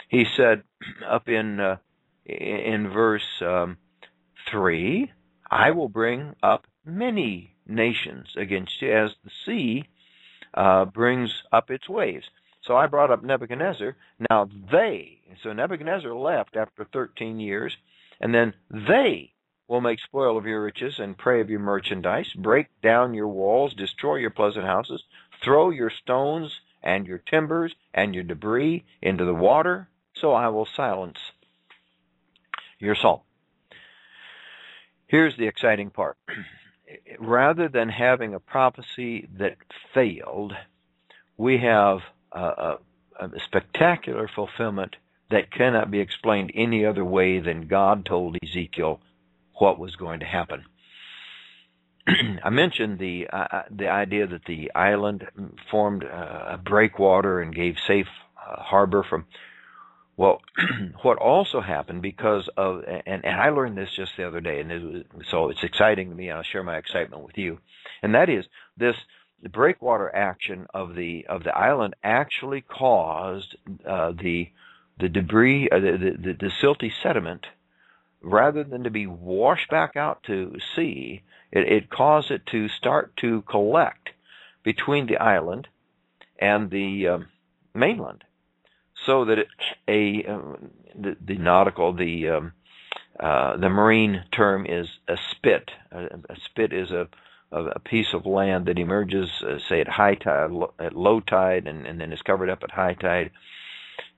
he 0.10 0.25
said 0.36 0.63
up 1.08 1.29
in 1.29 1.60
uh, 1.60 1.77
in 2.25 2.89
verse 2.93 3.41
um, 3.41 3.77
three, 4.49 5.12
"I 5.49 5.71
will 5.71 5.89
bring 5.89 6.36
up 6.43 6.65
many 6.86 7.55
nations 7.65 8.27
against 8.38 8.81
you, 8.81 8.91
as 8.91 9.12
the 9.23 9.31
sea 9.45 9.89
uh, 10.53 10.86
brings 10.86 11.31
up 11.51 11.69
its 11.69 11.88
waves." 11.88 12.25
So 12.63 12.75
I 12.75 12.88
brought 12.88 13.12
up 13.12 13.23
Nebuchadnezzar. 13.23 13.95
Now 14.29 14.49
they, 14.71 15.19
so 15.43 15.53
Nebuchadnezzar 15.53 16.13
left 16.13 16.55
after 16.58 16.86
13 16.91 17.39
years, 17.39 17.75
and 18.19 18.34
then 18.34 18.54
they 18.71 19.35
will 19.68 19.82
make 19.82 20.00
spoil 20.00 20.38
of 20.38 20.46
your 20.46 20.63
riches 20.63 21.00
and 21.00 21.18
prey 21.18 21.42
of 21.42 21.50
your 21.50 21.60
merchandise, 21.60 22.32
break 22.34 22.68
down 22.82 23.13
your 23.13 23.28
walls, 23.28 23.74
destroy 23.74 24.16
your 24.16 24.30
pleasant 24.30 24.66
houses, 24.66 25.04
throw 25.44 25.70
your 25.70 25.90
stones 25.90 26.60
and 26.84 27.08
your 27.08 27.18
timbers 27.18 27.74
and 27.94 28.13
your 28.13 28.24
debris 28.24 28.86
into 29.02 29.26
the 29.26 29.34
water, 29.34 29.90
so 30.13 30.34
I 30.34 30.50
will 30.50 30.68
silence 30.68 31.18
your 32.80 32.96
salt. 32.96 33.24
Here's 35.08 35.38
the 35.38 35.48
exciting 35.48 35.90
part. 35.90 36.18
Rather 37.20 37.68
than 37.68 37.90
having 37.90 38.34
a 38.34 38.40
prophecy 38.40 39.28
that 39.38 39.58
failed, 39.94 40.54
we 41.38 41.58
have 41.58 42.00
a, 42.32 42.40
a, 42.40 42.78
a 43.20 43.40
spectacular 43.40 44.28
fulfillment 44.28 44.96
that 45.32 45.52
cannot 45.52 45.90
be 45.90 46.00
explained 46.00 46.52
any 46.54 46.86
other 46.86 47.04
way 47.04 47.40
than 47.40 47.68
God 47.68 48.06
told 48.06 48.38
Ezekiel 48.44 49.02
what 49.58 49.79
was 49.79 49.95
going 49.95 50.19
to 50.19 50.25
happen. 50.25 50.65
I 52.43 52.49
mentioned 52.49 52.99
the 52.99 53.27
uh, 53.31 53.47
uh, 53.51 53.63
the 53.71 53.89
idea 53.89 54.27
that 54.27 54.45
the 54.45 54.71
island 54.75 55.25
formed 55.71 56.03
uh, 56.03 56.45
a 56.49 56.58
breakwater 56.58 57.41
and 57.41 57.53
gave 57.53 57.75
safe 57.87 58.08
uh, 58.37 58.62
harbor 58.62 59.03
from. 59.03 59.25
Well, 60.17 60.41
what 61.01 61.17
also 61.17 61.60
happened 61.60 62.01
because 62.01 62.47
of 62.56 62.83
and, 62.87 63.25
and 63.25 63.41
I 63.41 63.49
learned 63.49 63.77
this 63.77 63.89
just 63.95 64.12
the 64.17 64.27
other 64.27 64.39
day, 64.39 64.62
and 64.62 64.71
it 64.71 64.83
was, 64.83 65.03
so 65.29 65.49
it's 65.49 65.63
exciting 65.63 66.10
to 66.10 66.15
me. 66.15 66.29
And 66.29 66.37
I'll 66.37 66.43
share 66.43 66.63
my 66.63 66.77
excitement 66.77 67.23
with 67.23 67.37
you, 67.37 67.60
and 68.01 68.13
that 68.15 68.29
is 68.29 68.45
this 68.77 68.95
the 69.41 69.49
breakwater 69.49 70.13
action 70.15 70.67
of 70.73 70.95
the 70.95 71.25
of 71.27 71.43
the 71.43 71.56
island 71.56 71.95
actually 72.03 72.62
caused 72.62 73.56
uh, 73.85 74.12
the 74.12 74.49
the 74.99 75.10
debris, 75.10 75.69
uh, 75.69 75.79
the, 75.79 76.15
the 76.17 76.33
the 76.33 76.51
silty 76.63 76.91
sediment, 77.03 77.47
rather 78.26 78.63
than 78.63 78.84
to 78.84 78.90
be 78.90 79.06
washed 79.06 79.69
back 79.69 79.96
out 79.96 80.23
to 80.23 80.58
sea, 80.76 81.21
it, 81.52 81.71
it 81.71 81.90
caused 81.90 82.32
it 82.32 82.46
to 82.48 82.67
start 82.67 83.15
to 83.17 83.44
collect 83.44 84.10
between 84.63 85.06
the 85.06 85.17
island 85.17 85.67
and 86.40 86.71
the 86.71 87.08
um, 87.08 87.28
mainland, 87.73 88.23
so 89.06 89.26
that 89.26 89.38
it, 89.38 89.48
a 89.88 90.26
uh, 90.28 90.58
the, 91.00 91.15
the 91.23 91.38
nautical 91.38 91.94
the 91.94 92.30
um, 92.30 92.52
uh, 93.19 93.56
the 93.58 93.69
marine 93.69 94.23
term 94.32 94.65
is 94.65 94.88
a 95.08 95.17
spit. 95.32 95.69
A, 95.92 96.06
a 96.30 96.36
spit 96.46 96.73
is 96.73 96.92
a, 96.92 97.08
a, 97.52 97.80
piece 97.80 98.13
of 98.13 98.26
land 98.26 98.65
that 98.65 98.78
emerges, 98.78 99.30
uh, 99.42 99.58
say 99.69 99.80
at 99.80 99.88
high 99.88 100.15
tide, 100.15 100.50
at 100.80 100.94
low 100.94 101.21
tide, 101.21 101.65
and, 101.65 101.86
and 101.86 102.02
then 102.02 102.12
is 102.12 102.21
covered 102.21 102.50
up 102.50 102.63
at 102.63 102.71
high 102.71 102.96
tide. 102.96 103.32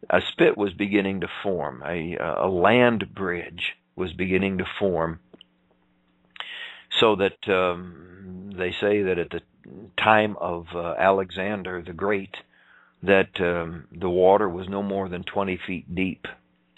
A 0.09 0.21
spit 0.31 0.57
was 0.57 0.73
beginning 0.73 1.21
to 1.21 1.27
form. 1.43 1.83
A, 1.85 2.15
a 2.17 2.47
land 2.47 3.13
bridge 3.13 3.75
was 3.97 4.13
beginning 4.13 4.59
to 4.59 4.65
form, 4.79 5.19
so 6.99 7.15
that 7.15 7.49
um, 7.49 8.51
they 8.57 8.71
say 8.71 9.01
that 9.03 9.17
at 9.17 9.31
the 9.31 9.41
time 10.01 10.37
of 10.39 10.67
uh, 10.73 10.93
Alexander 10.97 11.83
the 11.85 11.93
Great, 11.93 12.37
that 13.03 13.39
um, 13.41 13.87
the 13.91 14.09
water 14.09 14.47
was 14.47 14.69
no 14.69 14.81
more 14.81 15.09
than 15.09 15.23
20 15.23 15.59
feet 15.65 15.93
deep 15.93 16.25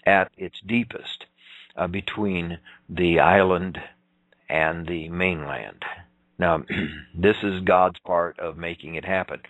at 0.06 0.32
its 0.38 0.60
deepest 0.66 1.26
uh, 1.76 1.88
between 1.88 2.60
the 2.90 3.20
island 3.20 3.78
and 4.50 4.88
the 4.88 5.10
mainland. 5.10 5.84
Now, 6.38 6.64
this 7.16 7.38
is 7.44 7.62
God's 7.62 8.00
part 8.00 8.40
of 8.40 8.58
making 8.58 8.96
it 8.96 9.06
happen. 9.06 9.42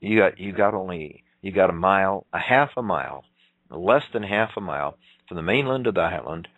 You 0.00 0.18
got 0.18 0.38
you 0.38 0.52
got 0.52 0.74
only 0.74 1.22
you 1.42 1.52
got 1.52 1.70
a 1.70 1.74
mile, 1.74 2.26
a 2.32 2.38
half 2.38 2.70
a 2.76 2.82
mile, 2.82 3.24
less 3.70 4.04
than 4.12 4.22
half 4.22 4.50
a 4.56 4.60
mile 4.60 4.96
from 5.28 5.36
the 5.36 5.42
mainland 5.42 5.84
to 5.84 5.92
the 5.92 6.00
island, 6.00 6.48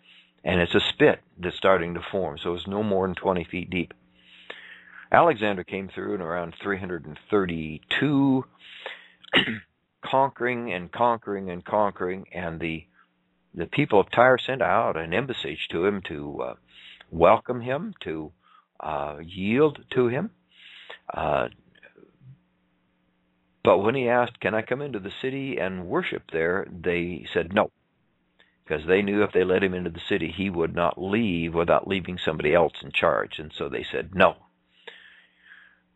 and 0.45 0.61
it's 0.61 0.75
a 0.75 0.79
spit 0.79 1.21
that's 1.39 1.57
starting 1.57 1.95
to 1.95 2.01
form. 2.11 2.37
So 2.41 2.53
it's 2.53 2.67
no 2.67 2.83
more 2.83 3.07
than 3.07 3.15
20 3.15 3.43
feet 3.45 3.69
deep. 3.69 3.93
Alexander 5.11 5.63
came 5.63 5.89
through 5.93 6.15
in 6.15 6.21
around 6.21 6.55
332, 6.61 8.45
conquering 10.05 10.71
and 10.71 10.91
conquering 10.91 11.49
and 11.49 11.65
conquering, 11.65 12.25
and 12.33 12.59
the 12.59 12.85
the 13.57 13.65
people 13.65 14.01
of 14.01 14.11
Tyre 14.11 14.37
sent 14.37 14.61
out 14.61 14.97
an 14.97 15.13
embassy 15.13 15.57
to 15.71 15.85
him 15.85 16.01
to 16.09 16.41
uh, 16.41 16.53
welcome 17.09 17.61
him, 17.61 17.93
to 18.01 18.33
uh, 18.81 19.15
yield 19.23 19.79
to 19.91 20.07
him. 20.09 20.31
Uh, 21.13 21.47
but 23.63 23.77
when 23.77 23.95
he 23.95 24.09
asked, 24.09 24.41
Can 24.41 24.53
I 24.53 24.61
come 24.61 24.81
into 24.81 24.99
the 24.99 25.13
city 25.21 25.57
and 25.57 25.87
worship 25.87 26.23
there? 26.33 26.67
they 26.69 27.25
said 27.33 27.53
no. 27.53 27.71
Because 28.65 28.85
they 28.87 29.01
knew 29.01 29.21
if 29.21 29.31
they 29.31 29.43
let 29.43 29.63
him 29.63 29.73
into 29.73 29.91
the 29.91 29.99
city, 29.99 30.33
he 30.35 30.49
would 30.49 30.73
not 30.73 31.01
leave 31.01 31.53
without 31.53 31.87
leaving 31.87 32.17
somebody 32.17 32.53
else 32.53 32.73
in 32.81 32.91
charge. 32.91 33.37
And 33.37 33.51
so 33.55 33.69
they 33.69 33.83
said 33.83 34.15
no. 34.15 34.37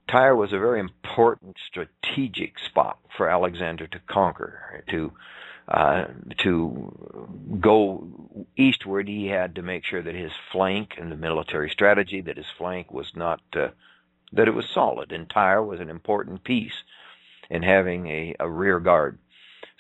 Tyre 0.08 0.36
was 0.36 0.54
a 0.54 0.60
very 0.60 0.80
important 0.80 1.58
strategic 1.68 2.60
spot 2.60 3.00
for 3.16 3.30
Alexander 3.30 3.88
to 3.88 4.00
conquer, 4.08 4.84
to 4.90 5.12
uh, 5.70 6.06
to 6.40 6.92
go 7.62 8.08
eastward, 8.58 9.08
he 9.08 9.28
had 9.28 9.54
to 9.54 9.62
make 9.62 9.86
sure 9.86 10.02
that 10.02 10.16
his 10.16 10.32
flank 10.52 10.96
and 10.98 11.12
the 11.12 11.16
military 11.16 11.70
strategy 11.70 12.22
that 12.22 12.38
his 12.38 12.50
flank 12.58 12.92
was 12.92 13.12
not 13.16 13.40
uh, 13.54 13.68
that 14.32 14.48
it 14.48 14.56
was 14.56 14.66
solid. 14.74 15.12
And 15.12 15.30
Tyre 15.30 15.64
was 15.64 15.80
an 15.80 15.92
important 15.92 16.44
piece 16.44 16.84
in 17.52 17.62
having 17.62 18.08
a, 18.08 18.36
a 18.40 18.50
rear 18.50 18.80
guard. 18.80 19.20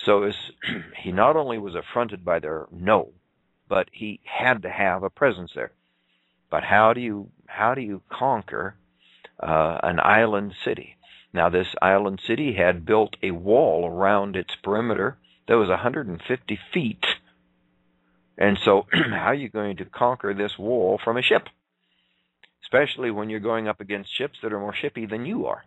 So 0.06 0.22
was, 0.22 0.36
he 0.98 1.12
not 1.12 1.36
only 1.36 1.58
was 1.58 1.76
affronted 1.76 2.24
by 2.24 2.40
their 2.40 2.68
no, 2.72 3.10
but 3.68 3.90
he 3.92 4.20
had 4.24 4.64
to 4.64 4.70
have 4.70 5.04
a 5.04 5.10
presence 5.10 5.52
there. 5.54 5.72
But 6.50 6.64
how 6.64 6.94
do 6.94 7.02
you 7.02 7.30
how 7.46 7.76
do 7.76 7.82
you 7.82 8.02
conquer 8.10 8.76
uh, 9.40 9.78
an 9.84 10.00
island 10.00 10.54
city? 10.64 10.96
Now 11.32 11.50
this 11.50 11.68
island 11.82 12.22
city 12.26 12.54
had 12.54 12.86
built 12.86 13.16
a 13.22 13.32
wall 13.32 13.88
around 13.88 14.36
its 14.36 14.56
perimeter 14.56 15.18
that 15.48 15.58
was 15.58 15.70
150 15.70 16.60
feet. 16.74 17.06
And 18.38 18.58
so, 18.64 18.88
how 18.94 19.28
are 19.28 19.34
you 19.34 19.50
going 19.50 19.78
to 19.78 19.86
conquer 19.86 20.34
this 20.34 20.58
wall 20.58 21.00
from 21.04 21.18
a 21.18 21.22
ship? 21.22 21.50
Especially 22.64 23.12
when 23.12 23.30
you're 23.30 23.40
going 23.40 23.68
up 23.68 23.82
against 23.82 24.16
ships 24.16 24.40
that 24.42 24.54
are 24.54 24.60
more 24.60 24.74
shippy 24.74 25.10
than 25.10 25.26
you 25.26 25.48
are. 25.48 25.66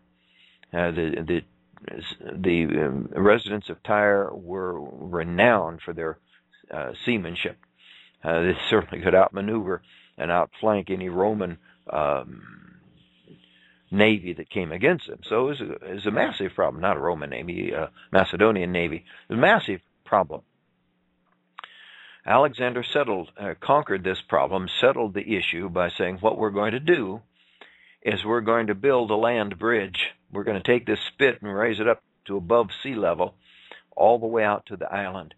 Uh, 0.72 0.90
the 0.90 1.22
the 1.26 1.42
the 1.86 2.64
um, 2.64 3.08
residents 3.14 3.68
of 3.68 3.82
Tyre 3.82 4.30
were 4.32 4.80
renowned 4.80 5.80
for 5.82 5.92
their 5.92 6.18
uh, 6.70 6.92
seamanship. 7.04 7.58
Uh, 8.22 8.42
they 8.42 8.56
certainly 8.70 9.02
could 9.02 9.14
outmaneuver 9.14 9.82
and 10.18 10.30
outflank 10.30 10.90
any 10.90 11.08
Roman 11.08 11.58
um, 11.90 12.42
navy 13.90 14.32
that 14.32 14.50
came 14.50 14.72
against 14.72 15.06
them. 15.06 15.20
So 15.28 15.46
it 15.46 15.48
was 15.48 15.60
a, 15.60 15.72
it 15.72 15.94
was 15.94 16.06
a 16.06 16.10
massive 16.10 16.54
problem, 16.54 16.80
not 16.80 16.96
a 16.96 17.00
Roman 17.00 17.30
navy, 17.30 17.72
a 17.72 17.90
Macedonian 18.10 18.72
navy. 18.72 18.96
It 19.28 19.32
was 19.32 19.38
a 19.38 19.40
massive 19.40 19.80
problem. 20.04 20.42
Alexander 22.24 22.84
settled, 22.84 23.32
uh, 23.36 23.54
conquered 23.60 24.04
this 24.04 24.20
problem, 24.20 24.68
settled 24.80 25.14
the 25.14 25.36
issue 25.36 25.68
by 25.68 25.88
saying, 25.90 26.18
What 26.20 26.38
we're 26.38 26.50
going 26.50 26.72
to 26.72 26.80
do 26.80 27.20
is 28.02 28.24
we're 28.24 28.40
going 28.40 28.68
to 28.68 28.74
build 28.74 29.10
a 29.10 29.16
land 29.16 29.58
bridge. 29.58 30.10
We're 30.32 30.44
going 30.44 30.60
to 30.60 30.72
take 30.72 30.86
this 30.86 31.00
spit 31.00 31.42
and 31.42 31.54
raise 31.54 31.78
it 31.78 31.88
up 31.88 32.02
to 32.24 32.36
above 32.36 32.70
sea 32.82 32.94
level, 32.94 33.34
all 33.94 34.18
the 34.18 34.26
way 34.26 34.44
out 34.44 34.66
to 34.66 34.76
the 34.76 34.92
island. 34.92 35.34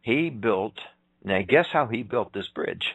He 0.00 0.30
built, 0.30 0.78
now 1.22 1.42
guess 1.46 1.66
how 1.72 1.86
he 1.86 2.02
built 2.02 2.32
this 2.32 2.48
bridge? 2.48 2.94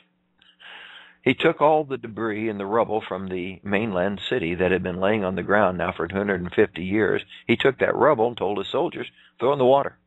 He 1.21 1.33
took 1.33 1.61
all 1.61 1.83
the 1.83 1.97
debris 1.97 2.49
and 2.49 2.59
the 2.59 2.65
rubble 2.65 3.01
from 3.01 3.29
the 3.29 3.59
mainland 3.63 4.21
city 4.29 4.55
that 4.55 4.71
had 4.71 4.83
been 4.83 4.99
laying 4.99 5.23
on 5.23 5.35
the 5.35 5.43
ground 5.43 5.77
now 5.77 5.91
for 5.91 6.07
250 6.07 6.83
years. 6.83 7.23
He 7.47 7.55
took 7.55 7.79
that 7.79 7.95
rubble 7.95 8.27
and 8.27 8.37
told 8.37 8.57
his 8.57 8.67
soldiers, 8.67 9.07
throw 9.39 9.53
in 9.53 9.59
the 9.59 9.65
water. 9.65 9.97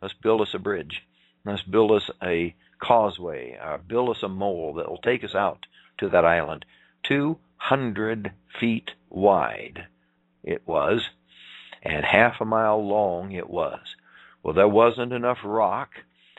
Let's 0.00 0.14
build 0.14 0.40
us 0.40 0.54
a 0.54 0.58
bridge. 0.58 1.02
Let's 1.44 1.62
build 1.62 1.90
us 1.92 2.10
a 2.22 2.54
causeway. 2.80 3.58
Uh, 3.60 3.78
build 3.78 4.10
us 4.10 4.22
a 4.22 4.28
mole 4.28 4.74
that 4.74 4.88
will 4.88 4.98
take 4.98 5.24
us 5.24 5.34
out 5.34 5.66
to 5.98 6.08
that 6.10 6.24
island. 6.24 6.64
200 7.04 8.32
feet 8.60 8.92
wide 9.10 9.86
it 10.42 10.62
was, 10.66 11.10
and 11.82 12.04
half 12.04 12.40
a 12.40 12.44
mile 12.44 12.86
long 12.86 13.32
it 13.32 13.48
was. 13.48 13.80
Well, 14.42 14.54
there 14.54 14.68
wasn't 14.68 15.12
enough 15.12 15.38
rock 15.44 15.90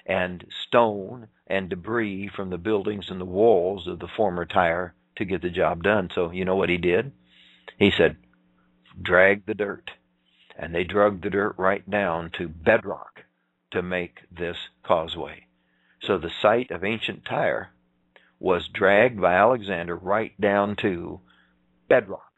and 0.06 0.46
stone 0.68 1.28
and 1.48 1.70
debris 1.70 2.30
from 2.36 2.50
the 2.50 2.58
buildings 2.58 3.10
and 3.10 3.20
the 3.20 3.26
walls 3.26 3.88
of 3.88 4.00
the 4.00 4.08
former 4.08 4.46
Tyre 4.46 4.94
to 5.18 5.26
get 5.26 5.42
the 5.42 5.50
job 5.50 5.84
done. 5.84 6.10
So 6.14 6.32
you 6.32 6.46
know 6.46 6.56
what 6.56 6.70
he 6.70 6.78
did? 6.78 7.12
He 7.78 7.92
said, 7.92 8.18
drag 9.02 9.46
the 9.46 9.54
dirt. 9.54 9.92
And 10.58 10.76
they 10.76 10.84
drug 10.84 11.22
the 11.22 11.30
dirt 11.30 11.56
right 11.58 11.90
down 11.90 12.32
to 12.38 12.50
bedrock 12.50 13.24
to 13.72 13.82
make 13.82 14.20
this 14.32 14.58
causeway. 14.84 15.46
So 16.02 16.18
the 16.18 16.32
site 16.42 16.72
of 16.72 16.84
ancient 16.84 17.24
Tyre 17.26 17.70
was 18.40 18.68
dragged 18.68 19.22
by 19.22 19.36
Alexander 19.36 19.96
right 19.96 20.40
down 20.40 20.76
to 20.78 21.22
bedrock. 21.88 22.29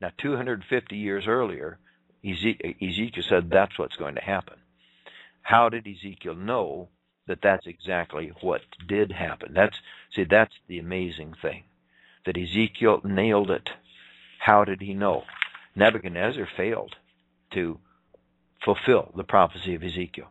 Now, 0.00 0.10
250 0.18 0.96
years 0.96 1.26
earlier, 1.26 1.78
Ezekiel 2.24 3.22
said 3.26 3.50
that's 3.50 3.78
what's 3.78 3.96
going 3.96 4.16
to 4.16 4.20
happen. 4.20 4.56
How 5.42 5.68
did 5.68 5.86
Ezekiel 5.86 6.34
know 6.34 6.88
that 7.26 7.40
that's 7.42 7.66
exactly 7.66 8.32
what 8.40 8.62
did 8.86 9.12
happen? 9.12 9.52
That's 9.54 9.76
see, 10.12 10.24
that's 10.24 10.54
the 10.68 10.78
amazing 10.78 11.34
thing. 11.40 11.64
That 12.24 12.36
Ezekiel 12.36 13.00
nailed 13.04 13.50
it. 13.50 13.70
How 14.40 14.64
did 14.64 14.80
he 14.80 14.92
know? 14.92 15.24
Nebuchadnezzar 15.76 16.48
failed 16.56 16.96
to 17.52 17.78
fulfill 18.64 19.12
the 19.16 19.24
prophecy 19.24 19.74
of 19.74 19.82
Ezekiel. 19.82 20.28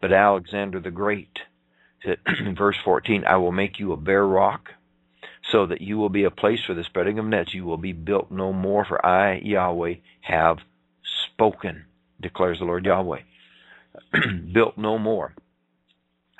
But 0.00 0.12
Alexander 0.12 0.80
the 0.80 0.90
Great 0.90 1.38
said 2.04 2.18
in 2.40 2.54
verse 2.54 2.76
14, 2.84 3.24
I 3.24 3.36
will 3.36 3.52
make 3.52 3.78
you 3.78 3.92
a 3.92 3.96
bare 3.96 4.26
rock, 4.26 4.72
so 5.50 5.66
that 5.66 5.80
you 5.80 5.96
will 5.96 6.08
be 6.08 6.24
a 6.24 6.30
place 6.30 6.62
for 6.64 6.74
the 6.74 6.84
spreading 6.84 7.18
of 7.18 7.24
nets. 7.24 7.54
You 7.54 7.64
will 7.64 7.76
be 7.76 7.92
built 7.92 8.30
no 8.30 8.52
more, 8.52 8.84
for 8.84 9.04
I, 9.04 9.36
Yahweh, 9.38 9.94
have 10.22 10.58
spoken, 11.02 11.84
declares 12.20 12.58
the 12.58 12.64
Lord 12.64 12.84
Yahweh. 12.84 13.20
built 14.52 14.76
no 14.76 14.98
more. 14.98 15.34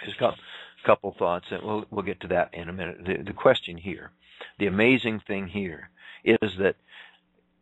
Just 0.04 0.20
a 0.20 0.34
couple 0.84 1.14
thoughts, 1.18 1.46
and 1.50 1.62
we'll 1.62 1.86
we'll 1.90 2.04
get 2.04 2.20
to 2.20 2.28
that 2.28 2.52
in 2.52 2.68
a 2.68 2.72
minute. 2.72 2.98
The, 3.04 3.22
the 3.22 3.32
question 3.32 3.78
here, 3.78 4.10
the 4.58 4.66
amazing 4.66 5.20
thing 5.20 5.48
here, 5.48 5.90
is 6.24 6.56
that 6.58 6.76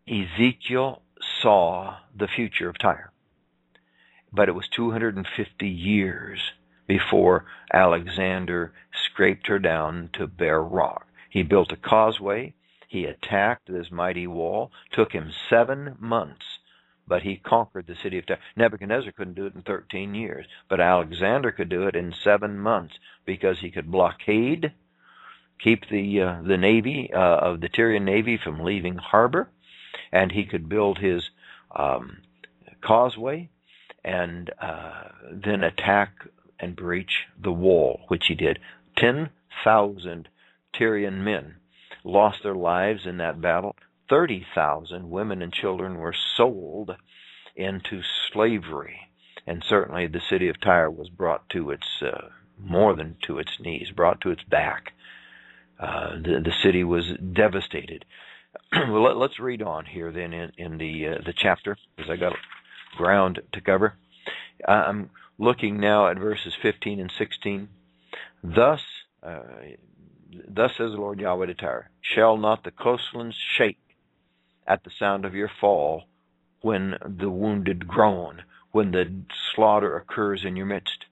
Ezekiel 0.09 1.03
saw 1.40 1.99
the 2.16 2.28
future 2.28 2.68
of 2.68 2.78
Tyre, 2.78 3.12
but 4.32 4.49
it 4.49 4.53
was 4.53 4.68
250 4.68 5.68
years 5.68 6.40
before 6.86 7.47
Alexander 7.72 8.72
scraped 8.92 9.47
her 9.47 9.59
down 9.59 10.11
to 10.14 10.26
bare 10.26 10.62
rock. 10.62 11.07
He 11.35 11.43
built 11.43 11.72
a 11.72 11.76
causeway. 11.76 12.55
He 12.87 13.07
attacked 13.07 13.66
this 13.66 13.91
mighty 13.91 14.24
wall. 14.24 14.70
Took 14.93 15.11
him 15.11 15.32
seven 15.51 15.97
months, 15.99 16.61
but 17.09 17.22
he 17.22 17.39
conquered 17.39 17.89
the 17.89 17.97
city 17.97 18.18
of 18.18 18.26
Tyre. 18.26 18.39
Nebuchadnezzar 18.55 19.11
couldn't 19.11 19.35
do 19.35 19.47
it 19.47 19.55
in 19.57 19.62
13 19.62 20.14
years, 20.14 20.47
but 20.68 20.80
Alexander 20.80 21.51
could 21.51 21.68
do 21.68 21.89
it 21.89 21.97
in 21.97 22.14
seven 22.22 22.57
months 22.57 23.01
because 23.26 23.59
he 23.59 23.72
could 23.72 23.91
blockade, 23.91 24.74
keep 25.59 25.89
the 25.91 26.20
uh, 26.20 26.43
the 26.47 26.57
navy 26.57 27.11
uh, 27.12 27.18
of 27.18 27.61
the 27.61 27.68
Tyrian 27.68 28.05
navy 28.05 28.39
from 28.39 28.62
leaving 28.62 28.95
harbor, 28.95 29.49
and 30.12 30.30
he 30.30 30.45
could 30.45 30.68
build 30.68 30.99
his 30.99 31.30
um, 31.74 32.18
causeway 32.80 33.51
and 34.05 34.51
uh, 34.62 35.09
then 35.32 35.64
attack 35.64 36.12
and 36.61 36.76
breach 36.76 37.24
the 37.43 37.51
wall, 37.51 38.03
which 38.07 38.26
he 38.28 38.37
did. 38.37 38.61
10,000 38.97 40.28
Tyrian 40.78 41.22
men 41.24 41.56
lost 42.04 42.42
their 42.42 42.54
lives 42.54 43.06
in 43.06 43.18
that 43.18 43.40
battle. 43.40 43.76
30,000 44.10 45.10
women 45.10 45.42
and 45.42 45.52
children 45.52 45.96
were 45.96 46.14
sold 46.36 46.90
into 47.56 48.02
slavery. 48.32 49.08
And 49.46 49.62
certainly 49.66 50.06
the 50.06 50.20
city 50.28 50.48
of 50.48 50.60
Tyre 50.60 50.90
was 50.90 51.08
brought 51.08 51.48
to 51.50 51.70
its, 51.70 51.86
uh, 52.02 52.28
more 52.58 52.94
than 52.94 53.16
to 53.26 53.38
its 53.38 53.58
knees, 53.60 53.90
brought 53.94 54.20
to 54.22 54.30
its 54.30 54.42
back. 54.44 54.92
Uh, 55.78 56.16
the, 56.16 56.40
the 56.44 56.52
city 56.62 56.84
was 56.84 57.04
devastated. 57.32 58.04
well, 58.72 59.18
let, 59.18 59.30
us 59.30 59.38
read 59.38 59.62
on 59.62 59.84
here 59.86 60.12
then 60.12 60.32
in, 60.32 60.52
in 60.56 60.78
the 60.78 61.08
uh, 61.08 61.18
the 61.26 61.34
chapter, 61.36 61.76
because 61.96 62.10
I 62.10 62.16
got 62.16 62.34
ground 62.96 63.40
to 63.52 63.60
cover. 63.60 63.94
I'm 64.66 65.10
looking 65.38 65.80
now 65.80 66.08
at 66.08 66.18
verses 66.18 66.54
15 66.62 67.00
and 67.00 67.12
16. 67.18 67.68
Thus, 68.42 68.80
uh, 69.22 69.40
thus 70.49 70.72
says 70.76 70.93
the 70.93 70.99
Lord 70.99 71.20
Yahweh 71.20 71.47
to 71.47 71.55
Tyre, 71.55 71.91
shall 72.01 72.37
not 72.37 72.64
the 72.64 72.70
coastlands 72.70 73.37
shake 73.37 73.78
at 74.66 74.85
the 74.85 74.91
sound 74.91 75.24
of 75.24 75.35
your 75.35 75.51
fall 75.61 76.05
when 76.61 76.97
the 77.05 77.30
wounded 77.30 77.87
groan, 77.87 78.43
when 78.72 78.91
the 78.91 79.24
slaughter 79.55 79.97
occurs 79.97 80.45
in 80.45 80.57
your 80.57 80.66
midst? 80.66 81.07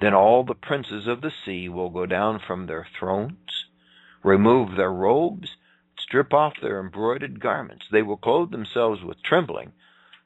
Then 0.00 0.14
all 0.14 0.44
the 0.44 0.54
princes 0.54 1.06
of 1.06 1.20
the 1.20 1.32
sea 1.44 1.68
will 1.68 1.90
go 1.90 2.06
down 2.06 2.40
from 2.44 2.66
their 2.66 2.86
thrones, 2.98 3.66
remove 4.22 4.76
their 4.76 4.92
robes, 4.92 5.56
strip 5.98 6.32
off 6.32 6.54
their 6.60 6.80
embroidered 6.80 7.40
garments. 7.40 7.86
They 7.90 8.02
will 8.02 8.16
clothe 8.16 8.50
themselves 8.50 9.02
with 9.02 9.22
trembling 9.22 9.72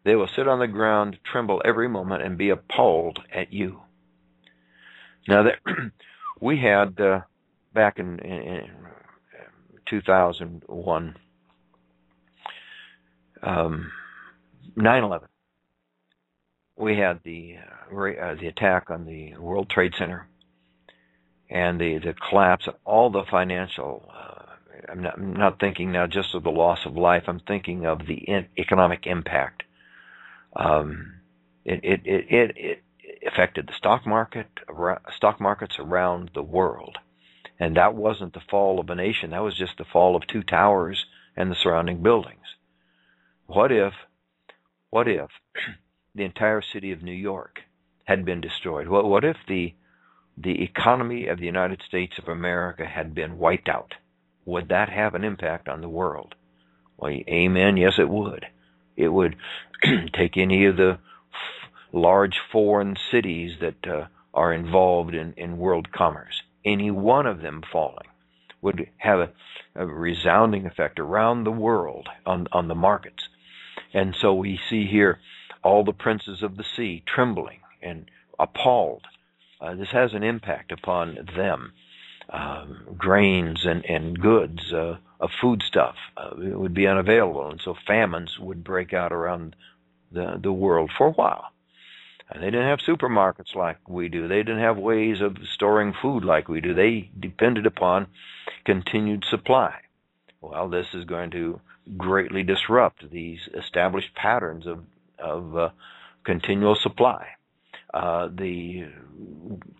they 0.04 0.14
will 0.14 0.28
sit 0.28 0.46
on 0.46 0.58
the 0.58 0.68
ground, 0.68 1.18
tremble 1.24 1.62
every 1.64 1.88
moment, 1.88 2.22
and 2.22 2.36
be 2.36 2.50
appalled 2.50 3.20
at 3.32 3.52
you. 3.52 3.80
Now, 5.26 5.44
that 5.44 5.58
we 6.40 6.58
had 6.58 7.00
uh, 7.00 7.22
back 7.74 7.98
in, 7.98 8.18
in 8.20 8.70
2001, 9.86 11.16
um, 13.42 13.92
9/11. 14.76 15.26
We 16.76 16.98
had 16.98 17.20
the 17.24 17.56
uh, 17.92 17.96
uh, 17.96 18.34
the 18.34 18.46
attack 18.46 18.90
on 18.90 19.04
the 19.04 19.36
World 19.36 19.70
Trade 19.70 19.94
Center 19.98 20.26
and 21.50 21.80
the 21.80 21.98
the 21.98 22.14
collapse 22.14 22.66
of 22.66 22.74
all 22.84 23.10
the 23.10 23.24
financial. 23.30 24.10
Uh, 24.12 24.40
I'm 24.90 25.02
not, 25.02 25.14
I'm 25.16 25.32
not 25.34 25.60
thinking 25.60 25.92
now 25.92 26.06
just 26.06 26.34
of 26.34 26.42
the 26.42 26.50
loss 26.50 26.80
of 26.84 26.96
life. 26.96 27.24
I'm 27.26 27.40
thinking 27.40 27.86
of 27.86 28.06
the 28.06 28.14
in, 28.14 28.46
economic 28.58 29.06
impact 29.06 29.62
um, 30.56 31.14
it, 31.64 31.80
it, 31.82 32.00
it, 32.04 32.52
it, 32.56 32.82
affected 33.26 33.66
the 33.66 33.72
stock 33.72 34.06
market, 34.06 34.46
stock 35.16 35.40
markets 35.40 35.76
around 35.78 36.30
the 36.34 36.42
world. 36.42 36.98
And 37.58 37.76
that 37.76 37.94
wasn't 37.94 38.32
the 38.32 38.40
fall 38.40 38.80
of 38.80 38.90
a 38.90 38.94
nation, 38.94 39.30
that 39.30 39.42
was 39.42 39.54
just 39.54 39.78
the 39.78 39.84
fall 39.84 40.16
of 40.16 40.26
two 40.26 40.42
towers 40.42 41.06
and 41.36 41.50
the 41.50 41.56
surrounding 41.56 42.02
buildings. 42.02 42.56
What 43.46 43.70
if, 43.70 43.92
what 44.90 45.08
if 45.08 45.30
the 46.14 46.24
entire 46.24 46.62
city 46.62 46.92
of 46.92 47.02
New 47.02 47.12
York 47.12 47.60
had 48.04 48.24
been 48.24 48.40
destroyed? 48.40 48.88
What, 48.88 49.04
what 49.04 49.24
if 49.24 49.36
the, 49.48 49.74
the 50.36 50.62
economy 50.62 51.26
of 51.26 51.38
the 51.38 51.46
United 51.46 51.82
States 51.86 52.18
of 52.18 52.28
America 52.28 52.84
had 52.86 53.14
been 53.14 53.38
wiped 53.38 53.68
out? 53.68 53.94
Would 54.44 54.68
that 54.68 54.88
have 54.88 55.14
an 55.14 55.24
impact 55.24 55.68
on 55.68 55.80
the 55.80 55.88
world? 55.88 56.34
Well, 56.96 57.12
amen. 57.12 57.76
Yes, 57.76 57.94
it 57.98 58.08
would. 58.08 58.46
It 58.96 59.08
would 59.08 59.36
take 60.12 60.36
any 60.36 60.66
of 60.66 60.76
the 60.76 60.98
large 61.92 62.40
foreign 62.52 62.96
cities 63.10 63.52
that 63.60 63.86
uh, 63.86 64.06
are 64.32 64.52
involved 64.52 65.14
in, 65.14 65.32
in 65.36 65.58
world 65.58 65.92
commerce. 65.92 66.42
Any 66.64 66.90
one 66.90 67.26
of 67.26 67.40
them 67.40 67.62
falling 67.70 68.08
would 68.62 68.88
have 68.96 69.20
a, 69.20 69.30
a 69.74 69.86
resounding 69.86 70.66
effect 70.66 70.98
around 70.98 71.44
the 71.44 71.52
world 71.52 72.08
on, 72.24 72.46
on 72.52 72.68
the 72.68 72.74
markets. 72.74 73.28
And 73.92 74.14
so 74.14 74.34
we 74.34 74.58
see 74.70 74.86
here 74.86 75.20
all 75.62 75.84
the 75.84 75.92
princes 75.92 76.42
of 76.42 76.56
the 76.56 76.64
sea 76.64 77.02
trembling 77.06 77.60
and 77.82 78.10
appalled. 78.38 79.02
Uh, 79.60 79.74
this 79.74 79.90
has 79.90 80.14
an 80.14 80.22
impact 80.22 80.72
upon 80.72 81.28
them. 81.36 81.72
Um, 82.30 82.96
grains 82.96 83.66
and, 83.66 83.84
and 83.84 84.18
goods, 84.18 84.72
uh, 84.72 84.96
of 85.24 85.30
foodstuff 85.40 85.94
uh, 86.18 86.30
would 86.36 86.74
be 86.74 86.86
unavailable, 86.86 87.50
and 87.50 87.60
so 87.60 87.74
famines 87.86 88.38
would 88.38 88.62
break 88.62 88.92
out 88.92 89.12
around 89.12 89.56
the 90.12 90.38
the 90.40 90.52
world 90.52 90.90
for 90.96 91.06
a 91.06 91.12
while. 91.12 91.46
And 92.34 92.42
they 92.42 92.50
didn't 92.50 92.66
have 92.66 92.80
supermarkets 92.80 93.54
like 93.54 93.88
we 93.88 94.08
do. 94.08 94.28
They 94.28 94.38
didn't 94.38 94.58
have 94.58 94.76
ways 94.76 95.20
of 95.20 95.36
storing 95.54 95.94
food 96.02 96.24
like 96.24 96.48
we 96.48 96.60
do. 96.60 96.74
They 96.74 97.10
depended 97.18 97.64
upon 97.64 98.08
continued 98.64 99.24
supply. 99.24 99.74
Well, 100.40 100.68
this 100.68 100.88
is 100.92 101.04
going 101.04 101.30
to 101.30 101.60
greatly 101.96 102.42
disrupt 102.42 103.10
these 103.10 103.48
established 103.54 104.14
patterns 104.14 104.66
of 104.66 104.80
of 105.18 105.56
uh, 105.56 105.68
continual 106.24 106.74
supply 106.74 107.28
uh, 107.94 108.28
the 108.36 108.86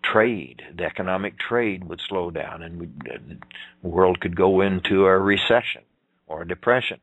trade, 0.01 0.61
the 0.73 0.85
economic 0.85 1.37
trade 1.37 1.83
would 1.83 1.99
slow 2.07 2.31
down, 2.31 2.63
and 2.63 2.79
we, 2.79 2.87
the 3.03 3.37
world 3.87 4.21
could 4.21 4.37
go 4.37 4.61
into 4.61 5.05
a 5.05 5.19
recession 5.19 5.81
or 6.25 6.43
a 6.43 6.47
depression 6.47 6.99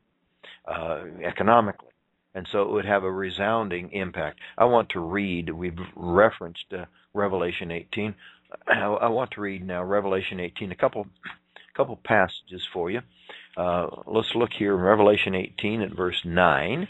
uh, 0.67 1.03
economically. 1.23 1.92
And 2.35 2.47
so 2.51 2.63
it 2.63 2.71
would 2.71 2.85
have 2.85 3.03
a 3.03 3.11
resounding 3.11 3.91
impact. 3.91 4.39
I 4.57 4.65
want 4.65 4.89
to 4.89 4.99
read, 4.99 5.49
we've 5.49 5.77
referenced 5.95 6.65
uh, 6.71 6.85
Revelation 7.13 7.71
18. 7.71 8.15
I 8.67 9.07
want 9.09 9.31
to 9.31 9.41
read 9.41 9.65
now 9.65 9.83
Revelation 9.83 10.39
18, 10.39 10.71
a 10.71 10.75
couple, 10.75 11.07
couple 11.75 11.99
passages 12.03 12.67
for 12.71 12.89
you. 12.89 13.01
Uh, 13.55 13.87
let's 14.07 14.33
look 14.33 14.49
here 14.57 14.73
in 14.73 14.81
Revelation 14.81 15.35
18 15.35 15.81
at 15.81 15.95
verse 15.95 16.21
9, 16.25 16.87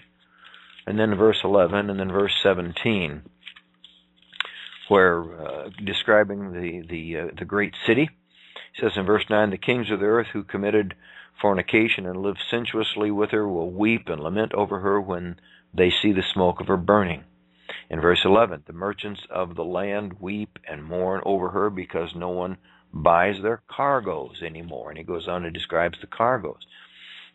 and 0.87 0.99
then 0.99 1.15
verse 1.15 1.41
11, 1.43 1.89
and 1.89 1.99
then 1.99 2.11
verse 2.11 2.33
17 2.41 3.23
where 4.89 5.23
uh, 5.41 5.69
describing 5.83 6.53
the 6.53 6.85
the 6.87 7.17
uh, 7.17 7.27
the 7.37 7.45
great 7.45 7.73
city. 7.85 8.09
He 8.73 8.81
says 8.81 8.97
in 8.97 9.05
verse 9.05 9.25
nine, 9.29 9.49
the 9.49 9.57
kings 9.57 9.91
of 9.91 9.99
the 9.99 10.05
earth 10.05 10.27
who 10.33 10.43
committed 10.43 10.95
fornication 11.41 12.05
and 12.05 12.21
live 12.21 12.37
sensuously 12.49 13.11
with 13.11 13.31
her 13.31 13.47
will 13.47 13.71
weep 13.71 14.07
and 14.07 14.21
lament 14.21 14.53
over 14.53 14.79
her 14.79 14.99
when 14.99 15.39
they 15.73 15.89
see 15.89 16.11
the 16.11 16.23
smoke 16.23 16.59
of 16.59 16.67
her 16.67 16.77
burning. 16.77 17.23
In 17.89 18.01
verse 18.01 18.23
11, 18.23 18.63
the 18.65 18.73
merchants 18.73 19.21
of 19.29 19.55
the 19.55 19.63
land 19.63 20.19
weep 20.19 20.59
and 20.67 20.83
mourn 20.83 21.21
over 21.25 21.49
her 21.49 21.69
because 21.69 22.15
no 22.15 22.29
one 22.29 22.57
buys 22.93 23.41
their 23.41 23.61
cargoes 23.67 24.41
anymore. 24.43 24.89
And 24.89 24.97
he 24.97 25.03
goes 25.03 25.27
on 25.27 25.45
and 25.45 25.53
describes 25.53 25.99
the 25.99 26.07
cargoes. 26.07 26.65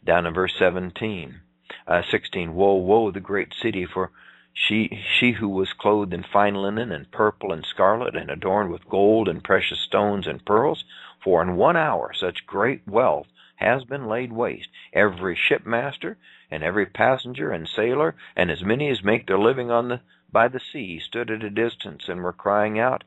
Down 0.05 0.27
in 0.27 0.35
verse 0.35 0.55
17, 0.59 1.41
uh, 1.87 2.03
16, 2.11 2.55
woe, 2.55 2.75
woe, 2.75 3.11
the 3.11 3.21
great 3.21 3.53
city, 3.61 3.85
for 3.85 4.11
she, 4.53 5.03
she 5.19 5.33
who 5.33 5.49
was 5.49 5.73
clothed 5.73 6.13
in 6.13 6.23
fine 6.23 6.55
linen 6.55 6.93
and 6.93 7.11
purple 7.11 7.53
and 7.53 7.65
scarlet 7.65 8.17
and 8.17 8.31
adorned 8.31 8.71
with 8.71 8.89
gold 8.89 9.29
and 9.29 9.45
precious 9.45 9.81
stones 9.81 10.27
and 10.27 10.45
pearls, 10.45 10.85
for 11.23 11.43
in 11.43 11.57
one 11.57 11.77
hour 11.77 12.13
such 12.15 12.47
great 12.47 12.87
wealth 12.87 13.27
has 13.59 13.85
been 13.85 14.07
laid 14.07 14.33
waste. 14.33 14.69
Every 14.93 15.37
shipmaster 15.37 16.17
and 16.51 16.63
every 16.63 16.87
passenger 16.87 17.51
and 17.51 17.69
sailor 17.69 18.15
and 18.35 18.51
as 18.51 18.63
many 18.63 18.89
as 18.89 19.03
make 19.03 19.27
their 19.27 19.39
living 19.39 19.71
on 19.71 19.89
the 19.89 20.01
by 20.31 20.49
the 20.49 20.61
sea 20.61 21.01
stood 21.01 21.31
at 21.31 21.43
a 21.43 21.51
distance 21.51 22.05
and 22.09 22.23
were 22.23 22.33
crying 22.33 22.79
out 22.79 23.03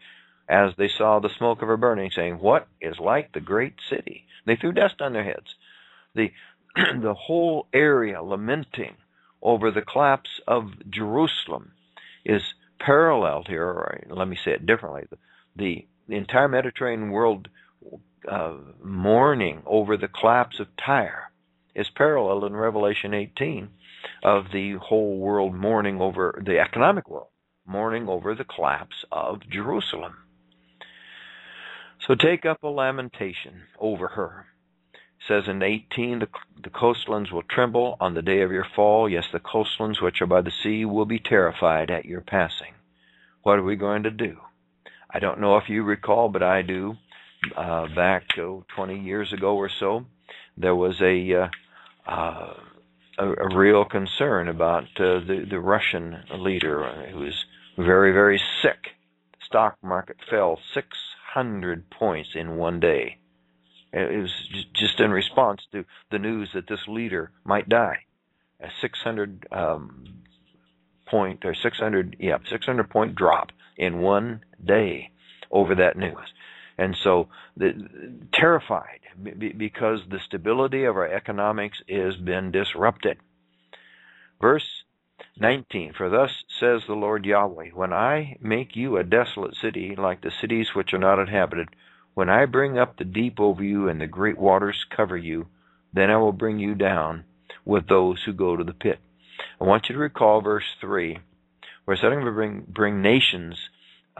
as 0.49 0.73
they 0.77 0.89
saw 0.89 1.19
the 1.19 1.29
smoke 1.29 1.61
of 1.61 1.67
her 1.67 1.77
burning, 1.77 2.11
saying, 2.11 2.39
What 2.39 2.67
is 2.81 2.99
like 2.99 3.31
the 3.31 3.39
great 3.39 3.75
city? 3.89 4.25
They 4.45 4.55
threw 4.55 4.71
dust 4.71 5.01
on 5.01 5.13
their 5.13 5.23
heads. 5.23 5.55
The 6.15 6.31
the 6.75 7.13
whole 7.13 7.67
area 7.73 8.21
lamenting 8.21 8.95
over 9.41 9.71
the 9.71 9.81
collapse 9.81 10.41
of 10.47 10.71
Jerusalem 10.89 11.71
is 12.25 12.41
paralleled 12.79 13.47
here, 13.47 13.65
or 13.65 14.03
let 14.09 14.27
me 14.27 14.37
say 14.43 14.51
it 14.51 14.65
differently. 14.65 15.03
The, 15.55 15.85
the 16.07 16.15
entire 16.15 16.47
Mediterranean 16.47 17.11
world 17.11 17.47
uh, 18.29 18.53
mourning 18.83 19.63
over 19.65 19.97
the 19.97 20.07
collapse 20.07 20.59
of 20.59 20.67
Tyre 20.77 21.31
is 21.73 21.89
parallel 21.89 22.45
in 22.45 22.55
Revelation 22.55 23.13
18 23.13 23.69
of 24.23 24.45
the 24.51 24.73
whole 24.75 25.17
world 25.17 25.53
mourning 25.55 26.01
over 26.01 26.41
the 26.45 26.59
economic 26.59 27.09
world, 27.09 27.27
mourning 27.65 28.07
over 28.07 28.35
the 28.35 28.43
collapse 28.43 29.05
of 29.11 29.41
Jerusalem. 29.49 30.15
So 32.07 32.15
take 32.15 32.45
up 32.45 32.63
a 32.63 32.67
lamentation 32.67 33.63
over 33.79 34.09
her. 34.09 34.47
says 35.27 35.43
in 35.47 35.61
18, 35.61 36.19
the, 36.19 36.27
the 36.63 36.71
coastlands 36.71 37.31
will 37.31 37.43
tremble 37.43 37.95
on 37.99 38.15
the 38.15 38.23
day 38.23 38.41
of 38.41 38.51
your 38.51 38.65
fall. 38.75 39.07
Yes, 39.07 39.25
the 39.31 39.39
coastlands 39.39 40.01
which 40.01 40.21
are 40.21 40.27
by 40.27 40.41
the 40.41 40.51
sea 40.63 40.83
will 40.83 41.05
be 41.05 41.19
terrified 41.19 41.91
at 41.91 42.05
your 42.05 42.21
passing. 42.21 42.73
What 43.43 43.59
are 43.59 43.63
we 43.63 43.75
going 43.75 44.03
to 44.03 44.11
do? 44.11 44.37
I 45.13 45.19
don't 45.19 45.39
know 45.39 45.57
if 45.57 45.69
you 45.69 45.83
recall, 45.83 46.29
but 46.29 46.41
I 46.41 46.63
do. 46.63 46.95
Uh, 47.55 47.87
back 47.95 48.37
oh, 48.37 48.63
20 48.75 48.99
years 48.99 49.33
ago 49.33 49.55
or 49.55 49.67
so, 49.67 50.05
there 50.57 50.75
was 50.75 51.01
a 51.01 51.33
uh, 51.33 51.47
uh, 52.07 52.53
a, 53.17 53.27
a, 53.27 53.55
real 53.55 53.83
concern 53.83 54.47
about 54.47 54.83
uh, 54.97 55.19
the 55.25 55.47
the 55.49 55.59
Russian 55.59 56.23
leader 56.37 57.07
who 57.11 57.19
was 57.19 57.45
very 57.77 58.11
very 58.11 58.39
sick. 58.61 58.89
Stock 59.43 59.75
market 59.81 60.17
fell 60.29 60.59
600 60.73 61.89
points 61.89 62.29
in 62.35 62.57
one 62.57 62.79
day. 62.79 63.17
It 63.91 64.21
was 64.21 64.31
just 64.73 64.99
in 64.99 65.11
response 65.11 65.63
to 65.71 65.83
the 66.11 66.19
news 66.19 66.51
that 66.53 66.67
this 66.67 66.87
leader 66.87 67.31
might 67.43 67.67
die. 67.67 68.05
A 68.61 68.69
600 68.79 69.47
um, 69.51 70.21
point 71.07 71.43
or 71.43 71.55
600 71.55 72.15
yeah 72.19 72.37
600 72.47 72.89
point 72.89 73.15
drop 73.15 73.51
in 73.77 73.99
one 73.99 74.41
day 74.63 75.09
over 75.51 75.75
that 75.75 75.97
news, 75.97 76.33
and 76.81 76.97
so 77.03 77.27
the, 77.55 77.73
terrified 78.33 79.01
because 79.55 79.99
the 80.09 80.19
stability 80.19 80.83
of 80.83 80.95
our 80.95 81.07
economics 81.07 81.79
has 81.87 82.15
been 82.15 82.49
disrupted. 82.49 83.17
Verse 84.41 84.83
19 85.37 85.93
For 85.93 86.09
thus 86.09 86.43
says 86.59 86.81
the 86.87 86.95
Lord 86.95 87.23
Yahweh, 87.23 87.69
When 87.75 87.93
I 87.93 88.35
make 88.41 88.75
you 88.75 88.97
a 88.97 89.03
desolate 89.03 89.55
city, 89.55 89.95
like 89.95 90.21
the 90.21 90.31
cities 90.31 90.73
which 90.73 90.91
are 90.91 90.97
not 90.97 91.19
inhabited, 91.19 91.69
when 92.15 92.29
I 92.29 92.45
bring 92.45 92.79
up 92.79 92.97
the 92.97 93.05
deep 93.05 93.39
over 93.39 93.63
you 93.63 93.87
and 93.87 94.01
the 94.01 94.07
great 94.07 94.39
waters 94.39 94.83
cover 94.89 95.17
you, 95.17 95.47
then 95.93 96.09
I 96.09 96.17
will 96.17 96.33
bring 96.33 96.57
you 96.57 96.73
down 96.73 97.25
with 97.63 97.87
those 97.87 98.23
who 98.23 98.33
go 98.33 98.57
to 98.57 98.63
the 98.63 98.73
pit. 98.73 98.99
I 99.59 99.65
want 99.65 99.87
you 99.87 99.93
to 99.93 100.01
recall 100.01 100.41
verse 100.41 100.75
3, 100.81 101.19
where 101.85 101.93
it's 101.93 102.01
going 102.01 102.25
to 102.25 102.31
bring, 102.31 102.65
bring 102.67 103.03
nations, 103.03 103.69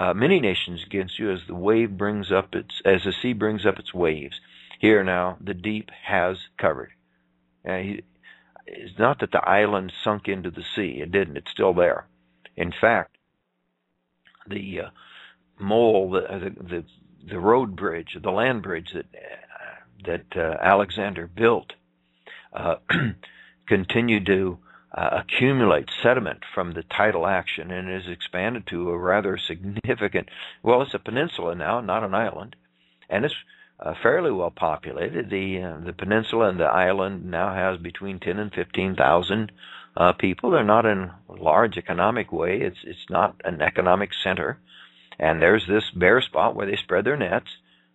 uh, 0.01 0.15
many 0.15 0.39
nations 0.39 0.83
against 0.83 1.19
you 1.19 1.29
as 1.29 1.41
the 1.45 1.53
wave 1.53 1.95
brings 1.95 2.31
up 2.31 2.55
its, 2.55 2.81
as 2.83 3.03
the 3.03 3.13
sea 3.13 3.33
brings 3.33 3.67
up 3.67 3.77
its 3.77 3.93
waves. 3.93 4.41
Here 4.79 5.03
now, 5.03 5.37
the 5.39 5.53
deep 5.53 5.91
has 6.05 6.37
covered. 6.57 6.89
Uh, 7.63 7.77
he, 7.77 8.01
it's 8.65 8.97
not 8.97 9.19
that 9.19 9.31
the 9.31 9.47
island 9.47 9.93
sunk 10.03 10.27
into 10.27 10.49
the 10.49 10.63
sea. 10.75 11.01
It 11.03 11.11
didn't. 11.11 11.37
It's 11.37 11.51
still 11.51 11.75
there. 11.75 12.07
In 12.55 12.71
fact, 12.71 13.15
the 14.47 14.81
uh, 14.81 14.89
mole, 15.59 16.09
the, 16.09 16.21
the, 16.21 16.63
the 16.63 16.85
the 17.29 17.39
road 17.39 17.75
bridge, 17.75 18.17
the 18.19 18.31
land 18.31 18.63
bridge 18.63 18.93
that 18.93 19.05
that 20.05 20.35
uh, 20.35 20.57
Alexander 20.59 21.27
built, 21.27 21.73
uh, 22.53 22.77
continued 23.67 24.25
to 24.25 24.57
uh, 24.93 25.21
accumulate 25.23 25.89
sediment 26.01 26.39
from 26.53 26.73
the 26.73 26.83
tidal 26.83 27.25
action 27.25 27.71
and 27.71 27.89
is 27.91 28.07
expanded 28.07 28.67
to 28.67 28.89
a 28.89 28.97
rather 28.97 29.37
significant. 29.37 30.29
Well, 30.63 30.81
it's 30.81 30.93
a 30.93 30.99
peninsula 30.99 31.55
now, 31.55 31.81
not 31.81 32.03
an 32.03 32.13
island, 32.13 32.55
and 33.09 33.25
it's 33.25 33.35
uh, 33.79 33.93
fairly 34.01 34.31
well 34.31 34.51
populated. 34.51 35.29
The 35.29 35.61
uh, 35.61 35.85
the 35.85 35.93
peninsula 35.93 36.49
and 36.49 36.59
the 36.59 36.65
island 36.65 37.25
now 37.25 37.53
has 37.53 37.79
between 37.79 38.19
ten 38.19 38.37
and 38.37 38.53
fifteen 38.53 38.95
thousand 38.95 39.51
uh, 39.95 40.13
people. 40.13 40.51
They're 40.51 40.63
not 40.63 40.85
in 40.85 41.11
large 41.27 41.77
economic 41.77 42.31
way. 42.31 42.61
It's 42.61 42.79
it's 42.83 43.09
not 43.09 43.41
an 43.43 43.61
economic 43.61 44.11
center 44.13 44.59
and 45.21 45.39
there's 45.39 45.67
this 45.67 45.89
bare 45.91 46.19
spot 46.19 46.55
where 46.55 46.65
they 46.65 46.75
spread 46.75 47.05
their 47.05 47.15
nets. 47.15 47.47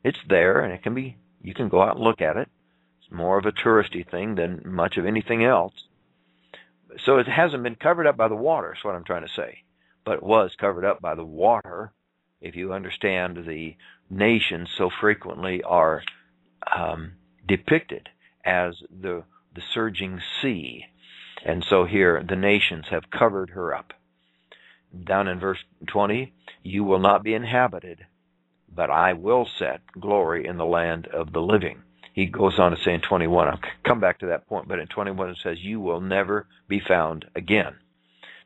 It's 0.05 0.19
there, 0.29 0.61
and 0.61 0.73
it 0.73 0.83
can 0.83 0.95
be 0.95 1.17
you 1.43 1.53
can 1.53 1.69
go 1.69 1.83
out 1.83 1.97
and 1.97 2.05
look 2.05 2.23
at 2.23 2.37
it. 2.37 2.49
It's 3.03 3.13
more 3.13 3.37
of 3.37 3.45
a 3.45 3.53
touristy 3.53 4.09
thing 4.09 4.37
than 4.37 4.63
much 4.65 4.97
of 4.97 5.05
anything 5.05 5.45
else. 5.45 5.73
So 7.05 7.19
it 7.19 7.27
hasn't 7.29 7.63
been 7.63 7.77
covered 7.77 8.07
up 8.07 8.17
by 8.17 8.29
the 8.29 8.37
water. 8.37 8.73
Is 8.73 8.85
what 8.85 8.95
I'm 8.95 9.05
trying 9.05 9.27
to 9.27 9.33
say, 9.33 9.63
but 10.05 10.19
it 10.19 10.23
was 10.23 10.55
covered 10.59 10.85
up 10.85 11.01
by 11.01 11.15
the 11.15 11.25
water. 11.25 11.93
If 12.41 12.55
you 12.55 12.73
understand 12.73 13.45
the 13.47 13.77
nations 14.11 14.71
so 14.77 14.91
frequently 15.01 15.63
are 15.63 16.03
um, 16.75 17.13
depicted 17.47 18.09
as 18.45 18.75
the 18.91 19.25
the 19.55 19.63
surging 19.73 20.21
sea, 20.41 20.85
and 21.45 21.65
so 21.65 21.85
here 21.85 22.23
the 22.27 22.37
nations 22.37 22.87
have 22.91 23.11
covered 23.11 23.51
her 23.51 23.75
up. 23.75 23.93
Down 25.05 25.29
in 25.29 25.41
verse 25.41 25.59
20, 25.89 26.33
you 26.63 26.85
will 26.85 27.01
not 27.01 27.23
be 27.23 27.35
inhabited, 27.35 28.07
but 28.73 28.91
I 28.91 29.13
will 29.15 29.47
set 29.59 29.81
glory 29.99 30.47
in 30.47 30.57
the 30.57 30.67
land 30.67 31.07
of 31.09 31.33
the 31.33 31.43
living. 31.43 31.83
He 32.17 32.25
goes 32.25 32.59
on 32.59 32.71
to 32.71 32.79
say 32.79 32.95
in 32.95 33.03
21, 33.03 33.47
I'll 33.47 33.61
come 33.85 34.01
back 34.01 34.21
to 34.21 34.27
that 34.29 34.49
point, 34.49 34.67
but 34.67 34.79
in 34.79 34.87
21 34.87 35.29
it 35.29 35.37
says, 35.43 35.59
You 35.61 35.81
will 35.81 36.01
never 36.01 36.47
be 36.67 36.81
found 36.81 37.27
again. 37.37 37.75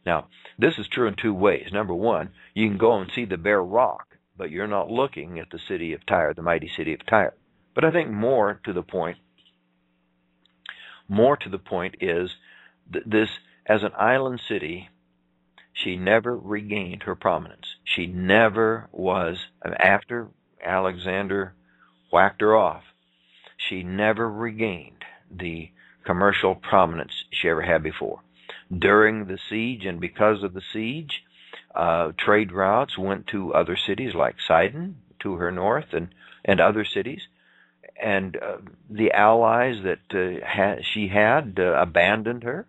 Now, 0.05 0.27
this 0.59 0.77
is 0.77 0.89
true 0.89 1.07
in 1.07 1.15
two 1.15 1.33
ways. 1.33 1.69
Number 1.73 1.95
one, 1.95 2.31
you 2.53 2.67
can 2.69 2.79
go 2.79 2.99
and 2.99 3.09
see 3.15 3.27
the 3.27 3.37
bare 3.37 3.63
rock, 3.63 4.17
but 4.37 4.51
you're 4.51 4.67
not 4.67 4.91
looking 4.91 5.39
at 5.39 5.51
the 5.51 5.61
city 5.69 5.93
of 5.93 6.05
Tyre, 6.05 6.35
the 6.35 6.43
mighty 6.43 6.69
city 6.77 6.93
of 6.95 7.07
Tyre. 7.07 7.35
But 7.73 7.85
I 7.85 7.93
think 7.93 8.11
more 8.11 8.61
to 8.65 8.73
the 8.73 8.83
point, 8.83 9.19
more 11.09 11.37
to 11.37 11.49
the 11.49 11.59
point 11.59 11.95
is 12.01 12.31
that 12.91 13.09
this, 13.09 13.29
as 13.67 13.85
an 13.85 13.93
island 13.97 14.41
city, 14.49 14.89
she 15.73 15.95
never 15.95 16.37
regained 16.37 17.05
her 17.05 17.15
prominence. 17.15 17.77
She 17.85 18.09
never 18.09 18.89
was, 18.91 19.39
after 19.65 20.31
Alexander 20.61 21.55
whacked 22.11 22.41
her 22.41 22.57
off, 22.57 22.83
she 23.71 23.85
never 23.85 24.29
regained 24.29 25.05
the 25.31 25.71
commercial 26.05 26.57
prominence 26.57 27.13
she 27.31 27.49
ever 27.49 27.63
had 27.63 27.83
before. 27.83 28.21
During 28.77 29.27
the 29.27 29.39
siege 29.49 29.85
and 29.87 30.01
because 30.01 30.43
of 30.43 30.55
the 30.55 30.63
siege, 30.73 31.23
uh, 31.75 32.13
trade 32.19 32.51
routes 32.51 32.99
went 32.99 33.29
to 33.29 33.55
other 33.55 33.77
cities 33.77 34.13
like 34.15 34.37
Sidon 34.47 34.97
to 35.21 35.35
her 35.35 35.53
north 35.53 35.93
and, 35.93 36.09
and 36.45 36.61
other 36.61 36.85
cities. 36.85 37.23
And 38.03 38.37
uh, 38.37 38.57
the 38.89 39.13
allies 39.13 39.77
that 39.85 40.01
uh, 40.13 40.45
ha- 40.45 40.83
she 40.83 41.09
had 41.09 41.59
uh, 41.59 41.75
abandoned 41.81 42.43
her. 42.43 42.67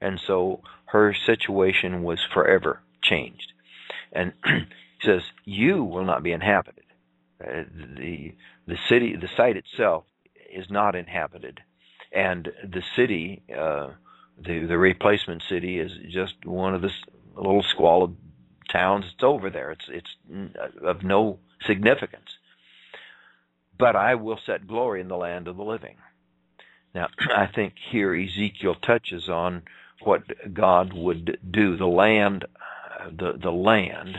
And 0.00 0.18
so 0.26 0.62
her 0.86 1.14
situation 1.26 2.02
was 2.02 2.20
forever 2.32 2.80
changed. 3.02 3.52
And 4.12 4.32
he 4.44 4.60
says, 5.04 5.22
"You 5.44 5.82
will 5.82 6.04
not 6.04 6.22
be 6.22 6.32
inhabited. 6.32 6.84
Uh, 7.42 7.64
the 7.96 8.34
the 8.66 8.78
city, 8.88 9.16
the 9.16 9.28
site 9.36 9.56
itself, 9.56 10.04
is 10.52 10.70
not 10.70 10.94
inhabited, 10.96 11.60
and 12.12 12.50
the 12.62 12.82
city, 12.96 13.42
uh, 13.56 13.90
the 14.38 14.66
the 14.66 14.78
replacement 14.78 15.42
city, 15.48 15.78
is 15.78 15.92
just 16.10 16.44
one 16.44 16.74
of 16.74 16.82
the 16.82 16.90
little 17.36 17.62
squalid 17.62 18.16
towns. 18.70 19.06
It's 19.14 19.24
over 19.24 19.50
there. 19.50 19.72
It's 19.72 19.88
it's 19.88 20.16
of 20.82 21.02
no 21.02 21.40
significance. 21.66 22.38
But 23.78 23.96
I 23.96 24.16
will 24.16 24.38
set 24.44 24.66
glory 24.66 25.00
in 25.00 25.08
the 25.08 25.16
land 25.16 25.48
of 25.48 25.56
the 25.56 25.64
living." 25.64 25.96
Now, 26.94 27.08
I 27.36 27.46
think 27.46 27.74
here 27.90 28.14
Ezekiel 28.14 28.74
touches 28.76 29.28
on 29.28 29.62
what 30.02 30.22
God 30.54 30.92
would 30.92 31.38
do. 31.50 31.76
The 31.76 31.86
land, 31.86 32.44
the 33.10 33.34
the 33.40 33.52
land, 33.52 34.18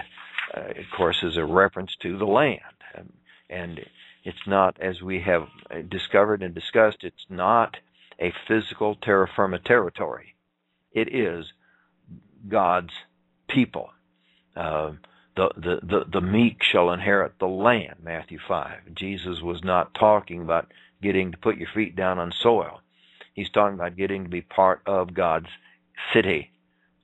uh, 0.55 0.69
of 0.69 0.85
course, 0.95 1.23
is 1.23 1.37
a 1.37 1.45
reference 1.45 1.95
to 2.01 2.17
the 2.17 2.25
land, 2.25 2.61
and 3.49 3.79
it's 4.23 4.47
not 4.47 4.79
as 4.79 5.01
we 5.01 5.21
have 5.21 5.47
discovered 5.87 6.43
and 6.43 6.53
discussed. 6.53 7.03
It's 7.03 7.25
not 7.29 7.77
a 8.19 8.33
physical 8.47 8.95
terra 8.95 9.27
firma 9.33 9.59
territory. 9.59 10.35
It 10.91 11.13
is 11.13 11.53
God's 12.47 12.93
people. 13.47 13.91
Uh, 14.55 14.93
the, 15.35 15.49
the, 15.55 15.79
the, 15.83 16.05
the 16.11 16.21
meek 16.21 16.63
shall 16.63 16.91
inherit 16.91 17.39
the 17.39 17.47
land, 17.47 17.95
Matthew 18.03 18.39
5. 18.45 18.93
Jesus 18.93 19.41
was 19.41 19.63
not 19.63 19.93
talking 19.93 20.41
about 20.41 20.71
getting 21.01 21.31
to 21.31 21.37
put 21.37 21.57
your 21.57 21.69
feet 21.73 21.95
down 21.95 22.19
on 22.19 22.31
soil. 22.31 22.81
He's 23.33 23.49
talking 23.49 23.75
about 23.75 23.95
getting 23.95 24.23
to 24.23 24.29
be 24.29 24.41
part 24.41 24.81
of 24.85 25.13
God's 25.13 25.47
city, 26.11 26.51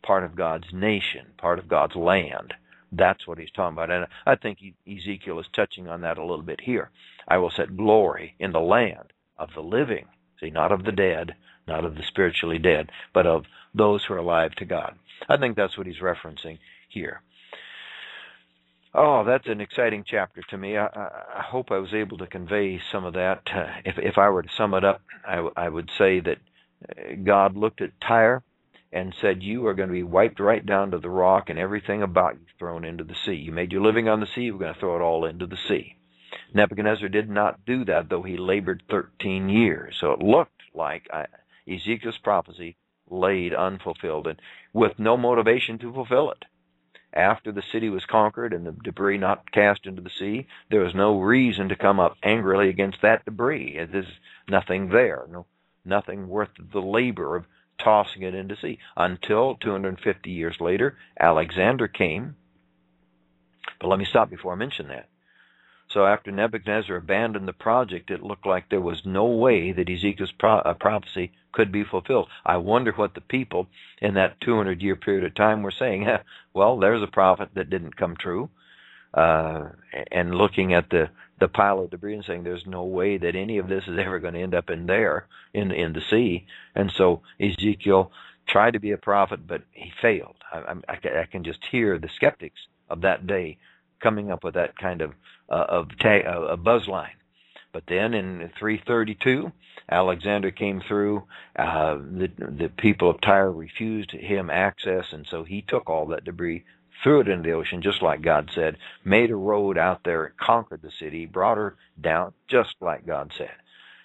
part 0.03 0.25
of 0.25 0.35
God's 0.35 0.73
nation, 0.73 1.27
part 1.37 1.59
of 1.59 1.69
God's 1.69 1.95
land. 1.95 2.53
That's 2.91 3.27
what 3.27 3.37
he's 3.37 3.51
talking 3.51 3.77
about. 3.77 3.91
And 3.91 4.07
I 4.25 4.35
think 4.35 4.59
Ezekiel 4.87 5.39
is 5.39 5.47
touching 5.53 5.87
on 5.87 6.01
that 6.01 6.17
a 6.17 6.25
little 6.25 6.43
bit 6.43 6.61
here. 6.61 6.91
I 7.27 7.37
will 7.37 7.51
set 7.51 7.77
glory 7.77 8.35
in 8.39 8.51
the 8.51 8.59
land 8.59 9.13
of 9.37 9.49
the 9.53 9.61
living. 9.61 10.05
See, 10.39 10.49
not 10.49 10.71
of 10.71 10.83
the 10.83 10.91
dead, 10.91 11.35
not 11.67 11.85
of 11.85 11.95
the 11.95 12.03
spiritually 12.03 12.59
dead, 12.59 12.89
but 13.13 13.25
of 13.25 13.45
those 13.73 14.05
who 14.05 14.13
are 14.13 14.17
alive 14.17 14.55
to 14.55 14.65
God. 14.65 14.95
I 15.27 15.37
think 15.37 15.55
that's 15.55 15.77
what 15.77 15.87
he's 15.87 15.99
referencing 15.99 16.59
here. 16.89 17.21
Oh, 18.93 19.25
that's 19.25 19.47
an 19.47 19.59
exciting 19.59 20.05
chapter 20.07 20.41
to 20.49 20.57
me. 20.57 20.77
I, 20.77 20.85
I 20.87 21.41
hope 21.41 21.69
I 21.69 21.79
was 21.79 21.93
able 21.93 22.17
to 22.19 22.27
convey 22.27 22.79
some 22.91 23.03
of 23.03 23.13
that. 23.15 23.41
Uh, 23.53 23.67
if, 23.83 23.97
if 23.97 24.17
I 24.17 24.29
were 24.29 24.43
to 24.43 24.49
sum 24.55 24.73
it 24.73 24.85
up, 24.85 25.01
I, 25.27 25.47
I 25.57 25.67
would 25.67 25.89
say 25.97 26.21
that 26.21 26.37
uh, 26.89 27.15
God 27.23 27.57
looked 27.57 27.81
at 27.81 27.99
Tyre 27.99 28.41
and 28.95 29.13
said, 29.19 29.43
You 29.43 29.67
are 29.67 29.73
going 29.73 29.89
to 29.89 29.93
be 29.93 30.03
wiped 30.03 30.39
right 30.39 30.65
down 30.65 30.91
to 30.91 30.97
the 30.97 31.09
rock 31.09 31.49
and 31.49 31.59
everything 31.59 32.01
about 32.01 32.35
you 32.35 32.45
thrown 32.57 32.85
into 32.85 33.03
the 33.03 33.13
sea. 33.25 33.35
You 33.35 33.51
made 33.51 33.73
your 33.73 33.83
living 33.83 34.07
on 34.07 34.21
the 34.21 34.27
sea, 34.33 34.49
we're 34.49 34.59
going 34.59 34.73
to 34.73 34.79
throw 34.79 34.95
it 34.95 35.01
all 35.01 35.25
into 35.25 35.45
the 35.45 35.57
sea. 35.67 35.97
Nebuchadnezzar 36.53 37.09
did 37.09 37.29
not 37.29 37.65
do 37.65 37.83
that, 37.85 38.09
though 38.09 38.23
he 38.23 38.37
labored 38.37 38.83
13 38.89 39.49
years. 39.49 39.97
So 39.99 40.11
it 40.13 40.19
looked 40.19 40.61
like 40.73 41.07
uh, 41.11 41.25
Ezekiel's 41.67 42.17
prophecy 42.17 42.77
laid 43.09 43.53
unfulfilled 43.53 44.27
and 44.27 44.41
with 44.73 44.97
no 44.97 45.17
motivation 45.17 45.77
to 45.79 45.93
fulfill 45.93 46.31
it. 46.31 46.45
After 47.13 47.51
the 47.51 47.61
city 47.61 47.89
was 47.89 48.05
conquered 48.05 48.53
and 48.53 48.65
the 48.65 48.71
debris 48.71 49.17
not 49.17 49.51
cast 49.51 49.85
into 49.85 50.01
the 50.01 50.09
sea, 50.09 50.47
there 50.69 50.81
was 50.81 50.95
no 50.95 51.19
reason 51.19 51.69
to 51.69 51.75
come 51.75 51.99
up 51.99 52.15
angrily 52.23 52.69
against 52.69 53.01
that 53.01 53.25
debris. 53.25 53.77
There's 53.91 54.05
nothing 54.49 54.89
there, 54.89 55.25
no, 55.29 55.45
nothing 55.83 56.27
worth 56.27 56.49
the 56.73 56.81
labor 56.81 57.35
of 57.35 57.45
tossing 57.77 58.21
it 58.21 58.35
into 58.35 58.55
sea. 58.55 58.79
Until 58.95 59.55
250 59.55 60.29
years 60.29 60.59
later, 60.59 60.97
Alexander 61.19 61.87
came. 61.87 62.35
But 63.79 63.87
let 63.87 63.99
me 63.99 64.05
stop 64.05 64.29
before 64.29 64.53
I 64.53 64.55
mention 64.55 64.87
that. 64.87 65.09
So 65.87 66.05
after 66.05 66.31
Nebuchadnezzar 66.31 66.95
abandoned 66.95 67.47
the 67.47 67.53
project, 67.53 68.09
it 68.09 68.23
looked 68.23 68.45
like 68.45 68.69
there 68.69 68.81
was 68.81 69.05
no 69.05 69.25
way 69.25 69.71
that 69.71 69.89
Ezekiel's 69.89 70.31
pro- 70.31 70.57
uh, 70.59 70.73
prophecy 70.73 71.31
could 71.51 71.71
be 71.71 71.83
fulfilled. 71.83 72.27
I 72.45 72.57
wonder 72.57 72.91
what 72.91 73.13
the 73.13 73.21
people 73.21 73.67
in 74.01 74.15
that 74.15 74.41
200 74.41 74.81
year 74.81 74.95
period 74.95 75.23
of 75.23 75.35
time 75.35 75.61
were 75.61 75.71
saying. 75.71 76.07
well, 76.53 76.77
there's 76.79 77.03
a 77.03 77.07
prophet 77.07 77.49
that 77.53 77.69
didn't 77.69 77.95
come 77.95 78.17
true. 78.17 78.49
Uh, 79.15 79.69
and 80.11 80.35
looking 80.35 80.73
at 80.73 80.89
the 80.89 81.09
the 81.39 81.47
pile 81.47 81.79
of 81.79 81.89
debris 81.89 82.15
and 82.15 82.25
saying 82.25 82.43
there's 82.43 82.65
no 82.65 82.83
way 82.83 83.17
that 83.17 83.35
any 83.35 83.57
of 83.57 83.67
this 83.67 83.83
is 83.87 83.97
ever 83.99 84.19
going 84.19 84.33
to 84.33 84.41
end 84.41 84.55
up 84.55 84.69
in 84.69 84.85
there 84.85 85.27
in 85.53 85.71
in 85.71 85.93
the 85.93 86.01
sea 86.09 86.45
and 86.75 86.91
so 86.91 87.21
Ezekiel 87.39 88.11
tried 88.47 88.71
to 88.73 88.79
be 88.79 88.91
a 88.91 88.97
prophet 88.97 89.47
but 89.47 89.63
he 89.71 89.91
failed 90.01 90.35
I, 90.51 90.75
I, 90.89 91.21
I 91.21 91.25
can 91.31 91.43
just 91.43 91.59
hear 91.71 91.97
the 91.97 92.09
skeptics 92.15 92.59
of 92.89 93.01
that 93.01 93.25
day 93.27 93.57
coming 94.01 94.31
up 94.31 94.43
with 94.43 94.55
that 94.55 94.77
kind 94.77 95.01
of 95.01 95.13
uh, 95.49 95.65
of 95.67 95.87
uh, 96.03 96.47
a 96.47 96.57
buzz 96.57 96.87
line. 96.87 97.15
But 97.71 97.83
then 97.87 98.13
in 98.13 98.51
332, 98.57 99.51
Alexander 99.91 100.51
came 100.51 100.81
through. 100.87 101.23
Uh, 101.57 101.95
the 101.95 102.29
the 102.37 102.69
people 102.69 103.09
of 103.09 103.19
Tyre 103.19 103.51
refused 103.51 104.11
him 104.11 104.49
access, 104.49 105.11
and 105.11 105.27
so 105.29 105.43
he 105.43 105.61
took 105.61 105.89
all 105.89 106.07
that 106.07 106.23
debris, 106.23 106.63
threw 107.03 107.21
it 107.21 107.27
into 107.27 107.43
the 107.43 107.55
ocean, 107.55 107.81
just 107.81 108.01
like 108.01 108.21
God 108.21 108.49
said, 108.53 108.77
made 109.03 109.31
a 109.31 109.35
road 109.35 109.77
out 109.77 110.01
there, 110.03 110.33
conquered 110.39 110.81
the 110.81 110.91
city, 110.99 111.25
brought 111.25 111.57
her 111.57 111.75
down, 111.99 112.33
just 112.47 112.75
like 112.81 113.05
God 113.05 113.31
said. 113.37 113.51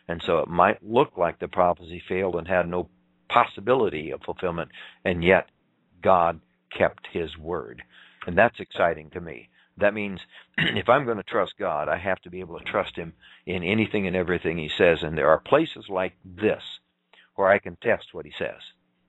And 0.08 0.22
so 0.22 0.38
it 0.38 0.48
might 0.48 0.82
look 0.82 1.16
like 1.16 1.38
the 1.38 1.48
prophecy 1.48 2.02
failed 2.08 2.36
and 2.36 2.48
had 2.48 2.68
no 2.68 2.88
possibility 3.28 4.10
of 4.10 4.22
fulfillment, 4.22 4.70
and 5.04 5.22
yet 5.22 5.48
God 6.02 6.40
kept 6.76 7.06
His 7.12 7.36
word, 7.38 7.82
and 8.26 8.36
that's 8.36 8.60
exciting 8.60 9.10
to 9.10 9.20
me. 9.20 9.48
That 9.76 9.94
means 9.94 10.20
if 10.58 10.88
I'm 10.88 11.04
going 11.04 11.16
to 11.16 11.22
trust 11.22 11.54
God, 11.58 11.88
I 11.88 11.96
have 11.96 12.20
to 12.22 12.30
be 12.30 12.40
able 12.40 12.58
to 12.58 12.64
trust 12.64 12.96
Him 12.96 13.14
in 13.46 13.62
anything 13.62 14.06
and 14.06 14.16
everything 14.16 14.58
He 14.58 14.68
says. 14.68 15.02
And 15.02 15.16
there 15.16 15.30
are 15.30 15.38
places 15.38 15.86
like 15.88 16.14
this 16.24 16.62
where 17.34 17.48
I 17.48 17.58
can 17.58 17.76
test 17.76 18.12
what 18.12 18.26
He 18.26 18.32
says. 18.38 18.60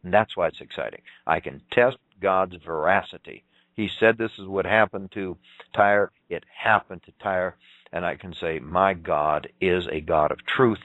And 0.03 0.13
that's 0.13 0.35
why 0.35 0.47
it's 0.47 0.61
exciting. 0.61 1.01
I 1.27 1.39
can 1.39 1.61
test 1.71 1.97
God's 2.21 2.55
veracity. 2.65 3.43
He 3.75 3.89
said 3.99 4.17
this 4.17 4.31
is 4.37 4.47
what 4.47 4.65
happened 4.65 5.11
to 5.13 5.37
Tyre. 5.75 6.11
It 6.29 6.43
happened 6.55 7.03
to 7.03 7.13
Tyre. 7.21 7.55
And 7.93 8.05
I 8.05 8.15
can 8.15 8.33
say, 8.33 8.59
My 8.59 8.93
God 8.93 9.49
is 9.59 9.85
a 9.91 10.01
God 10.01 10.31
of 10.31 10.45
truth. 10.45 10.79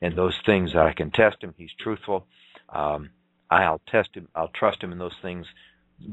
And 0.00 0.16
those 0.16 0.36
things 0.44 0.72
that 0.72 0.86
I 0.86 0.92
can 0.92 1.10
test 1.10 1.42
Him, 1.42 1.54
He's 1.56 1.72
truthful. 1.78 2.26
Um, 2.68 3.10
I'll 3.50 3.80
test 3.88 4.10
Him, 4.14 4.28
I'll 4.34 4.48
trust 4.48 4.82
Him 4.82 4.92
in 4.92 4.98
those 4.98 5.16
things 5.22 5.46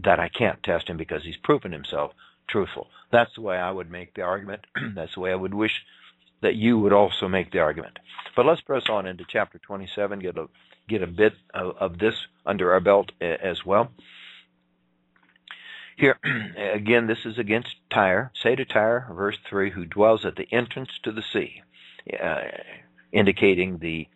that 0.03 0.19
I 0.19 0.29
can't 0.29 0.61
test 0.63 0.89
Him 0.89 0.97
because 0.97 1.23
He's 1.23 1.37
proven 1.37 1.71
Himself 1.71 2.11
truthful. 2.47 2.87
That's 3.11 3.33
the 3.35 3.41
way 3.41 3.57
I 3.57 3.71
would 3.71 3.89
make 3.89 4.13
the 4.13 4.21
argument. 4.21 4.65
That's 4.95 5.13
the 5.15 5.21
way 5.21 5.31
I 5.31 5.35
would 5.35 5.53
wish 5.53 5.81
that 6.41 6.55
you 6.55 6.79
would 6.79 6.93
also 6.93 7.27
make 7.27 7.51
the 7.51 7.59
argument. 7.59 7.99
But 8.35 8.45
let's 8.45 8.61
press 8.61 8.83
on 8.89 9.05
into 9.05 9.25
chapter 9.27 9.59
27, 9.59 10.19
get 10.19 10.37
a 10.37 10.47
get 10.89 11.03
a 11.03 11.07
bit 11.07 11.33
of, 11.53 11.77
of 11.77 11.99
this 11.99 12.15
under 12.45 12.73
our 12.73 12.79
belt 12.79 13.11
as 13.21 13.65
well. 13.65 13.91
Here 16.01 16.17
again, 16.73 17.05
this 17.05 17.25
is 17.25 17.37
against 17.37 17.75
Tyre. 17.91 18.31
Say 18.33 18.55
to 18.55 18.65
Tyre, 18.65 19.07
verse 19.11 19.37
three, 19.47 19.69
who 19.69 19.85
dwells 19.85 20.25
at 20.25 20.35
the 20.35 20.47
entrance 20.51 20.89
to 21.03 21.11
the 21.11 21.21
sea, 21.21 21.61
uh, 22.19 22.39
indicating 23.11 23.77
the 23.77 24.07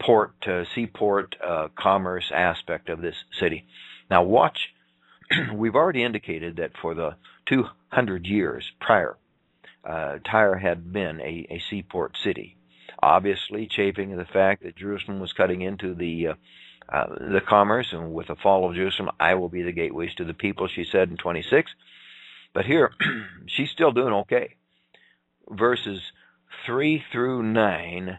port, 0.00 0.34
uh, 0.48 0.64
seaport, 0.74 1.36
uh, 1.40 1.68
commerce 1.78 2.32
aspect 2.34 2.88
of 2.88 3.00
this 3.00 3.14
city. 3.38 3.66
Now 4.10 4.24
watch. 4.24 4.70
We've 5.54 5.76
already 5.76 6.02
indicated 6.02 6.56
that 6.56 6.72
for 6.82 6.94
the 6.94 7.14
200 7.46 8.26
years 8.26 8.72
prior, 8.80 9.16
uh, 9.84 10.18
Tyre 10.28 10.56
had 10.56 10.92
been 10.92 11.20
a, 11.20 11.46
a, 11.50 11.62
seaport 11.70 12.16
city. 12.16 12.56
Obviously, 13.00 13.68
chafing 13.68 14.16
the 14.16 14.24
fact 14.24 14.64
that 14.64 14.74
Jerusalem 14.74 15.20
was 15.20 15.32
cutting 15.32 15.62
into 15.62 15.94
the 15.94 16.30
uh, 16.88 17.06
the 17.08 17.40
commerce, 17.46 17.88
and 17.92 18.12
with 18.12 18.28
the 18.28 18.36
fall 18.36 18.68
of 18.68 18.76
Jerusalem, 18.76 19.10
I 19.20 19.34
will 19.34 19.48
be 19.48 19.62
the 19.62 19.72
gateways 19.72 20.14
to 20.16 20.24
the 20.24 20.34
people. 20.34 20.68
She 20.68 20.84
said 20.84 21.10
in 21.10 21.16
26. 21.16 21.70
But 22.54 22.64
here, 22.64 22.92
she's 23.46 23.70
still 23.70 23.92
doing 23.92 24.12
okay. 24.14 24.56
Verses 25.48 26.00
three 26.66 27.02
through 27.12 27.42
nine 27.42 28.18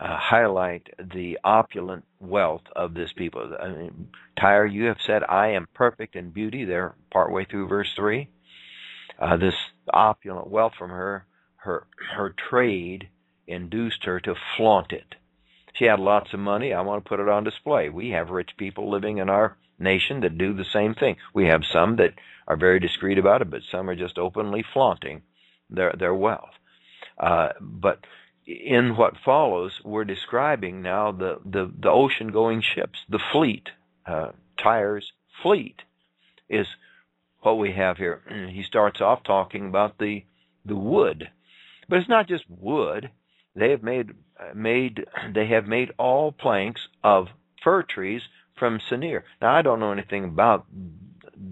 uh, 0.00 0.16
highlight 0.16 0.88
the 0.98 1.38
opulent 1.44 2.04
wealth 2.18 2.62
of 2.74 2.94
this 2.94 3.12
people. 3.12 3.56
I 3.60 3.68
mean, 3.68 4.08
Tyre, 4.38 4.66
you 4.66 4.86
have 4.86 4.98
said, 5.04 5.22
I 5.22 5.48
am 5.48 5.68
perfect 5.72 6.16
in 6.16 6.30
beauty. 6.30 6.64
There, 6.64 6.96
partway 7.12 7.44
through 7.44 7.68
verse 7.68 7.92
3 7.94 8.28
uh, 9.18 9.36
this 9.36 9.54
opulent 9.92 10.48
wealth 10.48 10.72
from 10.78 10.90
her, 10.90 11.26
her 11.56 11.86
her 12.16 12.34
trade 12.50 13.08
induced 13.46 14.04
her 14.04 14.20
to 14.20 14.34
flaunt 14.56 14.92
it. 14.92 15.14
She 15.74 15.84
had 15.86 16.00
lots 16.00 16.32
of 16.32 16.40
money. 16.40 16.72
I 16.72 16.80
want 16.82 17.04
to 17.04 17.08
put 17.08 17.20
it 17.20 17.28
on 17.28 17.44
display. 17.44 17.88
We 17.88 18.10
have 18.10 18.30
rich 18.30 18.50
people 18.56 18.90
living 18.90 19.18
in 19.18 19.28
our 19.28 19.56
nation 19.78 20.20
that 20.20 20.38
do 20.38 20.54
the 20.54 20.64
same 20.64 20.94
thing. 20.94 21.16
We 21.34 21.46
have 21.46 21.62
some 21.64 21.96
that 21.96 22.14
are 22.46 22.56
very 22.56 22.78
discreet 22.80 23.18
about 23.18 23.42
it, 23.42 23.50
but 23.50 23.62
some 23.70 23.90
are 23.90 23.96
just 23.96 24.18
openly 24.18 24.64
flaunting 24.72 25.22
their 25.68 25.92
their 25.98 26.14
wealth. 26.14 26.54
Uh, 27.18 27.50
but 27.60 28.04
in 28.46 28.96
what 28.96 29.14
follows, 29.24 29.80
we're 29.84 30.04
describing 30.04 30.82
now 30.82 31.12
the 31.12 31.40
the, 31.44 31.72
the 31.78 31.90
ocean 31.90 32.28
going 32.28 32.62
ships, 32.62 33.00
the 33.08 33.20
fleet. 33.32 33.68
Uh, 34.06 34.30
Tyre's 34.62 35.12
fleet 35.42 35.82
is 36.48 36.66
what 37.40 37.58
we 37.58 37.72
have 37.72 37.96
here. 37.96 38.22
He 38.50 38.62
starts 38.62 39.00
off 39.00 39.22
talking 39.24 39.66
about 39.66 39.98
the 39.98 40.24
the 40.64 40.76
wood, 40.76 41.30
but 41.88 41.98
it's 41.98 42.08
not 42.08 42.28
just 42.28 42.44
wood. 42.48 43.10
They 43.54 43.70
have 43.70 43.82
made 43.82 44.10
made 44.54 45.06
they 45.32 45.46
have 45.46 45.66
made 45.66 45.92
all 45.98 46.32
planks 46.32 46.88
of 47.02 47.28
fir 47.62 47.82
trees 47.82 48.22
from 48.56 48.80
Senir. 48.80 49.22
Now 49.40 49.54
I 49.54 49.62
don't 49.62 49.80
know 49.80 49.92
anything 49.92 50.24
about 50.24 50.66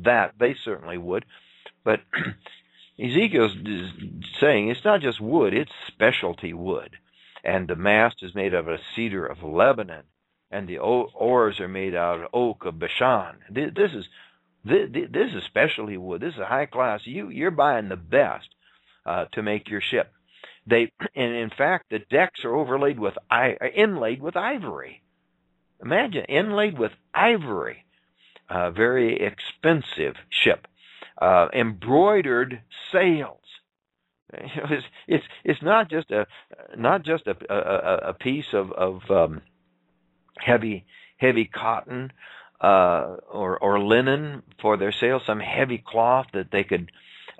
that. 0.02 0.34
They 0.38 0.54
certainly 0.54 0.98
would, 0.98 1.24
but 1.84 2.00
Ezekiel's 2.98 3.56
saying 4.40 4.68
it's 4.68 4.84
not 4.84 5.00
just 5.00 5.20
wood; 5.20 5.54
it's 5.54 5.72
specialty 5.86 6.52
wood, 6.52 6.96
and 7.44 7.68
the 7.68 7.76
mast 7.76 8.22
is 8.22 8.34
made 8.34 8.54
of 8.54 8.68
a 8.68 8.78
cedar 8.94 9.26
of 9.26 9.42
Lebanon, 9.42 10.04
and 10.50 10.68
the 10.68 10.78
oars 10.78 11.60
are 11.60 11.68
made 11.68 11.94
out 11.94 12.20
of 12.20 12.28
oak 12.32 12.64
of 12.64 12.78
Bashan. 12.78 13.38
This 13.48 13.92
is 13.92 14.08
this 14.64 15.34
is 15.34 15.44
specialty 15.44 15.96
wood. 15.96 16.20
This 16.20 16.34
is 16.34 16.40
high 16.40 16.66
class. 16.66 17.06
You 17.06 17.28
you're 17.30 17.50
buying 17.50 17.88
the 17.88 17.96
best 17.96 18.48
uh, 19.06 19.26
to 19.32 19.42
make 19.42 19.68
your 19.68 19.80
ship. 19.80 20.12
They 20.66 20.92
and 21.14 21.34
in 21.34 21.50
fact 21.50 21.90
the 21.90 21.98
decks 21.98 22.44
are 22.44 22.54
overlaid 22.54 22.98
with 22.98 23.14
inlaid 23.74 24.22
with 24.22 24.36
ivory. 24.36 25.02
Imagine 25.82 26.24
inlaid 26.24 26.78
with 26.78 26.92
ivory. 27.12 27.84
Uh, 28.48 28.70
very 28.70 29.20
expensive 29.20 30.14
ship. 30.28 30.66
Uh, 31.20 31.48
embroidered 31.52 32.62
sails. 32.90 33.38
It's, 34.34 34.86
it's 35.06 35.26
it's 35.44 35.62
not 35.62 35.90
just 35.90 36.10
a 36.10 36.26
not 36.76 37.02
just 37.02 37.26
a 37.26 37.36
a, 37.52 38.10
a 38.10 38.14
piece 38.14 38.54
of 38.54 38.72
of 38.72 39.10
um, 39.10 39.42
heavy 40.38 40.86
heavy 41.18 41.44
cotton 41.44 42.12
uh, 42.62 43.16
or 43.30 43.58
or 43.58 43.80
linen 43.80 44.42
for 44.60 44.76
their 44.76 44.92
sail, 44.92 45.20
some 45.20 45.40
heavy 45.40 45.78
cloth 45.78 46.26
that 46.32 46.50
they 46.50 46.64
could 46.64 46.90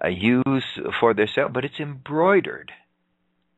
uh, 0.04 0.08
use 0.08 0.64
for 0.98 1.14
their 1.14 1.28
sail, 1.28 1.48
but 1.48 1.64
it's 1.64 1.80
embroidered, 1.80 2.72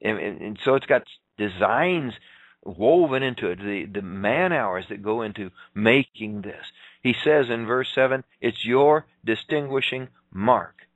and, 0.05 0.19
and, 0.19 0.41
and 0.41 0.59
so 0.63 0.75
it's 0.75 0.87
got 0.87 1.03
designs 1.39 2.15
woven 2.63 3.23
into 3.23 3.49
it. 3.49 3.59
The 3.59 3.87
the 3.87 4.03
man 4.03 4.53
hours 4.53 4.87
that 4.89 5.03
go 5.03 5.23
into 5.23 5.51
making 5.75 6.43
this. 6.43 6.67
He 7.03 7.13
says 7.13 7.51
in 7.51 7.67
verse 7.67 7.89
seven, 7.95 8.25
"It's 8.41 8.65
your 8.65 9.07
distinguishing 9.25 10.09
mark." 10.33 10.87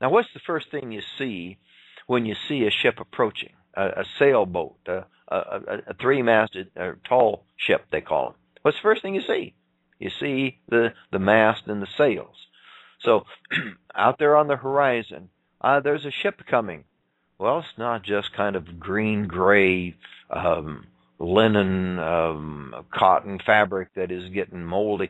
Now, 0.00 0.10
what's 0.10 0.32
the 0.32 0.40
first 0.40 0.70
thing 0.70 0.92
you 0.92 1.02
see 1.18 1.58
when 2.06 2.24
you 2.24 2.34
see 2.34 2.66
a 2.66 2.70
ship 2.70 3.00
approaching? 3.00 3.52
A, 3.74 3.86
a 4.00 4.04
sailboat, 4.18 4.78
a, 4.86 5.04
a, 5.28 5.60
a 5.88 5.94
three-masted, 5.94 6.70
or 6.76 6.98
tall 7.04 7.44
ship, 7.56 7.84
they 7.92 8.00
call 8.00 8.30
them. 8.30 8.34
What's 8.62 8.78
the 8.78 8.82
first 8.82 9.02
thing 9.02 9.14
you 9.14 9.20
see? 9.20 9.54
You 9.98 10.10
see 10.10 10.58
the, 10.68 10.94
the 11.12 11.18
mast 11.18 11.66
and 11.66 11.80
the 11.80 11.86
sails. 11.86 12.34
So 13.00 13.26
out 13.94 14.18
there 14.18 14.36
on 14.36 14.48
the 14.48 14.56
horizon, 14.56 15.28
uh, 15.60 15.80
there's 15.80 16.04
a 16.04 16.10
ship 16.10 16.42
coming. 16.46 16.84
Well, 17.40 17.60
it's 17.60 17.78
not 17.78 18.02
just 18.02 18.34
kind 18.34 18.54
of 18.54 18.78
green 18.78 19.26
gray 19.26 19.96
um, 20.28 20.86
linen, 21.18 21.98
um, 21.98 22.74
cotton 22.92 23.38
fabric 23.38 23.88
that 23.96 24.12
is 24.12 24.28
getting 24.28 24.62
moldy. 24.62 25.08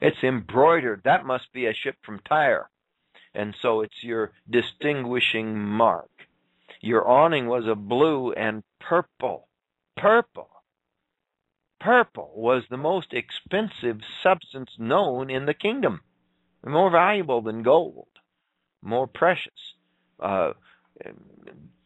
It's 0.00 0.22
embroidered. 0.22 1.00
That 1.04 1.26
must 1.26 1.52
be 1.52 1.66
a 1.66 1.74
ship 1.74 1.96
from 2.04 2.20
Tyre. 2.20 2.70
And 3.34 3.52
so 3.60 3.80
it's 3.80 4.04
your 4.04 4.30
distinguishing 4.48 5.58
mark. 5.58 6.08
Your 6.82 7.04
awning 7.04 7.48
was 7.48 7.66
a 7.66 7.74
blue 7.74 8.30
and 8.32 8.62
purple. 8.78 9.48
Purple. 9.96 10.50
Purple 11.80 12.30
was 12.36 12.62
the 12.70 12.76
most 12.76 13.12
expensive 13.12 14.02
substance 14.22 14.70
known 14.78 15.30
in 15.30 15.46
the 15.46 15.54
kingdom, 15.54 16.02
more 16.64 16.90
valuable 16.90 17.42
than 17.42 17.64
gold, 17.64 18.06
more 18.82 19.08
precious. 19.08 19.74
Uh, 20.20 20.52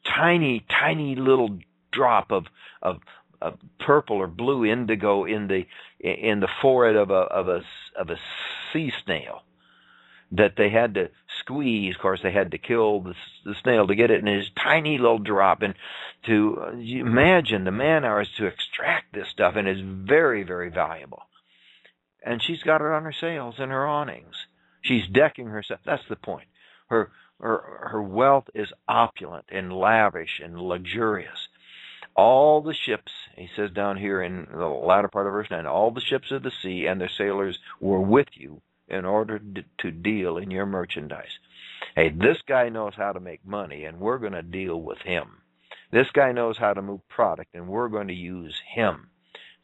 tiny, 0.05 0.65
tiny 0.69 1.15
little 1.15 1.59
drop 1.93 2.31
of, 2.31 2.47
of 2.83 3.01
of 3.43 3.59
purple 3.79 4.17
or 4.17 4.27
blue 4.27 4.67
indigo 4.67 5.25
in 5.25 5.49
the 5.49 5.67
in 5.99 6.41
the 6.41 6.49
forehead 6.61 6.97
of 6.97 7.11
a 7.11 7.15
of 7.15 7.49
a 7.49 7.63
of 7.99 8.11
a 8.11 8.17
sea 8.73 8.93
snail 9.05 9.43
that 10.33 10.55
they 10.57 10.71
had 10.71 10.95
to 10.95 11.11
squeeze. 11.41 11.95
Of 11.95 12.01
course, 12.01 12.21
they 12.23 12.31
had 12.31 12.53
to 12.53 12.59
kill 12.59 13.01
the, 13.01 13.15
the 13.45 13.55
snail 13.63 13.87
to 13.87 13.95
get 13.95 14.11
it 14.11 14.21
in 14.21 14.27
his 14.27 14.51
tiny 14.51 14.99
little 14.99 15.19
drop. 15.19 15.63
And 15.63 15.75
to 16.27 16.73
imagine 16.79 17.65
the 17.65 17.73
man 17.73 18.05
hours 18.05 18.31
to 18.37 18.47
extract 18.47 19.13
this 19.13 19.29
stuff, 19.29 19.57
and 19.57 19.67
it's 19.67 19.81
very, 19.83 20.43
very 20.45 20.71
valuable. 20.71 21.23
And 22.25 22.43
she's 22.43 22.63
got 22.63 22.83
it 22.83 22.87
on 22.87 23.05
her 23.05 23.13
sails 23.13 23.57
and 23.59 23.73
her 23.73 23.87
awnings. 23.87 24.37
She's 24.83 25.07
decking 25.07 25.47
herself. 25.47 25.81
That's 25.85 26.07
the 26.09 26.17
point. 26.17 26.49
Her 26.89 27.11
her 27.41 27.89
her 27.91 28.03
wealth 28.03 28.49
is 28.55 28.73
opulent 28.89 29.47
and 29.51 29.73
lavish 29.73 30.41
and 30.43 30.61
luxurious. 30.61 31.49
All 32.15 32.61
the 32.61 32.75
ships, 32.75 33.13
he 33.37 33.49
says 33.55 33.71
down 33.71 33.97
here 33.97 34.23
in 34.23 34.47
the 34.51 34.67
latter 34.67 35.09
part 35.09 35.27
of 35.27 35.33
verse 35.33 35.51
9, 35.51 35.67
all 35.67 35.91
the 35.91 36.01
ships 36.01 36.31
of 36.31 36.43
the 36.43 36.51
sea 36.51 36.87
and 36.87 37.01
their 37.01 37.09
sailors 37.09 37.59
were 37.81 38.01
with 38.01 38.29
you 38.35 38.61
in 38.89 39.05
order 39.05 39.41
to 39.79 39.91
deal 39.91 40.37
in 40.37 40.51
your 40.51 40.67
merchandise. 40.67 41.39
Hey, 41.95 42.11
this 42.11 42.39
guy 42.47 42.69
knows 42.69 42.95
how 42.97 43.13
to 43.13 43.21
make 43.21 43.47
money, 43.47 43.85
and 43.85 44.01
we're 44.01 44.19
going 44.19 44.33
to 44.33 44.43
deal 44.43 44.81
with 44.81 44.99
him. 44.99 45.39
This 45.93 46.11
guy 46.11 46.33
knows 46.33 46.59
how 46.59 46.75
to 46.75 46.83
move 46.83 47.09
product, 47.09 47.55
and 47.55 47.69
we're 47.69 47.89
going 47.89 48.09
to 48.09 48.15
use 48.15 48.61
him. 48.75 49.11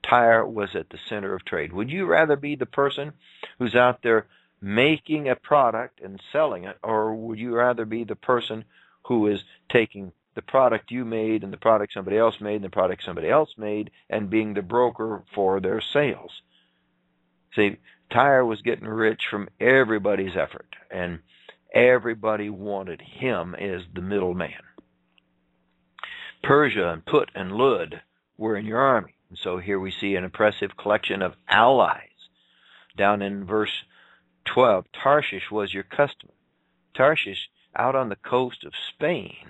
Tyre 0.02 0.46
was 0.46 0.74
at 0.74 0.90
the 0.90 0.98
center 1.08 1.34
of 1.34 1.44
trade. 1.44 1.72
Would 1.72 1.90
you 1.90 2.06
rather 2.06 2.36
be 2.36 2.54
the 2.54 2.66
person 2.66 3.12
who's 3.58 3.74
out 3.74 4.02
there 4.02 4.26
making 4.60 5.28
a 5.28 5.36
product 5.36 6.00
and 6.00 6.20
selling 6.32 6.64
it, 6.64 6.76
or 6.82 7.14
would 7.14 7.38
you 7.38 7.54
rather 7.54 7.84
be 7.84 8.04
the 8.04 8.16
person 8.16 8.64
who 9.04 9.26
is 9.26 9.44
taking 9.70 10.12
the 10.34 10.42
product 10.42 10.90
you 10.90 11.04
made 11.04 11.42
and 11.42 11.52
the 11.52 11.58
product 11.58 11.92
somebody 11.92 12.18
else 12.18 12.40
made 12.40 12.56
and 12.56 12.64
the 12.64 12.70
product 12.70 13.02
somebody 13.04 13.28
else 13.28 13.50
made 13.56 13.90
and 14.10 14.30
being 14.30 14.54
the 14.54 14.62
broker 14.62 15.22
for 15.34 15.60
their 15.60 15.80
sales? 15.80 16.42
See, 17.54 17.78
Tyre 18.10 18.44
was 18.44 18.62
getting 18.62 18.86
rich 18.86 19.26
from 19.30 19.48
everybody's 19.58 20.36
effort, 20.36 20.76
and 20.90 21.20
everybody 21.74 22.50
wanted 22.50 23.00
him 23.00 23.54
as 23.54 23.82
the 23.94 24.02
middleman. 24.02 24.52
Persia 26.42 26.90
and 26.90 27.04
Put 27.04 27.30
and 27.34 27.52
Lud 27.52 28.02
were 28.36 28.56
in 28.56 28.66
your 28.66 28.78
army. 28.78 29.14
And 29.28 29.38
so 29.38 29.58
here 29.58 29.80
we 29.80 29.90
see 29.90 30.14
an 30.14 30.24
impressive 30.24 30.76
collection 30.76 31.22
of 31.22 31.34
allies. 31.48 32.02
Down 32.96 33.22
in 33.22 33.44
verse 33.44 33.84
12, 34.46 34.86
Tarshish 34.92 35.50
was 35.50 35.74
your 35.74 35.82
customer. 35.82 36.32
Tarshish, 36.94 37.50
out 37.76 37.94
on 37.94 38.08
the 38.08 38.16
coast 38.16 38.64
of 38.64 38.72
Spain, 38.94 39.46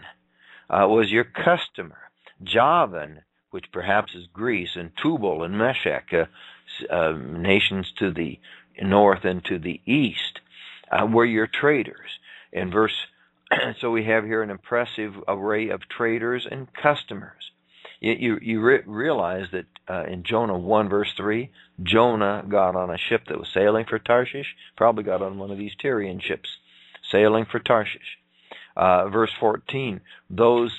uh, 0.69 0.87
was 0.89 1.11
your 1.13 1.25
customer. 1.25 2.11
Javan, 2.43 3.23
which 3.51 3.71
perhaps 3.73 4.15
is 4.15 4.27
Greece, 4.27 4.77
and 4.77 4.91
Tubal 4.97 5.43
and 5.43 5.57
Meshech, 5.57 6.13
uh, 6.13 6.25
uh, 6.91 7.13
nations 7.13 7.93
to 7.99 8.11
the 8.11 8.39
north 8.83 9.25
and 9.25 9.45
to 9.45 9.59
the 9.59 9.81
east 9.87 10.41
uh, 10.91 11.07
were 11.07 11.25
your 11.25 11.47
traders. 11.47 12.19
In 12.53 12.71
verse, 12.71 13.07
so 13.81 13.91
we 13.91 14.05
have 14.05 14.25
here 14.25 14.43
an 14.43 14.51
impressive 14.51 15.15
array 15.29 15.69
of 15.69 15.89
traders 15.89 16.47
and 16.51 16.73
customers. 16.75 17.51
You, 18.01 18.13
you, 18.13 18.39
you 18.43 18.61
re- 18.61 18.83
realize 18.87 19.47
that 19.53 19.67
uh, 19.89 20.05
in 20.05 20.23
Jonah 20.23 20.59
1, 20.59 20.89
verse 20.89 21.13
3, 21.17 21.51
Jonah 21.83 22.45
got 22.49 22.77
on 22.77 22.91
a 22.91 22.99
ship 22.99 23.23
that 23.29 23.39
was 23.39 23.49
sailing 23.53 23.87
for 23.87 23.99
Tarshish, 23.99 24.55
probably 24.77 25.05
got 25.05 25.23
on 25.23 25.39
one 25.39 25.51
of 25.51 25.59
these 25.59 25.75
Tyrian 25.81 26.21
ships 26.21 26.59
sailing 27.11 27.47
for 27.51 27.59
Tarshish. 27.59 28.19
Uh, 28.77 29.09
verse 29.09 29.33
14, 29.41 30.01
those 30.29 30.77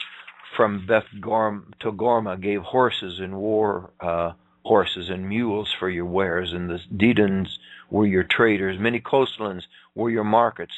from 0.56 0.86
Beth 0.86 1.06
Togarmah 1.20 2.42
gave 2.42 2.62
horses 2.62 3.20
and 3.20 3.38
war 3.38 3.92
uh, 4.00 4.34
horses 4.64 5.10
and 5.10 5.28
mules 5.28 5.74
for 5.80 5.90
your 5.90 6.06
wares, 6.06 6.52
and 6.54 6.70
the 6.70 6.80
Dedans 6.96 7.58
were 7.90 8.06
your 8.06 8.24
traders. 8.24 8.78
Many 8.80 9.00
coastlands 9.00 9.66
were 9.96 10.10
your 10.10 10.24
markets, 10.24 10.74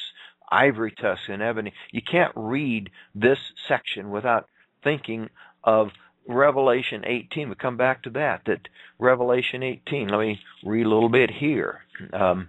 ivory 0.50 0.92
tusks 0.92 1.28
and 1.28 1.42
ebony. 1.42 1.72
You 1.90 2.02
can't 2.02 2.32
read 2.36 2.90
this 3.14 3.38
section 3.68 4.10
without 4.10 4.48
thinking 4.82 5.28
of 5.64 5.88
Revelation 6.30 7.04
18. 7.06 7.48
We 7.48 7.54
come 7.56 7.76
back 7.76 8.02
to 8.02 8.10
that. 8.10 8.44
That 8.46 8.68
Revelation 8.98 9.62
18. 9.62 10.08
Let 10.08 10.20
me 10.20 10.40
read 10.64 10.86
a 10.86 10.88
little 10.88 11.08
bit 11.08 11.30
here. 11.30 11.82
Um, 12.12 12.48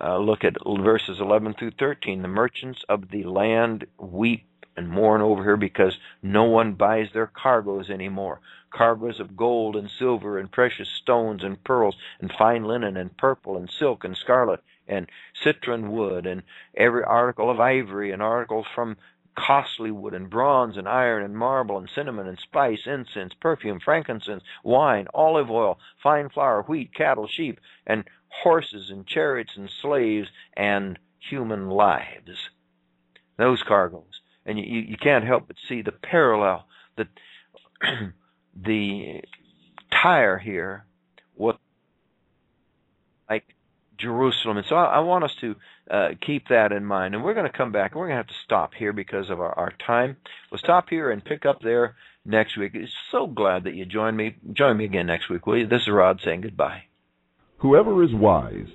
uh, 0.00 0.18
look 0.18 0.44
at 0.44 0.56
verses 0.64 1.20
11 1.20 1.54
through 1.54 1.72
13. 1.72 2.22
The 2.22 2.28
merchants 2.28 2.84
of 2.88 3.10
the 3.10 3.24
land 3.24 3.86
weep 3.98 4.46
and 4.76 4.88
mourn 4.88 5.20
over 5.20 5.42
her 5.42 5.56
because 5.56 5.98
no 6.22 6.44
one 6.44 6.72
buys 6.72 7.08
their 7.12 7.26
cargoes 7.26 7.90
anymore. 7.90 8.40
Cargoes 8.70 9.20
of 9.20 9.36
gold 9.36 9.76
and 9.76 9.90
silver 9.90 10.38
and 10.38 10.50
precious 10.50 10.88
stones 10.88 11.44
and 11.44 11.62
pearls 11.64 11.96
and 12.20 12.32
fine 12.32 12.64
linen 12.64 12.96
and 12.96 13.16
purple 13.16 13.56
and 13.56 13.70
silk 13.70 14.04
and 14.04 14.16
scarlet 14.16 14.62
and 14.88 15.08
citron 15.34 15.90
wood 15.92 16.26
and 16.26 16.42
every 16.76 17.04
article 17.04 17.50
of 17.50 17.60
ivory 17.60 18.10
and 18.10 18.22
articles 18.22 18.66
from 18.74 18.96
costly 19.36 19.90
wood 19.90 20.14
and 20.14 20.28
bronze 20.28 20.76
and 20.76 20.88
iron 20.88 21.22
and 21.24 21.36
marble 21.36 21.78
and 21.78 21.88
cinnamon 21.94 22.26
and 22.26 22.38
spice, 22.38 22.80
incense, 22.86 23.32
perfume, 23.40 23.80
frankincense, 23.80 24.42
wine, 24.64 25.06
olive 25.14 25.50
oil, 25.50 25.78
fine 26.02 26.28
flour, 26.28 26.62
wheat, 26.62 26.94
cattle, 26.94 27.28
sheep, 27.28 27.60
and 27.86 28.04
horses 28.28 28.90
and 28.90 29.06
chariots 29.06 29.52
and 29.56 29.70
slaves 29.70 30.28
and 30.56 30.98
human 31.18 31.68
lives. 31.68 32.50
Those 33.36 33.62
cargoes 33.62 34.20
and 34.46 34.58
you, 34.58 34.80
you 34.80 34.96
can't 34.96 35.24
help 35.24 35.46
but 35.46 35.56
see 35.68 35.82
the 35.82 35.92
parallel 35.92 36.66
that 36.96 37.08
the 38.54 39.20
Tyre 39.90 40.38
here 40.38 40.84
was 41.36 41.56
like 43.28 43.44
Jerusalem. 44.00 44.56
And 44.56 44.66
so 44.66 44.76
I, 44.76 44.96
I 44.96 44.98
want 45.00 45.24
us 45.24 45.34
to 45.40 45.54
uh, 45.90 46.08
keep 46.24 46.48
that 46.48 46.72
in 46.72 46.84
mind. 46.84 47.14
And 47.14 47.22
we're 47.22 47.34
going 47.34 47.50
to 47.50 47.56
come 47.56 47.72
back. 47.72 47.94
We're 47.94 48.06
going 48.06 48.16
to 48.16 48.16
have 48.16 48.26
to 48.28 48.44
stop 48.44 48.74
here 48.74 48.92
because 48.92 49.30
of 49.30 49.40
our, 49.40 49.52
our 49.58 49.72
time. 49.86 50.16
We'll 50.50 50.58
stop 50.58 50.88
here 50.88 51.10
and 51.10 51.24
pick 51.24 51.44
up 51.46 51.60
there 51.62 51.96
next 52.24 52.56
week. 52.56 52.76
So 53.10 53.26
glad 53.26 53.64
that 53.64 53.74
you 53.74 53.84
joined 53.84 54.16
me. 54.16 54.36
Join 54.52 54.76
me 54.76 54.84
again 54.84 55.06
next 55.06 55.28
week, 55.28 55.46
will 55.46 55.58
you? 55.58 55.66
This 55.66 55.82
is 55.82 55.88
Rod 55.88 56.20
saying 56.24 56.42
goodbye. 56.42 56.84
Whoever 57.58 58.02
is 58.02 58.14
wise, 58.14 58.68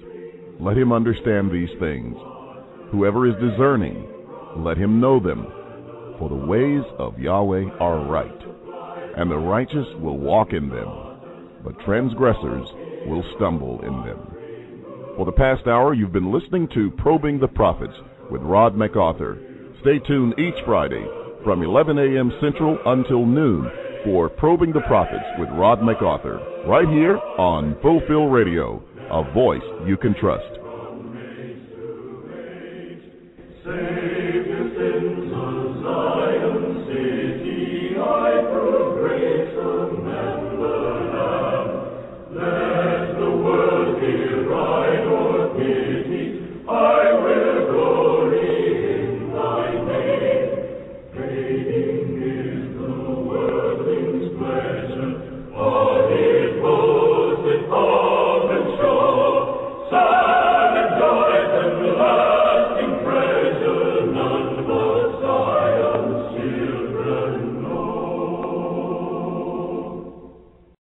let 0.60 0.78
him 0.78 0.92
understand 0.92 1.52
these 1.52 1.70
things. 1.80 2.16
Whoever 2.92 3.28
is 3.28 3.34
discerning, 3.42 4.08
let 4.58 4.78
him 4.78 5.00
know 5.00 5.20
them. 5.20 5.48
For 6.20 6.30
the 6.30 6.36
ways 6.36 6.84
of 6.98 7.20
Yahweh 7.20 7.72
are 7.80 8.06
right, 8.06 8.42
and 9.18 9.30
the 9.30 9.38
righteous 9.38 9.88
will 10.00 10.18
walk 10.18 10.54
in 10.54 10.70
them, 10.70 11.18
but 11.64 11.80
transgressors 11.84 12.68
will 13.06 13.24
stumble 13.36 13.82
in 13.82 14.06
them. 14.06 14.35
For 15.16 15.26
the 15.26 15.32
past 15.32 15.66
hour, 15.66 15.94
you've 15.94 16.12
been 16.12 16.34
listening 16.34 16.68
to 16.74 16.92
Probing 16.92 17.40
the 17.40 17.48
Prophets 17.48 17.94
with 18.30 18.42
Rod 18.42 18.76
MacArthur. 18.76 19.38
Stay 19.80 19.98
tuned 20.00 20.38
each 20.38 20.56
Friday 20.66 21.06
from 21.42 21.64
11 21.64 21.98
a.m. 21.98 22.34
Central 22.42 22.78
until 22.86 23.26
noon 23.26 23.72
for 24.04 24.28
Probing 24.28 24.74
the 24.74 24.82
Prophets 24.82 25.24
with 25.40 25.48
Rod 25.52 25.82
MacArthur, 25.82 26.42
right 26.68 26.88
here 26.90 27.18
on 27.38 27.78
Fulfill 27.82 28.28
Radio, 28.28 28.84
a 29.10 29.24
voice 29.34 29.64
you 29.88 29.96
can 29.96 30.16
trust. 30.16 30.60